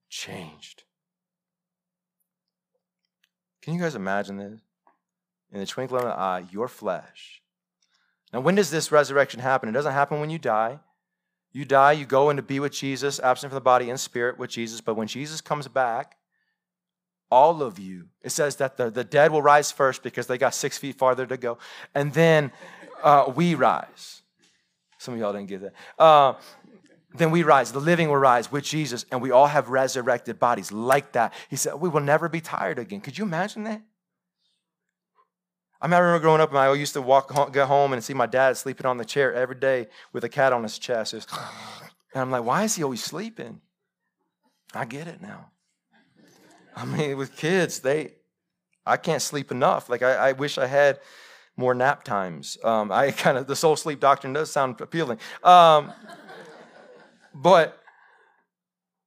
changed. 0.08 0.82
Can 3.62 3.74
you 3.74 3.80
guys 3.80 3.94
imagine 3.94 4.38
this? 4.38 4.60
In 5.52 5.60
the 5.60 5.66
twinkling 5.66 6.02
of 6.02 6.08
an 6.08 6.18
eye, 6.18 6.46
your 6.50 6.68
flesh. 6.68 7.42
Now, 8.32 8.40
when 8.40 8.56
does 8.56 8.70
this 8.70 8.92
resurrection 8.92 9.40
happen? 9.40 9.68
It 9.68 9.72
doesn't 9.72 9.92
happen 9.92 10.20
when 10.20 10.30
you 10.30 10.38
die. 10.38 10.80
You 11.58 11.64
die, 11.64 11.90
you 11.90 12.06
go 12.06 12.30
in 12.30 12.36
to 12.36 12.42
be 12.42 12.60
with 12.60 12.70
Jesus, 12.70 13.18
absent 13.18 13.50
from 13.50 13.56
the 13.56 13.60
body 13.60 13.90
and 13.90 13.98
spirit 13.98 14.38
with 14.38 14.48
Jesus. 14.48 14.80
But 14.80 14.94
when 14.94 15.08
Jesus 15.08 15.40
comes 15.40 15.66
back, 15.66 16.16
all 17.32 17.64
of 17.64 17.80
you, 17.80 18.04
it 18.22 18.30
says 18.30 18.54
that 18.56 18.76
the, 18.76 18.90
the 18.90 19.02
dead 19.02 19.32
will 19.32 19.42
rise 19.42 19.72
first 19.72 20.04
because 20.04 20.28
they 20.28 20.38
got 20.38 20.54
six 20.54 20.78
feet 20.78 20.96
farther 20.96 21.26
to 21.26 21.36
go. 21.36 21.58
And 21.96 22.14
then 22.14 22.52
uh, 23.02 23.32
we 23.34 23.56
rise. 23.56 24.22
Some 24.98 25.14
of 25.14 25.18
y'all 25.18 25.32
didn't 25.32 25.48
get 25.48 25.62
that. 25.62 25.72
Uh, 26.00 26.34
then 27.14 27.32
we 27.32 27.42
rise. 27.42 27.72
The 27.72 27.80
living 27.80 28.08
will 28.08 28.18
rise 28.18 28.52
with 28.52 28.62
Jesus, 28.62 29.04
and 29.10 29.20
we 29.20 29.32
all 29.32 29.48
have 29.48 29.68
resurrected 29.68 30.38
bodies 30.38 30.70
like 30.70 31.10
that. 31.14 31.34
He 31.50 31.56
said, 31.56 31.74
We 31.74 31.88
will 31.88 32.02
never 32.02 32.28
be 32.28 32.40
tired 32.40 32.78
again. 32.78 33.00
Could 33.00 33.18
you 33.18 33.24
imagine 33.24 33.64
that? 33.64 33.82
I, 35.80 35.86
remember 35.86 36.18
growing 36.18 36.40
up, 36.40 36.50
and 36.50 36.58
I 36.58 36.72
used 36.74 36.94
to 36.94 37.02
walk 37.02 37.52
get 37.52 37.68
home 37.68 37.92
and 37.92 38.02
see 38.02 38.14
my 38.14 38.26
dad 38.26 38.56
sleeping 38.56 38.86
on 38.86 38.96
the 38.96 39.04
chair 39.04 39.32
every 39.32 39.54
day 39.54 39.86
with 40.12 40.24
a 40.24 40.28
cat 40.28 40.52
on 40.52 40.62
his 40.62 40.78
chest. 40.78 41.12
and 42.14 42.20
I'm 42.20 42.30
like, 42.30 42.44
why 42.44 42.64
is 42.64 42.74
he 42.74 42.82
always 42.82 43.02
sleeping? 43.02 43.60
I 44.74 44.84
get 44.84 45.06
it 45.06 45.22
now. 45.22 45.50
I 46.76 46.84
mean, 46.84 47.16
with 47.16 47.36
kids, 47.36 47.80
they, 47.80 48.12
I 48.86 48.96
can't 48.96 49.22
sleep 49.22 49.50
enough. 49.50 49.88
Like 49.88 50.02
I, 50.02 50.30
I 50.30 50.32
wish 50.32 50.58
I 50.58 50.66
had 50.66 51.00
more 51.56 51.74
nap 51.74 52.04
times. 52.04 52.56
Um, 52.62 52.92
I 52.92 53.10
kind 53.24 53.38
of 53.38 53.46
the 53.46 53.56
soul 53.56 53.76
sleep 53.76 54.00
doctrine 54.00 54.32
does 54.32 54.50
sound 54.50 54.80
appealing, 54.80 55.18
um, 55.42 55.92
but 57.34 57.80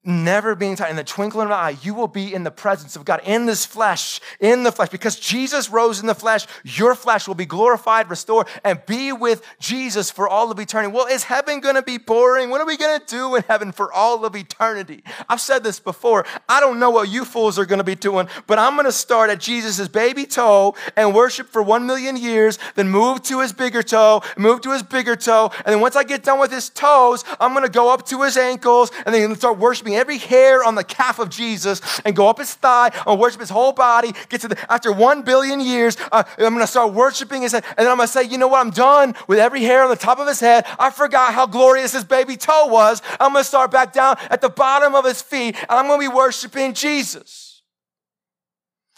never 0.03 0.55
being 0.55 0.75
tired. 0.75 0.89
In 0.89 0.95
the 0.95 1.03
twinkling 1.03 1.45
of 1.45 1.51
an 1.51 1.57
eye, 1.57 1.77
you 1.81 1.93
will 1.93 2.07
be 2.07 2.33
in 2.33 2.43
the 2.43 2.51
presence 2.51 2.95
of 2.95 3.05
God 3.05 3.21
in 3.23 3.45
this 3.45 3.65
flesh, 3.65 4.19
in 4.39 4.63
the 4.63 4.71
flesh. 4.71 4.89
Because 4.89 5.19
Jesus 5.19 5.69
rose 5.69 5.99
in 5.99 6.07
the 6.07 6.15
flesh, 6.15 6.47
your 6.63 6.95
flesh 6.95 7.27
will 7.27 7.35
be 7.35 7.45
glorified, 7.45 8.09
restored, 8.09 8.47
and 8.63 8.83
be 8.87 9.11
with 9.13 9.43
Jesus 9.59 10.09
for 10.09 10.27
all 10.27 10.51
of 10.51 10.59
eternity. 10.59 10.93
Well, 10.93 11.05
is 11.05 11.23
heaven 11.23 11.59
going 11.59 11.75
to 11.75 11.83
be 11.83 11.97
boring? 11.97 12.49
What 12.49 12.61
are 12.61 12.65
we 12.65 12.77
going 12.77 12.99
to 12.99 13.05
do 13.05 13.35
in 13.35 13.43
heaven 13.43 13.71
for 13.71 13.93
all 13.93 14.25
of 14.25 14.35
eternity? 14.35 15.03
I've 15.29 15.41
said 15.41 15.63
this 15.63 15.79
before. 15.79 16.25
I 16.49 16.59
don't 16.59 16.79
know 16.79 16.89
what 16.89 17.09
you 17.09 17.23
fools 17.23 17.59
are 17.59 17.65
going 17.65 17.77
to 17.77 17.83
be 17.83 17.95
doing, 17.95 18.27
but 18.47 18.57
I'm 18.57 18.73
going 18.73 18.85
to 18.85 18.91
start 18.91 19.29
at 19.29 19.39
Jesus' 19.39 19.87
baby 19.87 20.25
toe 20.25 20.75
and 20.95 21.13
worship 21.13 21.47
for 21.47 21.61
one 21.61 21.85
million 21.85 22.17
years, 22.17 22.57
then 22.75 22.89
move 22.89 23.21
to 23.23 23.41
his 23.41 23.53
bigger 23.53 23.83
toe, 23.83 24.23
move 24.37 24.61
to 24.61 24.71
his 24.71 24.83
bigger 24.83 25.15
toe, 25.15 25.51
and 25.65 25.73
then 25.73 25.79
once 25.79 25.95
I 25.95 26.03
get 26.03 26.23
done 26.23 26.39
with 26.39 26.51
his 26.51 26.69
toes, 26.69 27.23
I'm 27.39 27.53
going 27.53 27.65
to 27.65 27.71
go 27.71 27.93
up 27.93 28.05
to 28.07 28.23
his 28.23 28.37
ankles 28.37 28.91
and 29.05 29.13
then 29.13 29.35
start 29.35 29.59
worshiping 29.59 29.90
every 29.95 30.17
hair 30.17 30.63
on 30.63 30.75
the 30.75 30.83
calf 30.83 31.19
of 31.19 31.29
Jesus 31.29 31.81
and 32.05 32.15
go 32.15 32.27
up 32.27 32.37
his 32.37 32.53
thigh 32.53 32.91
and 33.05 33.19
worship 33.19 33.39
his 33.39 33.49
whole 33.49 33.71
body. 33.71 34.13
Get 34.29 34.41
to 34.41 34.47
the, 34.47 34.71
after 34.71 34.91
one 34.91 35.21
billion 35.21 35.59
years, 35.59 35.97
uh, 36.11 36.23
I'm 36.37 36.53
going 36.53 36.59
to 36.59 36.67
start 36.67 36.93
worshiping 36.93 37.41
his 37.41 37.51
head. 37.51 37.63
And 37.77 37.85
then 37.85 37.87
I'm 37.89 37.97
going 37.97 38.07
to 38.07 38.13
say, 38.13 38.23
you 38.23 38.37
know 38.37 38.47
what? 38.47 38.59
I'm 38.59 38.71
done 38.71 39.15
with 39.27 39.39
every 39.39 39.63
hair 39.63 39.83
on 39.83 39.89
the 39.89 39.95
top 39.95 40.19
of 40.19 40.27
his 40.27 40.39
head. 40.39 40.65
I 40.79 40.89
forgot 40.89 41.33
how 41.33 41.45
glorious 41.45 41.93
his 41.93 42.03
baby 42.03 42.37
toe 42.37 42.67
was. 42.67 43.01
I'm 43.19 43.33
going 43.33 43.43
to 43.43 43.47
start 43.47 43.71
back 43.71 43.93
down 43.93 44.17
at 44.29 44.41
the 44.41 44.49
bottom 44.49 44.95
of 44.95 45.05
his 45.05 45.21
feet 45.21 45.55
and 45.55 45.71
I'm 45.71 45.87
going 45.87 45.99
to 46.01 46.09
be 46.09 46.15
worshiping 46.15 46.73
Jesus. 46.73 47.63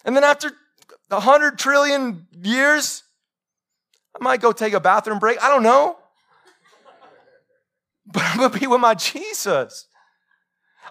And 0.05 0.15
then 0.15 0.23
after 0.23 0.51
a 1.11 1.19
hundred 1.19 1.57
trillion 1.57 2.27
years, 2.41 3.03
I 4.19 4.23
might 4.23 4.41
go 4.41 4.51
take 4.51 4.73
a 4.73 4.79
bathroom 4.79 5.19
break. 5.19 5.41
I 5.43 5.49
don't 5.49 5.63
know. 5.63 5.97
But 8.05 8.23
I'm 8.25 8.37
going 8.37 8.51
to 8.51 8.59
be 8.59 8.67
with 8.67 8.81
my 8.81 8.95
Jesus. 8.95 9.87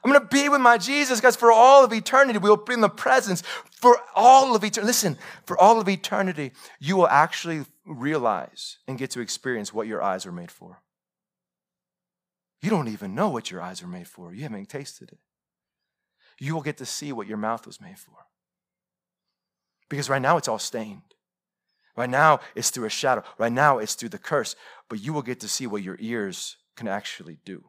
I'm 0.05 0.11
going 0.11 0.21
to 0.21 0.27
be 0.27 0.49
with 0.49 0.61
my 0.61 0.79
Jesus, 0.79 1.21
guys, 1.21 1.37
for 1.37 1.53
all 1.53 1.85
of 1.85 1.93
eternity. 1.93 2.39
We 2.39 2.51
will 2.51 2.57
be 2.57 2.75
in 2.75 2.81
the 2.81 2.89
presence 2.89 3.43
for 3.71 3.99
all 4.17 4.57
of 4.57 4.65
eternity. 4.65 4.87
Listen, 4.87 5.17
for 5.47 5.57
all 5.57 5.81
of 5.81 5.89
eternity, 5.89 6.53
you 6.81 6.97
will 6.97 7.07
actually 7.07 7.65
realize 7.87 8.79
and 8.89 8.99
get 8.99 9.11
to 9.11 9.21
experience 9.21 9.73
what 9.73 9.87
your 9.87 10.03
eyes 10.03 10.27
are 10.27 10.33
made 10.33 10.51
for. 10.51 10.83
You 12.63 12.71
don't 12.71 12.89
even 12.89 13.15
know 13.15 13.29
what 13.29 13.51
your 13.51 13.61
eyes 13.63 13.83
are 13.83 13.89
made 13.89 14.09
for. 14.09 14.35
You 14.35 14.43
haven't 14.43 14.69
tasted 14.69 15.11
it. 15.13 15.19
You 16.41 16.55
will 16.55 16.63
get 16.63 16.79
to 16.79 16.87
see 16.87 17.13
what 17.13 17.29
your 17.29 17.39
mouth 17.39 17.65
was 17.67 17.81
made 17.81 17.99
for. 17.99 18.15
Because 19.89 20.11
right 20.11 20.23
now 20.23 20.37
it's 20.37 20.49
all 20.49 20.59
stained. 20.59 21.03
Right 21.97 22.11
now 22.11 22.41
it's 22.57 22.71
through 22.71 22.87
a 22.87 22.91
shadow. 22.91 23.23
Right 23.39 23.53
now 23.53 23.79
it's 23.79 23.95
through 23.95 24.09
the 24.09 24.19
curse. 24.19 24.57
But 24.89 25.01
you 25.01 25.13
will 25.13 25.23
get 25.23 25.39
to 25.41 25.49
see 25.49 25.67
what 25.67 25.83
your 25.83 25.97
ears 26.01 26.57
can 26.75 26.89
actually 26.89 27.39
do 27.45 27.65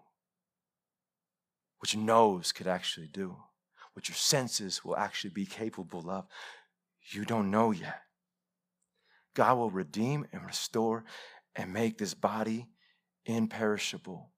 what 1.83 1.93
your 1.93 2.01
nose 2.01 2.53
could 2.53 2.65
actually 2.65 3.07
do, 3.07 3.35
what 3.91 4.07
your 4.07 4.15
senses 4.15 4.85
will 4.85 4.95
actually 4.95 5.31
be 5.31 5.45
capable 5.45 6.09
of. 6.09 6.25
You 7.11 7.25
don't 7.25 7.51
know 7.51 7.71
yet. 7.71 8.03
God 9.33 9.57
will 9.57 9.69
redeem 9.69 10.25
and 10.31 10.45
restore 10.45 11.03
and 11.57 11.73
make 11.73 11.97
this 11.97 12.13
body 12.13 12.69
imperishable, 13.25 14.29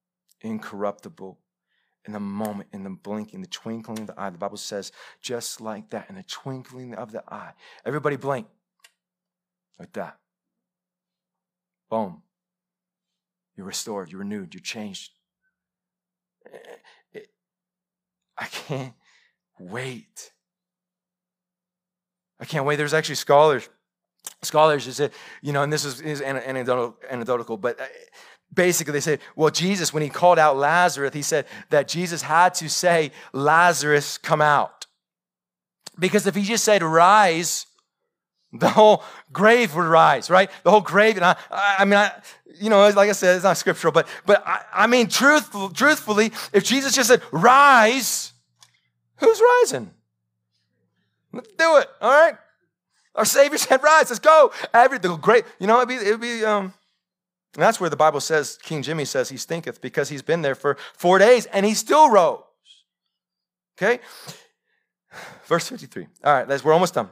incorruptible 0.42 1.38
in 2.06 2.14
the 2.14 2.20
moment, 2.20 2.70
in 2.74 2.84
the 2.84 2.90
blinking, 2.90 3.42
the 3.42 3.48
twinkling 3.48 4.00
of 4.00 4.08
the 4.08 4.20
eye. 4.20 4.32
The 4.32 4.40
Bible 4.40 4.58
says, 4.58 4.92
just 5.22 5.62
like 5.62 5.92
that, 5.92 6.10
in 6.10 6.16
the 6.16 6.24
twinkling 6.24 6.96
of 6.96 7.12
the 7.12 7.24
eye. 7.32 7.52
Everybody 7.86 8.16
blink. 8.16 8.48
Like 9.78 9.94
that. 9.94 10.18
Boom. 11.92 12.24
You're 13.56 13.68
restored, 13.68 14.12
you're 14.12 14.22
renewed, 14.22 14.56
you're 14.56 14.62
changed. 14.62 15.12
I 18.38 18.46
can't 18.46 18.94
wait. 19.60 20.32
I 22.40 22.46
can't 22.46 22.66
wait. 22.66 22.76
There's 22.76 22.94
actually 22.94 23.16
scholars, 23.16 23.70
scholars 24.42 24.86
who 24.86 24.92
said, 24.92 25.12
you 25.42 25.54
know, 25.54 25.64
and 25.64 25.72
this 25.72 25.86
is, 25.86 26.02
is 26.02 26.22
anecdotal, 26.22 26.98
anecdotal, 27.10 27.58
but 27.58 27.80
uh, 27.80 27.86
basically 28.54 28.94
they 28.94 29.00
said, 29.00 29.20
well, 29.36 29.50
Jesus, 29.50 29.94
when 29.94 30.04
he 30.04 30.10
called 30.10 30.38
out 30.38 30.58
Lazarus, 30.58 31.14
he 31.14 31.22
said 31.22 31.46
that 31.70 31.88
Jesus 31.88 32.22
had 32.22 32.54
to 32.56 32.70
say, 32.70 33.12
Lazarus, 33.34 34.18
come 34.18 34.42
out. 34.42 34.86
Because 35.98 36.28
if 36.28 36.36
he 36.36 36.44
just 36.44 36.66
said, 36.66 36.84
rise, 36.84 37.68
the 38.60 38.70
whole 38.70 39.04
grave 39.32 39.76
would 39.76 39.86
rise, 39.86 40.30
right? 40.30 40.50
The 40.64 40.72
whole 40.72 40.82
grave. 40.82 41.16
And 41.18 41.26
I, 41.26 41.36
I 41.52 41.86
mean, 41.86 41.98
I, 41.98 42.12
you 42.60 42.70
know, 42.70 42.88
like 42.90 43.10
I 43.10 43.14
said, 43.14 43.36
it's 43.36 43.44
not 43.44 43.58
scriptural, 43.58 43.92
but, 43.92 44.08
but 44.26 44.46
I, 44.46 44.64
I 44.74 44.88
mean, 44.88 45.08
truthful, 45.08 45.70
truthfully, 45.70 46.32
if 46.54 46.64
Jesus 46.64 46.96
just 46.96 47.10
said, 47.10 47.22
rise, 47.32 48.34
who's 49.18 49.42
rising? 49.62 49.92
Let's 51.34 51.50
do 51.50 51.78
it, 51.78 51.88
all 52.02 52.12
right? 52.12 52.36
Our 53.16 53.26
Savior 53.26 53.58
said, 53.60 53.84
rise, 53.84 54.10
let's 54.10 54.20
go. 54.20 54.52
Every, 54.74 55.00
the 55.00 55.16
great, 55.16 55.46
you 55.60 55.68
know, 55.68 55.78
it'd 55.78 55.90
be, 55.90 55.96
it'd 55.96 56.22
be, 56.22 56.46
um, 56.46 56.74
that's 57.54 57.80
where 57.80 57.90
the 57.90 57.96
Bible 57.96 58.20
says, 58.20 58.58
King 58.62 58.82
Jimmy 58.82 59.06
says 59.06 59.30
he 59.30 59.38
stinketh 59.38 59.82
because 59.82 60.10
he's 60.10 60.22
been 60.22 60.42
there 60.42 60.56
for 60.56 60.78
four 60.94 61.20
days 61.20 61.46
and 61.48 61.66
he 61.66 61.74
still 61.74 62.10
rose. 62.10 62.42
Okay? 63.78 64.00
Verse 65.46 65.68
53. 65.70 66.08
All 66.24 66.34
right, 66.34 66.64
we're 66.64 66.74
almost 66.74 66.94
done. 66.94 67.10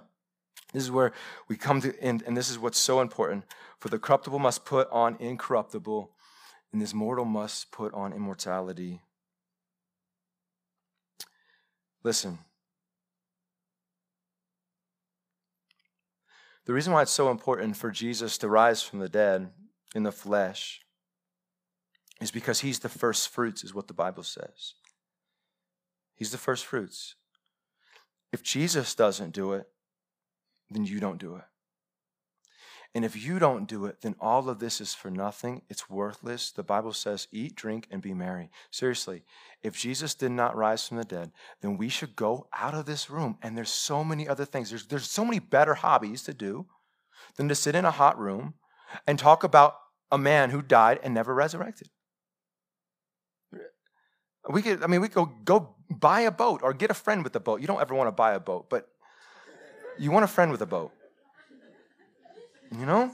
This 0.74 0.84
is 0.84 0.91
where 0.91 1.13
we 1.47 1.55
come 1.55 1.82
to, 1.82 1.93
and, 2.01 2.24
and 2.24 2.36
this 2.36 2.49
is 2.49 2.57
what's 2.57 2.80
so 2.80 2.99
important. 2.99 3.45
For 3.80 3.89
the 3.89 3.99
corruptible 3.99 4.39
must 4.39 4.65
put 4.65 4.89
on 4.91 5.15
incorruptible, 5.19 6.11
and 6.71 6.82
this 6.82 6.93
mortal 6.93 7.26
must 7.26 7.71
put 7.71 7.93
on 7.93 8.11
immortality. 8.11 9.01
Listen. 12.03 12.39
The 16.65 16.74
reason 16.74 16.91
why 16.93 17.03
it's 17.03 17.11
so 17.11 17.30
important 17.30 17.78
for 17.78 17.91
Jesus 17.91 18.38
to 18.39 18.49
rise 18.49 18.82
from 18.82 18.99
the 18.99 19.09
dead 19.09 19.51
in 19.93 20.03
the 20.03 20.11
flesh 20.11 20.82
is 22.21 22.32
because 22.32 22.61
he's 22.61 22.80
the 22.80 22.89
first 22.89 23.30
fruits, 23.30 23.63
is 23.63 23.74
what 23.74 23.88
the 23.88 23.93
Bible 23.93 24.24
says. 24.24 24.74
He's 26.15 26.32
the 26.32 26.38
first 26.38 26.65
fruits. 26.65 27.15
If 28.32 28.43
Jesus 28.43 28.95
doesn't 28.95 29.34
do 29.34 29.53
it, 29.53 29.67
then 30.74 30.86
you 30.86 30.99
don't 30.99 31.19
do 31.19 31.36
it. 31.36 31.43
And 32.95 33.03
if 33.03 33.15
you 33.15 33.39
don't 33.39 33.67
do 33.67 33.86
it, 33.86 34.01
then 34.01 34.15
all 34.19 34.47
of 34.49 34.59
this 34.59 34.80
is 34.80 34.93
for 34.93 35.09
nothing. 35.09 35.63
It's 35.67 35.89
worthless. 35.89 36.51
The 36.51 36.61
Bible 36.61 36.93
says, 36.93 37.28
eat, 37.32 37.55
drink, 37.55 37.88
and 37.89 38.03
be 38.03 38.13
merry. 38.13 38.51
Seriously, 38.69 39.24
if 39.63 39.76
Jesus 39.76 40.13
did 40.13 40.32
not 40.32 40.55
rise 40.55 40.88
from 40.88 40.97
the 40.97 41.03
dead, 41.03 41.32
then 41.61 41.78
we 41.78 41.89
should 41.89 42.15
go 42.15 42.47
out 42.53 42.76
of 42.76 42.86
this 42.86 43.09
room. 43.09 43.39
And 43.41 43.57
there's 43.57 43.71
so 43.71 44.03
many 44.03 44.28
other 44.28 44.45
things. 44.45 44.69
There's, 44.69 44.86
there's 44.86 45.09
so 45.09 45.26
many 45.26 45.39
better 45.39 45.74
hobbies 45.74 46.21
to 46.24 46.36
do 46.36 46.67
than 47.36 47.49
to 47.49 47.55
sit 47.55 47.74
in 47.74 47.84
a 47.84 47.91
hot 47.91 48.19
room 48.19 48.53
and 49.07 49.17
talk 49.17 49.43
about 49.43 49.76
a 50.11 50.17
man 50.19 50.51
who 50.51 50.61
died 50.61 50.99
and 51.01 51.15
never 51.15 51.34
resurrected. 51.34 51.89
We 54.47 54.61
could, 54.61 54.84
I 54.84 54.88
mean, 54.88 55.01
we 55.01 55.07
could 55.07 55.15
go, 55.15 55.32
go 55.43 55.76
buy 55.89 56.21
a 56.21 56.32
boat 56.32 56.61
or 56.61 56.74
get 56.74 56.91
a 56.91 56.93
friend 56.93 57.24
with 57.24 57.36
a 57.36 57.39
boat. 57.39 57.59
You 57.61 57.65
don't 57.65 57.82
ever 57.82 57.95
want 57.95 58.07
to 58.07 58.11
buy 58.11 58.34
a 58.34 58.39
boat, 58.39 58.69
but 58.69 58.88
you 59.97 60.11
want 60.11 60.23
a 60.25 60.27
friend 60.27 60.51
with 60.51 60.61
a 60.61 60.65
boat. 60.65 60.91
You 62.71 62.85
know? 62.85 63.11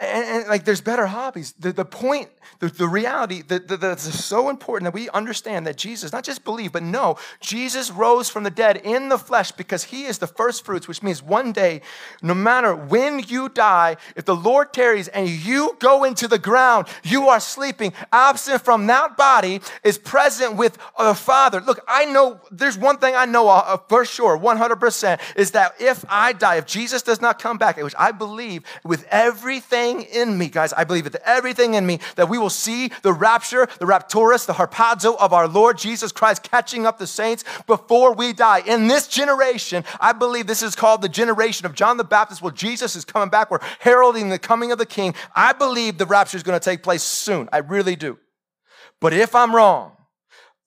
And, 0.00 0.24
and, 0.24 0.48
like 0.48 0.64
there's 0.64 0.80
better 0.80 1.06
hobbies. 1.06 1.54
The, 1.58 1.72
the 1.72 1.84
point, 1.84 2.28
the, 2.60 2.68
the 2.68 2.86
reality 2.86 3.42
that, 3.42 3.66
that, 3.66 3.80
that's 3.80 4.02
so 4.24 4.48
important 4.48 4.84
that 4.84 4.94
we 4.94 5.08
understand 5.10 5.66
that 5.66 5.76
Jesus, 5.76 6.12
not 6.12 6.22
just 6.22 6.44
believe, 6.44 6.72
but 6.72 6.84
know, 6.84 7.16
Jesus 7.40 7.90
rose 7.90 8.28
from 8.28 8.44
the 8.44 8.50
dead 8.50 8.76
in 8.84 9.08
the 9.08 9.18
flesh 9.18 9.50
because 9.50 9.84
he 9.84 10.04
is 10.04 10.18
the 10.18 10.28
first 10.28 10.64
fruits, 10.64 10.86
which 10.86 11.02
means 11.02 11.20
one 11.20 11.50
day, 11.50 11.80
no 12.22 12.34
matter 12.34 12.76
when 12.76 13.18
you 13.26 13.48
die, 13.48 13.96
if 14.14 14.24
the 14.24 14.36
Lord 14.36 14.72
tarries 14.72 15.08
and 15.08 15.28
you 15.28 15.76
go 15.80 16.04
into 16.04 16.28
the 16.28 16.38
ground, 16.38 16.86
you 17.02 17.28
are 17.28 17.40
sleeping. 17.40 17.92
Absent 18.12 18.62
from 18.62 18.86
that 18.86 19.16
body 19.16 19.60
is 19.82 19.98
present 19.98 20.56
with 20.56 20.78
the 20.96 21.14
Father. 21.14 21.60
Look, 21.60 21.80
I 21.88 22.04
know 22.04 22.40
there's 22.52 22.78
one 22.78 22.98
thing 22.98 23.16
I 23.16 23.24
know 23.24 23.48
uh, 23.48 23.78
for 23.88 24.04
sure, 24.04 24.38
100%, 24.38 25.20
is 25.34 25.50
that 25.52 25.74
if 25.80 26.04
I 26.08 26.32
die, 26.34 26.56
if 26.56 26.66
Jesus 26.66 27.02
does 27.02 27.20
not 27.20 27.40
come 27.40 27.58
back, 27.58 27.78
which 27.78 27.94
I 27.98 28.12
believe 28.12 28.62
with 28.84 29.04
everything 29.10 29.87
everything 29.88 30.20
in 30.20 30.38
me, 30.38 30.48
guys, 30.48 30.72
I 30.72 30.84
believe 30.84 31.04
with 31.04 31.16
everything 31.24 31.74
in 31.74 31.86
me, 31.86 32.00
that 32.16 32.28
we 32.28 32.38
will 32.38 32.50
see 32.50 32.90
the 33.02 33.12
rapture, 33.12 33.68
the 33.78 33.86
rapturus, 33.86 34.46
the 34.46 34.54
harpazo 34.54 35.16
of 35.18 35.32
our 35.32 35.48
Lord 35.48 35.78
Jesus 35.78 36.12
Christ 36.12 36.42
catching 36.42 36.86
up 36.86 36.98
the 36.98 37.06
saints 37.06 37.44
before 37.66 38.14
we 38.14 38.32
die. 38.32 38.60
In 38.60 38.88
this 38.88 39.08
generation, 39.08 39.84
I 40.00 40.12
believe 40.12 40.46
this 40.46 40.62
is 40.62 40.76
called 40.76 41.02
the 41.02 41.08
generation 41.08 41.66
of 41.66 41.74
John 41.74 41.96
the 41.96 42.04
Baptist, 42.04 42.42
where 42.42 42.52
Jesus 42.52 42.96
is 42.96 43.04
coming 43.04 43.30
back. 43.30 43.50
We're 43.50 43.60
heralding 43.80 44.28
the 44.28 44.38
coming 44.38 44.72
of 44.72 44.78
the 44.78 44.86
King. 44.86 45.14
I 45.34 45.52
believe 45.52 45.98
the 45.98 46.06
rapture 46.06 46.36
is 46.36 46.42
going 46.42 46.58
to 46.58 46.64
take 46.64 46.82
place 46.82 47.02
soon. 47.02 47.48
I 47.52 47.58
really 47.58 47.96
do. 47.96 48.18
But 49.00 49.12
if 49.12 49.34
I'm 49.34 49.54
wrong, 49.54 49.92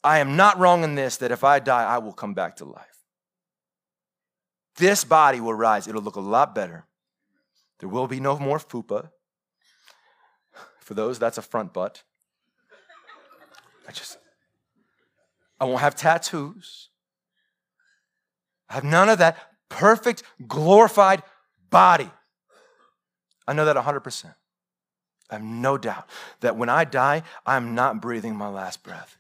I 0.03 0.19
am 0.19 0.35
not 0.35 0.57
wrong 0.57 0.83
in 0.83 0.95
this 0.95 1.17
that 1.17 1.31
if 1.31 1.43
I 1.43 1.59
die, 1.59 1.83
I 1.83 1.99
will 1.99 2.13
come 2.13 2.33
back 2.33 2.57
to 2.57 2.65
life. 2.65 2.85
This 4.77 5.03
body 5.03 5.39
will 5.39 5.53
rise. 5.53 5.87
It'll 5.87 6.01
look 6.01 6.15
a 6.15 6.21
lot 6.21 6.55
better. 6.55 6.85
There 7.81 7.89
will 7.89 8.07
be 8.07 8.19
no 8.19 8.37
more 8.37 8.59
fupa. 8.59 9.09
For 10.79 10.93
those, 10.93 11.19
that's 11.19 11.37
a 11.37 11.41
front 11.41 11.73
butt. 11.73 12.03
I 13.87 13.91
just, 13.91 14.17
I 15.59 15.65
won't 15.65 15.81
have 15.81 15.95
tattoos. 15.95 16.89
I 18.69 18.75
have 18.75 18.83
none 18.83 19.09
of 19.09 19.17
that 19.17 19.37
perfect, 19.67 20.21
glorified 20.47 21.23
body. 21.71 22.09
I 23.47 23.53
know 23.53 23.65
that 23.65 23.75
100%. 23.75 24.35
I 25.29 25.35
have 25.35 25.43
no 25.43 25.77
doubt 25.77 26.07
that 26.41 26.55
when 26.55 26.69
I 26.69 26.85
die, 26.85 27.23
I'm 27.47 27.73
not 27.73 27.99
breathing 27.99 28.35
my 28.35 28.47
last 28.47 28.83
breath 28.83 29.17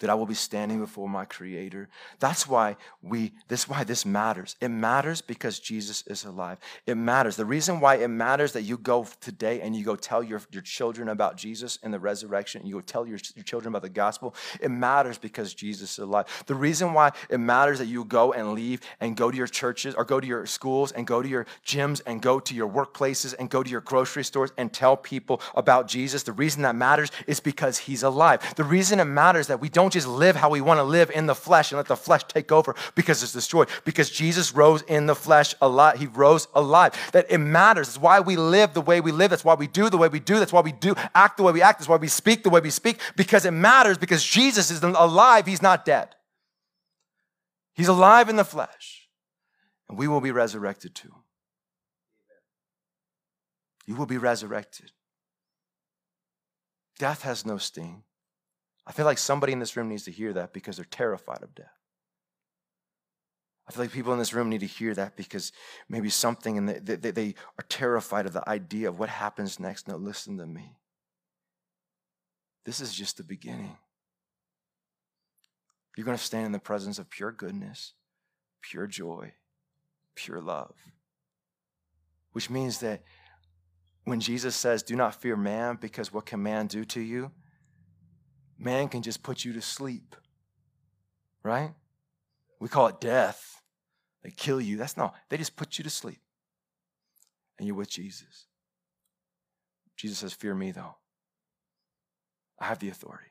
that 0.00 0.10
I 0.10 0.14
will 0.14 0.26
be 0.26 0.34
standing 0.34 0.80
before 0.80 1.08
my 1.08 1.24
creator. 1.24 1.88
That's 2.18 2.48
why 2.48 2.76
we 3.02 3.32
this 3.48 3.68
why 3.68 3.84
this 3.84 4.04
matters. 4.04 4.56
It 4.60 4.68
matters 4.68 5.20
because 5.20 5.60
Jesus 5.60 6.02
is 6.06 6.24
alive. 6.24 6.58
It 6.86 6.96
matters. 6.96 7.36
The 7.36 7.44
reason 7.44 7.80
why 7.80 7.96
it 7.96 8.08
matters 8.08 8.52
that 8.52 8.62
you 8.62 8.76
go 8.76 9.06
today 9.20 9.60
and 9.60 9.76
you 9.76 9.84
go 9.84 9.96
tell 9.96 10.22
your, 10.22 10.40
your 10.50 10.62
children 10.62 11.08
about 11.08 11.36
Jesus 11.36 11.78
and 11.82 11.94
the 11.94 11.98
resurrection, 11.98 12.60
and 12.60 12.68
you 12.68 12.76
go 12.76 12.80
tell 12.80 13.06
your, 13.06 13.18
your 13.34 13.44
children 13.44 13.72
about 13.72 13.82
the 13.82 13.88
gospel, 13.88 14.34
it 14.60 14.70
matters 14.70 15.18
because 15.18 15.54
Jesus 15.54 15.92
is 15.92 15.98
alive. 15.98 16.44
The 16.46 16.54
reason 16.54 16.92
why 16.92 17.12
it 17.28 17.38
matters 17.38 17.78
that 17.78 17.86
you 17.86 18.04
go 18.04 18.32
and 18.32 18.52
leave 18.52 18.80
and 19.00 19.16
go 19.16 19.30
to 19.30 19.36
your 19.36 19.46
churches 19.46 19.94
or 19.94 20.04
go 20.04 20.20
to 20.20 20.26
your 20.26 20.46
schools 20.46 20.92
and 20.92 21.06
go 21.06 21.22
to 21.22 21.28
your 21.28 21.46
gyms 21.64 22.00
and 22.06 22.20
go 22.20 22.40
to 22.40 22.54
your 22.54 22.68
workplaces 22.68 23.34
and 23.38 23.50
go 23.50 23.62
to 23.62 23.70
your 23.70 23.80
grocery 23.80 24.24
stores 24.24 24.52
and 24.56 24.72
tell 24.72 24.96
people 24.96 25.40
about 25.54 25.86
Jesus. 25.86 26.22
The 26.22 26.32
reason 26.32 26.62
that 26.62 26.74
matters 26.74 27.10
is 27.26 27.40
because 27.40 27.78
he's 27.78 28.02
alive. 28.02 28.54
The 28.56 28.64
reason 28.64 29.00
it 29.00 29.04
matters 29.04 29.46
that 29.48 29.60
we 29.60 29.68
don't 29.68 29.89
don't 29.90 30.02
just 30.02 30.06
live 30.06 30.36
how 30.36 30.48
we 30.50 30.60
want 30.60 30.78
to 30.78 30.84
live 30.84 31.10
in 31.10 31.26
the 31.26 31.34
flesh 31.34 31.72
and 31.72 31.76
let 31.76 31.86
the 31.86 31.96
flesh 31.96 32.22
take 32.28 32.52
over 32.52 32.76
because 32.94 33.22
it's 33.22 33.32
destroyed. 33.32 33.68
Because 33.84 34.08
Jesus 34.08 34.54
rose 34.54 34.82
in 34.82 35.06
the 35.06 35.14
flesh 35.16 35.54
alive. 35.60 35.98
He 35.98 36.06
rose 36.06 36.46
alive. 36.54 36.94
That 37.12 37.26
it 37.28 37.38
matters. 37.38 37.88
It's 37.88 37.98
why 37.98 38.20
we 38.20 38.36
live 38.36 38.72
the 38.72 38.80
way 38.80 39.00
we 39.00 39.10
live. 39.10 39.30
That's 39.30 39.44
why 39.44 39.54
we 39.54 39.66
do 39.66 39.90
the 39.90 39.98
way 39.98 40.06
we 40.08 40.20
do. 40.20 40.38
That's 40.38 40.52
why 40.52 40.60
we 40.60 40.72
do 40.72 40.94
act 41.14 41.38
the 41.38 41.42
way 41.42 41.52
we 41.52 41.62
act. 41.62 41.80
That's 41.80 41.88
why 41.88 41.96
we 41.96 42.06
speak 42.06 42.44
the 42.44 42.50
way 42.50 42.60
we 42.60 42.70
speak. 42.70 43.00
Because 43.16 43.44
it 43.44 43.50
matters 43.50 43.98
because 43.98 44.24
Jesus 44.24 44.70
is 44.70 44.82
alive. 44.82 45.46
He's 45.46 45.62
not 45.62 45.84
dead. 45.84 46.14
He's 47.74 47.88
alive 47.88 48.28
in 48.28 48.36
the 48.36 48.44
flesh. 48.44 49.08
And 49.88 49.98
we 49.98 50.06
will 50.06 50.20
be 50.20 50.30
resurrected 50.30 50.94
too. 50.94 51.14
You 53.86 53.96
will 53.96 54.06
be 54.06 54.18
resurrected. 54.18 54.92
Death 56.98 57.22
has 57.22 57.44
no 57.44 57.58
sting. 57.58 58.04
I 58.90 58.92
feel 58.92 59.04
like 59.04 59.18
somebody 59.18 59.52
in 59.52 59.60
this 59.60 59.76
room 59.76 59.88
needs 59.88 60.02
to 60.06 60.10
hear 60.10 60.32
that 60.32 60.52
because 60.52 60.74
they're 60.74 60.84
terrified 60.84 61.44
of 61.44 61.54
death. 61.54 61.78
I 63.68 63.70
feel 63.70 63.84
like 63.84 63.92
people 63.92 64.12
in 64.12 64.18
this 64.18 64.34
room 64.34 64.48
need 64.48 64.62
to 64.62 64.66
hear 64.66 64.92
that 64.94 65.14
because 65.14 65.52
maybe 65.88 66.10
something 66.10 66.58
and 66.58 66.68
they, 66.68 66.96
they, 66.96 67.12
they 67.12 67.34
are 67.56 67.64
terrified 67.68 68.26
of 68.26 68.32
the 68.32 68.46
idea 68.48 68.88
of 68.88 68.98
what 68.98 69.08
happens 69.08 69.60
next. 69.60 69.86
Now, 69.86 69.94
listen 69.94 70.38
to 70.38 70.46
me. 70.46 70.74
This 72.64 72.80
is 72.80 72.92
just 72.92 73.16
the 73.16 73.22
beginning. 73.22 73.76
You're 75.96 76.04
going 76.04 76.18
to 76.18 76.24
stand 76.24 76.46
in 76.46 76.52
the 76.52 76.58
presence 76.58 76.98
of 76.98 77.08
pure 77.08 77.30
goodness, 77.30 77.92
pure 78.60 78.88
joy, 78.88 79.34
pure 80.16 80.40
love. 80.40 80.74
Which 82.32 82.50
means 82.50 82.80
that 82.80 83.04
when 84.02 84.18
Jesus 84.18 84.56
says, 84.56 84.82
Do 84.82 84.96
not 84.96 85.14
fear 85.14 85.36
man, 85.36 85.78
because 85.80 86.12
what 86.12 86.26
can 86.26 86.42
man 86.42 86.66
do 86.66 86.84
to 86.86 87.00
you? 87.00 87.30
Man 88.60 88.88
can 88.88 89.00
just 89.00 89.22
put 89.22 89.42
you 89.42 89.54
to 89.54 89.62
sleep, 89.62 90.14
right? 91.42 91.72
We 92.60 92.68
call 92.68 92.88
it 92.88 93.00
death. 93.00 93.62
They 94.22 94.30
kill 94.30 94.60
you. 94.60 94.76
That's 94.76 94.98
not, 94.98 95.14
they 95.30 95.38
just 95.38 95.56
put 95.56 95.78
you 95.78 95.84
to 95.84 95.90
sleep. 95.90 96.20
And 97.58 97.66
you're 97.66 97.76
with 97.76 97.88
Jesus. 97.88 98.46
Jesus 99.96 100.18
says, 100.18 100.34
Fear 100.34 100.54
me, 100.54 100.72
though. 100.72 100.96
I 102.58 102.66
have 102.66 102.78
the 102.78 102.90
authority. 102.90 103.29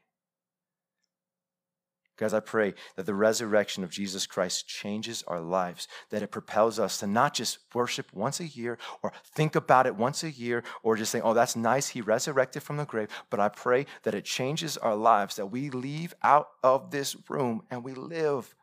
Guys, 2.19 2.33
I 2.33 2.41
pray 2.41 2.73
that 2.97 3.05
the 3.05 3.13
resurrection 3.13 3.81
of 3.81 3.91
Jesus 3.91 4.27
Christ 4.27 4.67
changes 4.67 5.23
our 5.25 5.39
lives, 5.39 5.87
that 6.09 6.21
it 6.21 6.31
propels 6.31 6.77
us 6.77 6.97
to 6.97 7.07
not 7.07 7.33
just 7.33 7.59
worship 7.73 8.11
once 8.13 8.41
a 8.41 8.45
year 8.45 8.77
or 9.01 9.13
think 9.23 9.55
about 9.55 9.87
it 9.87 9.95
once 9.95 10.21
a 10.21 10.29
year 10.29 10.61
or 10.83 10.97
just 10.97 11.13
say, 11.13 11.21
oh, 11.21 11.33
that's 11.33 11.55
nice, 11.55 11.87
he 11.87 12.01
resurrected 12.01 12.61
from 12.61 12.75
the 12.75 12.83
grave. 12.83 13.07
But 13.29 13.39
I 13.39 13.47
pray 13.47 13.85
that 14.03 14.13
it 14.13 14.25
changes 14.25 14.75
our 14.75 14.97
lives, 14.97 15.37
that 15.37 15.45
we 15.45 15.69
leave 15.69 16.13
out 16.21 16.49
of 16.61 16.91
this 16.91 17.15
room 17.29 17.61
and 17.71 17.85
we 17.85 17.93
live 17.93 18.53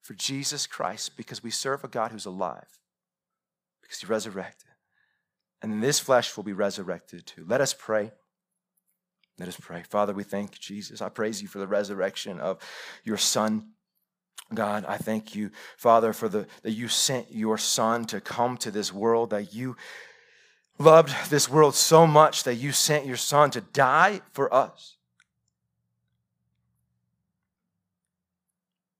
for 0.00 0.14
Jesus 0.14 0.68
Christ 0.68 1.16
because 1.16 1.42
we 1.42 1.50
serve 1.50 1.82
a 1.82 1.88
God 1.88 2.12
who's 2.12 2.26
alive, 2.26 2.78
because 3.82 3.98
he 3.98 4.06
resurrected. 4.06 4.70
And 5.60 5.82
this 5.82 5.98
flesh 5.98 6.36
will 6.36 6.44
be 6.44 6.52
resurrected 6.52 7.26
too. 7.26 7.44
Let 7.48 7.60
us 7.60 7.74
pray. 7.76 8.12
Let 9.38 9.48
us 9.48 9.56
pray. 9.58 9.82
Father, 9.88 10.12
we 10.12 10.24
thank 10.24 10.58
Jesus. 10.58 11.00
I 11.00 11.08
praise 11.08 11.40
you 11.42 11.48
for 11.48 11.58
the 11.58 11.66
resurrection 11.66 12.38
of 12.38 12.58
your 13.04 13.16
Son. 13.16 13.70
God, 14.54 14.84
I 14.86 14.98
thank 14.98 15.34
you, 15.34 15.50
Father, 15.76 16.12
for 16.12 16.28
the 16.28 16.46
that 16.62 16.72
you 16.72 16.88
sent 16.88 17.32
your 17.32 17.56
Son 17.56 18.04
to 18.06 18.20
come 18.20 18.56
to 18.58 18.70
this 18.70 18.92
world, 18.92 19.30
that 19.30 19.54
you 19.54 19.76
loved 20.78 21.30
this 21.30 21.48
world 21.48 21.74
so 21.74 22.06
much 22.06 22.44
that 22.44 22.56
you 22.56 22.72
sent 22.72 23.06
your 23.06 23.16
Son 23.16 23.50
to 23.52 23.60
die 23.60 24.20
for 24.32 24.52
us. 24.52 24.96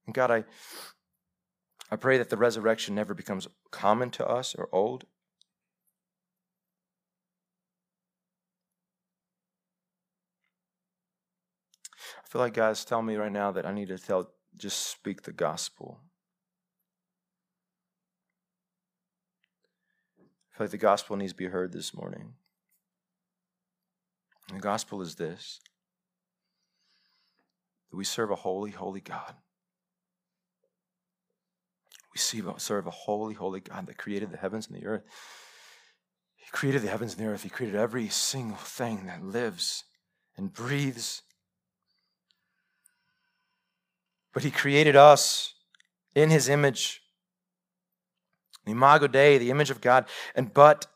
And 0.05 0.15
God, 0.15 0.31
I, 0.31 0.43
I 1.91 1.95
pray 1.95 2.17
that 2.17 2.29
the 2.29 2.37
resurrection 2.37 2.95
never 2.95 3.13
becomes 3.13 3.47
common 3.71 4.09
to 4.11 4.27
us 4.27 4.55
or 4.55 4.67
old. 4.71 5.05
Feel 12.33 12.41
like 12.41 12.55
God's 12.55 12.83
telling 12.83 13.05
me 13.05 13.15
right 13.15 13.31
now 13.31 13.51
that 13.51 13.63
I 13.63 13.71
need 13.71 13.89
to 13.89 13.97
tell, 13.99 14.31
just 14.57 14.87
speak 14.87 15.21
the 15.21 15.31
gospel. 15.31 15.99
I 20.17 20.57
feel 20.57 20.65
like 20.65 20.71
the 20.71 20.77
gospel 20.79 21.15
needs 21.15 21.33
to 21.33 21.37
be 21.37 21.45
heard 21.45 21.71
this 21.71 21.93
morning. 21.93 22.33
And 24.49 24.57
the 24.57 24.63
gospel 24.63 25.03
is 25.03 25.13
this 25.13 25.59
that 27.91 27.97
we 27.97 28.03
serve 28.03 28.31
a 28.31 28.35
holy, 28.35 28.71
holy 28.71 29.01
God. 29.01 29.35
We 32.15 32.19
serve 32.57 32.87
a 32.87 32.91
holy, 32.91 33.35
holy 33.35 33.59
God 33.59 33.85
that 33.85 33.99
created 33.99 34.31
the 34.31 34.37
heavens 34.37 34.67
and 34.67 34.75
the 34.75 34.87
earth. 34.87 35.03
He 36.35 36.49
created 36.51 36.81
the 36.81 36.89
heavens 36.89 37.13
and 37.13 37.23
the 37.23 37.29
earth. 37.29 37.43
He 37.43 37.49
created 37.49 37.75
every 37.75 38.07
single 38.09 38.57
thing 38.57 39.05
that 39.05 39.23
lives 39.23 39.83
and 40.35 40.51
breathes 40.51 41.21
But 44.33 44.43
he 44.43 44.51
created 44.51 44.95
us 44.95 45.53
in 46.15 46.29
his 46.29 46.49
image. 46.49 47.01
The 48.65 48.71
imago 48.71 49.07
Dei, 49.07 49.37
the 49.37 49.51
image 49.51 49.69
of 49.69 49.81
God. 49.81 50.05
And 50.35 50.53
but 50.53 50.87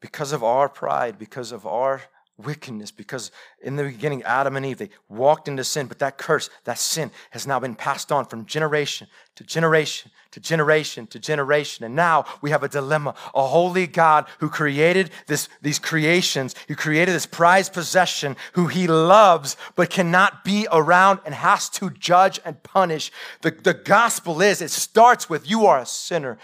because 0.00 0.32
of 0.32 0.44
our 0.44 0.68
pride, 0.68 1.18
because 1.18 1.52
of 1.52 1.66
our 1.66 2.02
wickedness 2.38 2.90
because 2.90 3.30
in 3.62 3.76
the 3.76 3.84
beginning, 3.84 4.22
Adam 4.22 4.56
and 4.56 4.66
Eve, 4.66 4.78
they 4.78 4.90
walked 5.08 5.48
into 5.48 5.64
sin, 5.64 5.86
but 5.86 5.98
that 6.00 6.18
curse, 6.18 6.50
that 6.64 6.78
sin 6.78 7.10
has 7.30 7.46
now 7.46 7.60
been 7.60 7.74
passed 7.74 8.10
on 8.10 8.24
from 8.24 8.46
generation 8.46 9.06
to 9.36 9.44
generation 9.44 10.10
to 10.32 10.40
generation 10.40 11.06
to 11.06 11.18
generation. 11.18 11.84
And 11.84 11.94
now 11.94 12.24
we 12.40 12.50
have 12.50 12.62
a 12.62 12.68
dilemma. 12.68 13.14
A 13.34 13.46
holy 13.46 13.86
God 13.86 14.26
who 14.38 14.48
created 14.48 15.10
this, 15.26 15.48
these 15.60 15.78
creations, 15.78 16.54
who 16.68 16.74
created 16.74 17.14
this 17.14 17.26
prized 17.26 17.72
possession, 17.72 18.36
who 18.54 18.66
he 18.66 18.86
loves, 18.86 19.56
but 19.76 19.90
cannot 19.90 20.42
be 20.42 20.66
around 20.72 21.20
and 21.24 21.34
has 21.34 21.68
to 21.70 21.90
judge 21.90 22.40
and 22.44 22.62
punish. 22.62 23.12
The, 23.42 23.50
the 23.50 23.74
gospel 23.74 24.40
is, 24.40 24.60
it 24.60 24.70
starts 24.70 25.28
with 25.28 25.48
you 25.48 25.66
are 25.66 25.80
a 25.80 25.86
sinner 25.86 26.38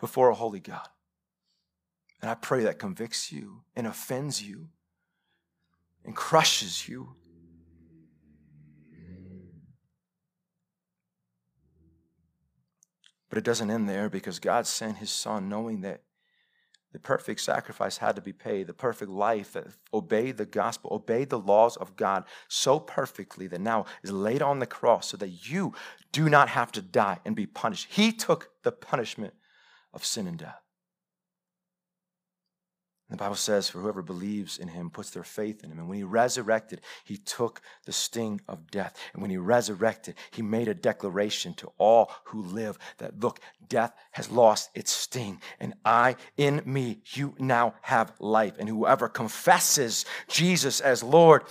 before 0.00 0.30
a 0.30 0.34
holy 0.34 0.60
God. 0.60 0.88
And 2.20 2.30
I 2.30 2.34
pray 2.34 2.62
that 2.62 2.78
convicts 2.78 3.32
you 3.32 3.62
and 3.74 3.86
offends 3.86 4.40
you 4.40 4.68
and 6.04 6.16
crushes 6.16 6.88
you. 6.88 7.14
But 13.28 13.38
it 13.38 13.44
doesn't 13.44 13.70
end 13.70 13.88
there 13.88 14.10
because 14.10 14.38
God 14.38 14.66
sent 14.66 14.98
his 14.98 15.10
son 15.10 15.48
knowing 15.48 15.80
that 15.80 16.02
the 16.92 16.98
perfect 16.98 17.40
sacrifice 17.40 17.96
had 17.96 18.16
to 18.16 18.22
be 18.22 18.34
paid, 18.34 18.66
the 18.66 18.74
perfect 18.74 19.10
life 19.10 19.54
that 19.54 19.68
obeyed 19.94 20.36
the 20.36 20.44
gospel, 20.44 20.92
obeyed 20.92 21.30
the 21.30 21.38
laws 21.38 21.76
of 21.76 21.96
God 21.96 22.24
so 22.48 22.78
perfectly 22.78 23.46
that 23.46 23.62
now 23.62 23.86
is 24.02 24.12
laid 24.12 24.42
on 24.42 24.58
the 24.58 24.66
cross 24.66 25.08
so 25.08 25.16
that 25.16 25.48
you 25.48 25.72
do 26.12 26.28
not 26.28 26.50
have 26.50 26.70
to 26.72 26.82
die 26.82 27.20
and 27.24 27.34
be 27.34 27.46
punished. 27.46 27.86
He 27.90 28.12
took 28.12 28.50
the 28.62 28.72
punishment 28.72 29.32
of 29.94 30.04
sin 30.04 30.26
and 30.26 30.38
death. 30.38 30.61
The 33.12 33.18
Bible 33.18 33.36
says, 33.36 33.68
For 33.68 33.78
whoever 33.78 34.00
believes 34.00 34.58
in 34.58 34.68
him 34.68 34.88
puts 34.88 35.10
their 35.10 35.22
faith 35.22 35.62
in 35.62 35.70
him. 35.70 35.78
And 35.78 35.88
when 35.88 35.98
he 35.98 36.04
resurrected, 36.04 36.80
he 37.04 37.18
took 37.18 37.60
the 37.84 37.92
sting 37.92 38.40
of 38.48 38.70
death. 38.70 38.96
And 39.12 39.20
when 39.20 39.30
he 39.30 39.36
resurrected, 39.36 40.14
he 40.30 40.40
made 40.40 40.66
a 40.66 40.74
declaration 40.74 41.52
to 41.54 41.70
all 41.76 42.10
who 42.24 42.40
live 42.40 42.78
that, 42.98 43.20
look, 43.20 43.38
death 43.68 43.92
has 44.12 44.30
lost 44.30 44.70
its 44.74 44.90
sting. 44.90 45.42
And 45.60 45.74
I, 45.84 46.16
in 46.38 46.62
me, 46.64 47.02
you 47.12 47.34
now 47.38 47.74
have 47.82 48.14
life. 48.18 48.54
And 48.58 48.68
whoever 48.68 49.08
confesses 49.08 50.06
Jesus 50.28 50.80
as 50.80 51.02
Lord, 51.02 51.42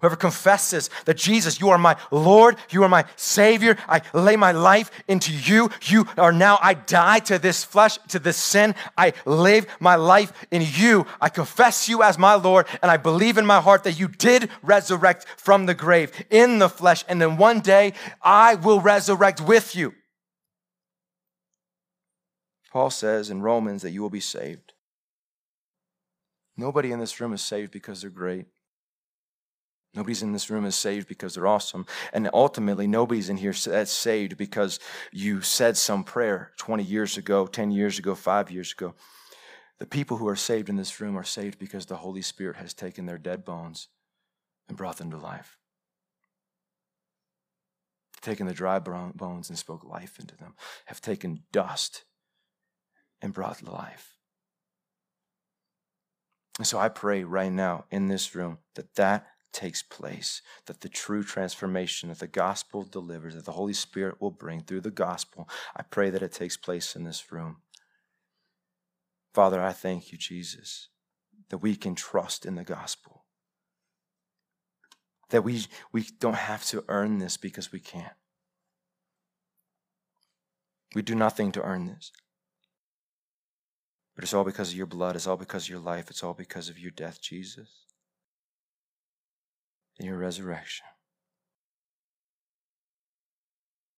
Whoever 0.00 0.16
confesses 0.16 0.90
that 1.06 1.16
Jesus, 1.16 1.60
you 1.60 1.70
are 1.70 1.78
my 1.78 1.96
Lord, 2.10 2.56
you 2.68 2.82
are 2.82 2.88
my 2.88 3.06
Savior, 3.16 3.78
I 3.88 4.02
lay 4.12 4.36
my 4.36 4.52
life 4.52 4.90
into 5.08 5.32
you. 5.32 5.70
You 5.84 6.06
are 6.18 6.32
now, 6.32 6.58
I 6.60 6.74
die 6.74 7.20
to 7.20 7.38
this 7.38 7.64
flesh, 7.64 7.96
to 8.08 8.18
this 8.18 8.36
sin. 8.36 8.74
I 8.98 9.14
live 9.24 9.66
my 9.80 9.94
life 9.94 10.32
in 10.50 10.62
you. 10.62 11.06
I 11.20 11.30
confess 11.30 11.88
you 11.88 12.02
as 12.02 12.18
my 12.18 12.34
Lord, 12.34 12.66
and 12.82 12.90
I 12.90 12.98
believe 12.98 13.38
in 13.38 13.46
my 13.46 13.60
heart 13.60 13.84
that 13.84 13.98
you 13.98 14.08
did 14.08 14.50
resurrect 14.62 15.26
from 15.38 15.66
the 15.66 15.74
grave 15.74 16.12
in 16.28 16.58
the 16.58 16.68
flesh, 16.68 17.04
and 17.08 17.20
then 17.20 17.38
one 17.38 17.60
day 17.60 17.94
I 18.20 18.56
will 18.56 18.80
resurrect 18.80 19.40
with 19.40 19.74
you. 19.74 19.94
Paul 22.72 22.90
says 22.90 23.30
in 23.30 23.40
Romans 23.40 23.82
that 23.82 23.92
you 23.92 24.02
will 24.02 24.10
be 24.10 24.20
saved. 24.20 24.72
Nobody 26.56 26.92
in 26.92 26.98
this 26.98 27.20
room 27.20 27.32
is 27.32 27.40
saved 27.40 27.70
because 27.70 28.00
they're 28.00 28.10
great. 28.10 28.46
Nobody's 29.94 30.22
in 30.22 30.32
this 30.32 30.50
room 30.50 30.64
is 30.64 30.74
saved 30.74 31.06
because 31.06 31.34
they're 31.34 31.46
awesome. 31.46 31.86
And 32.12 32.28
ultimately, 32.32 32.86
nobody's 32.86 33.28
in 33.28 33.36
here 33.36 33.52
that's 33.52 33.92
saved 33.92 34.36
because 34.36 34.80
you 35.12 35.40
said 35.40 35.76
some 35.76 36.02
prayer 36.02 36.52
20 36.58 36.82
years 36.82 37.16
ago, 37.16 37.46
10 37.46 37.70
years 37.70 37.98
ago, 37.98 38.14
five 38.14 38.50
years 38.50 38.72
ago. 38.72 38.94
The 39.78 39.86
people 39.86 40.16
who 40.16 40.28
are 40.28 40.36
saved 40.36 40.68
in 40.68 40.76
this 40.76 41.00
room 41.00 41.16
are 41.16 41.24
saved 41.24 41.58
because 41.58 41.86
the 41.86 41.96
Holy 41.96 42.22
Spirit 42.22 42.56
has 42.56 42.74
taken 42.74 43.06
their 43.06 43.18
dead 43.18 43.44
bones 43.44 43.88
and 44.68 44.76
brought 44.76 44.98
them 44.98 45.10
to 45.10 45.16
life. 45.16 45.58
taken 48.20 48.46
the 48.46 48.54
dry 48.54 48.78
bones 48.78 49.50
and 49.50 49.58
spoke 49.58 49.84
life 49.84 50.18
into 50.18 50.34
them, 50.36 50.54
have 50.86 50.98
taken 50.98 51.42
dust 51.52 52.04
and 53.20 53.34
brought 53.34 53.62
life. 53.62 54.14
And 56.56 56.66
so 56.66 56.78
I 56.78 56.88
pray 56.88 57.22
right 57.22 57.52
now 57.52 57.84
in 57.90 58.08
this 58.08 58.34
room 58.34 58.58
that 58.76 58.94
that 58.94 59.26
takes 59.54 59.82
place, 59.82 60.42
that 60.66 60.82
the 60.82 60.88
true 60.88 61.22
transformation 61.22 62.10
that 62.10 62.18
the 62.18 62.26
gospel 62.26 62.82
delivers, 62.82 63.34
that 63.34 63.46
the 63.46 63.52
Holy 63.52 63.72
Spirit 63.72 64.20
will 64.20 64.30
bring 64.30 64.60
through 64.60 64.82
the 64.82 64.90
gospel, 64.90 65.48
I 65.74 65.82
pray 65.82 66.10
that 66.10 66.22
it 66.22 66.32
takes 66.32 66.58
place 66.58 66.94
in 66.94 67.04
this 67.04 67.32
room. 67.32 67.58
Father, 69.32 69.62
I 69.62 69.72
thank 69.72 70.12
you, 70.12 70.18
Jesus, 70.18 70.88
that 71.48 71.58
we 71.58 71.74
can 71.74 71.94
trust 71.94 72.44
in 72.44 72.56
the 72.56 72.64
gospel. 72.64 73.24
That 75.30 75.42
we, 75.42 75.64
we 75.90 76.06
don't 76.20 76.34
have 76.34 76.64
to 76.66 76.84
earn 76.88 77.18
this 77.18 77.36
because 77.36 77.72
we 77.72 77.80
can't. 77.80 78.12
We 80.94 81.02
do 81.02 81.14
nothing 81.14 81.50
to 81.52 81.62
earn 81.62 81.86
this. 81.86 82.12
But 84.14 84.22
it's 84.22 84.34
all 84.34 84.44
because 84.44 84.70
of 84.70 84.76
your 84.76 84.86
blood. 84.86 85.16
It's 85.16 85.26
all 85.26 85.36
because 85.36 85.64
of 85.64 85.70
your 85.70 85.80
life. 85.80 86.08
It's 86.08 86.22
all 86.22 86.34
because 86.34 86.68
of 86.68 86.78
your 86.78 86.92
death, 86.92 87.20
Jesus, 87.20 87.83
and 89.98 90.06
your 90.06 90.18
resurrection. 90.18 90.86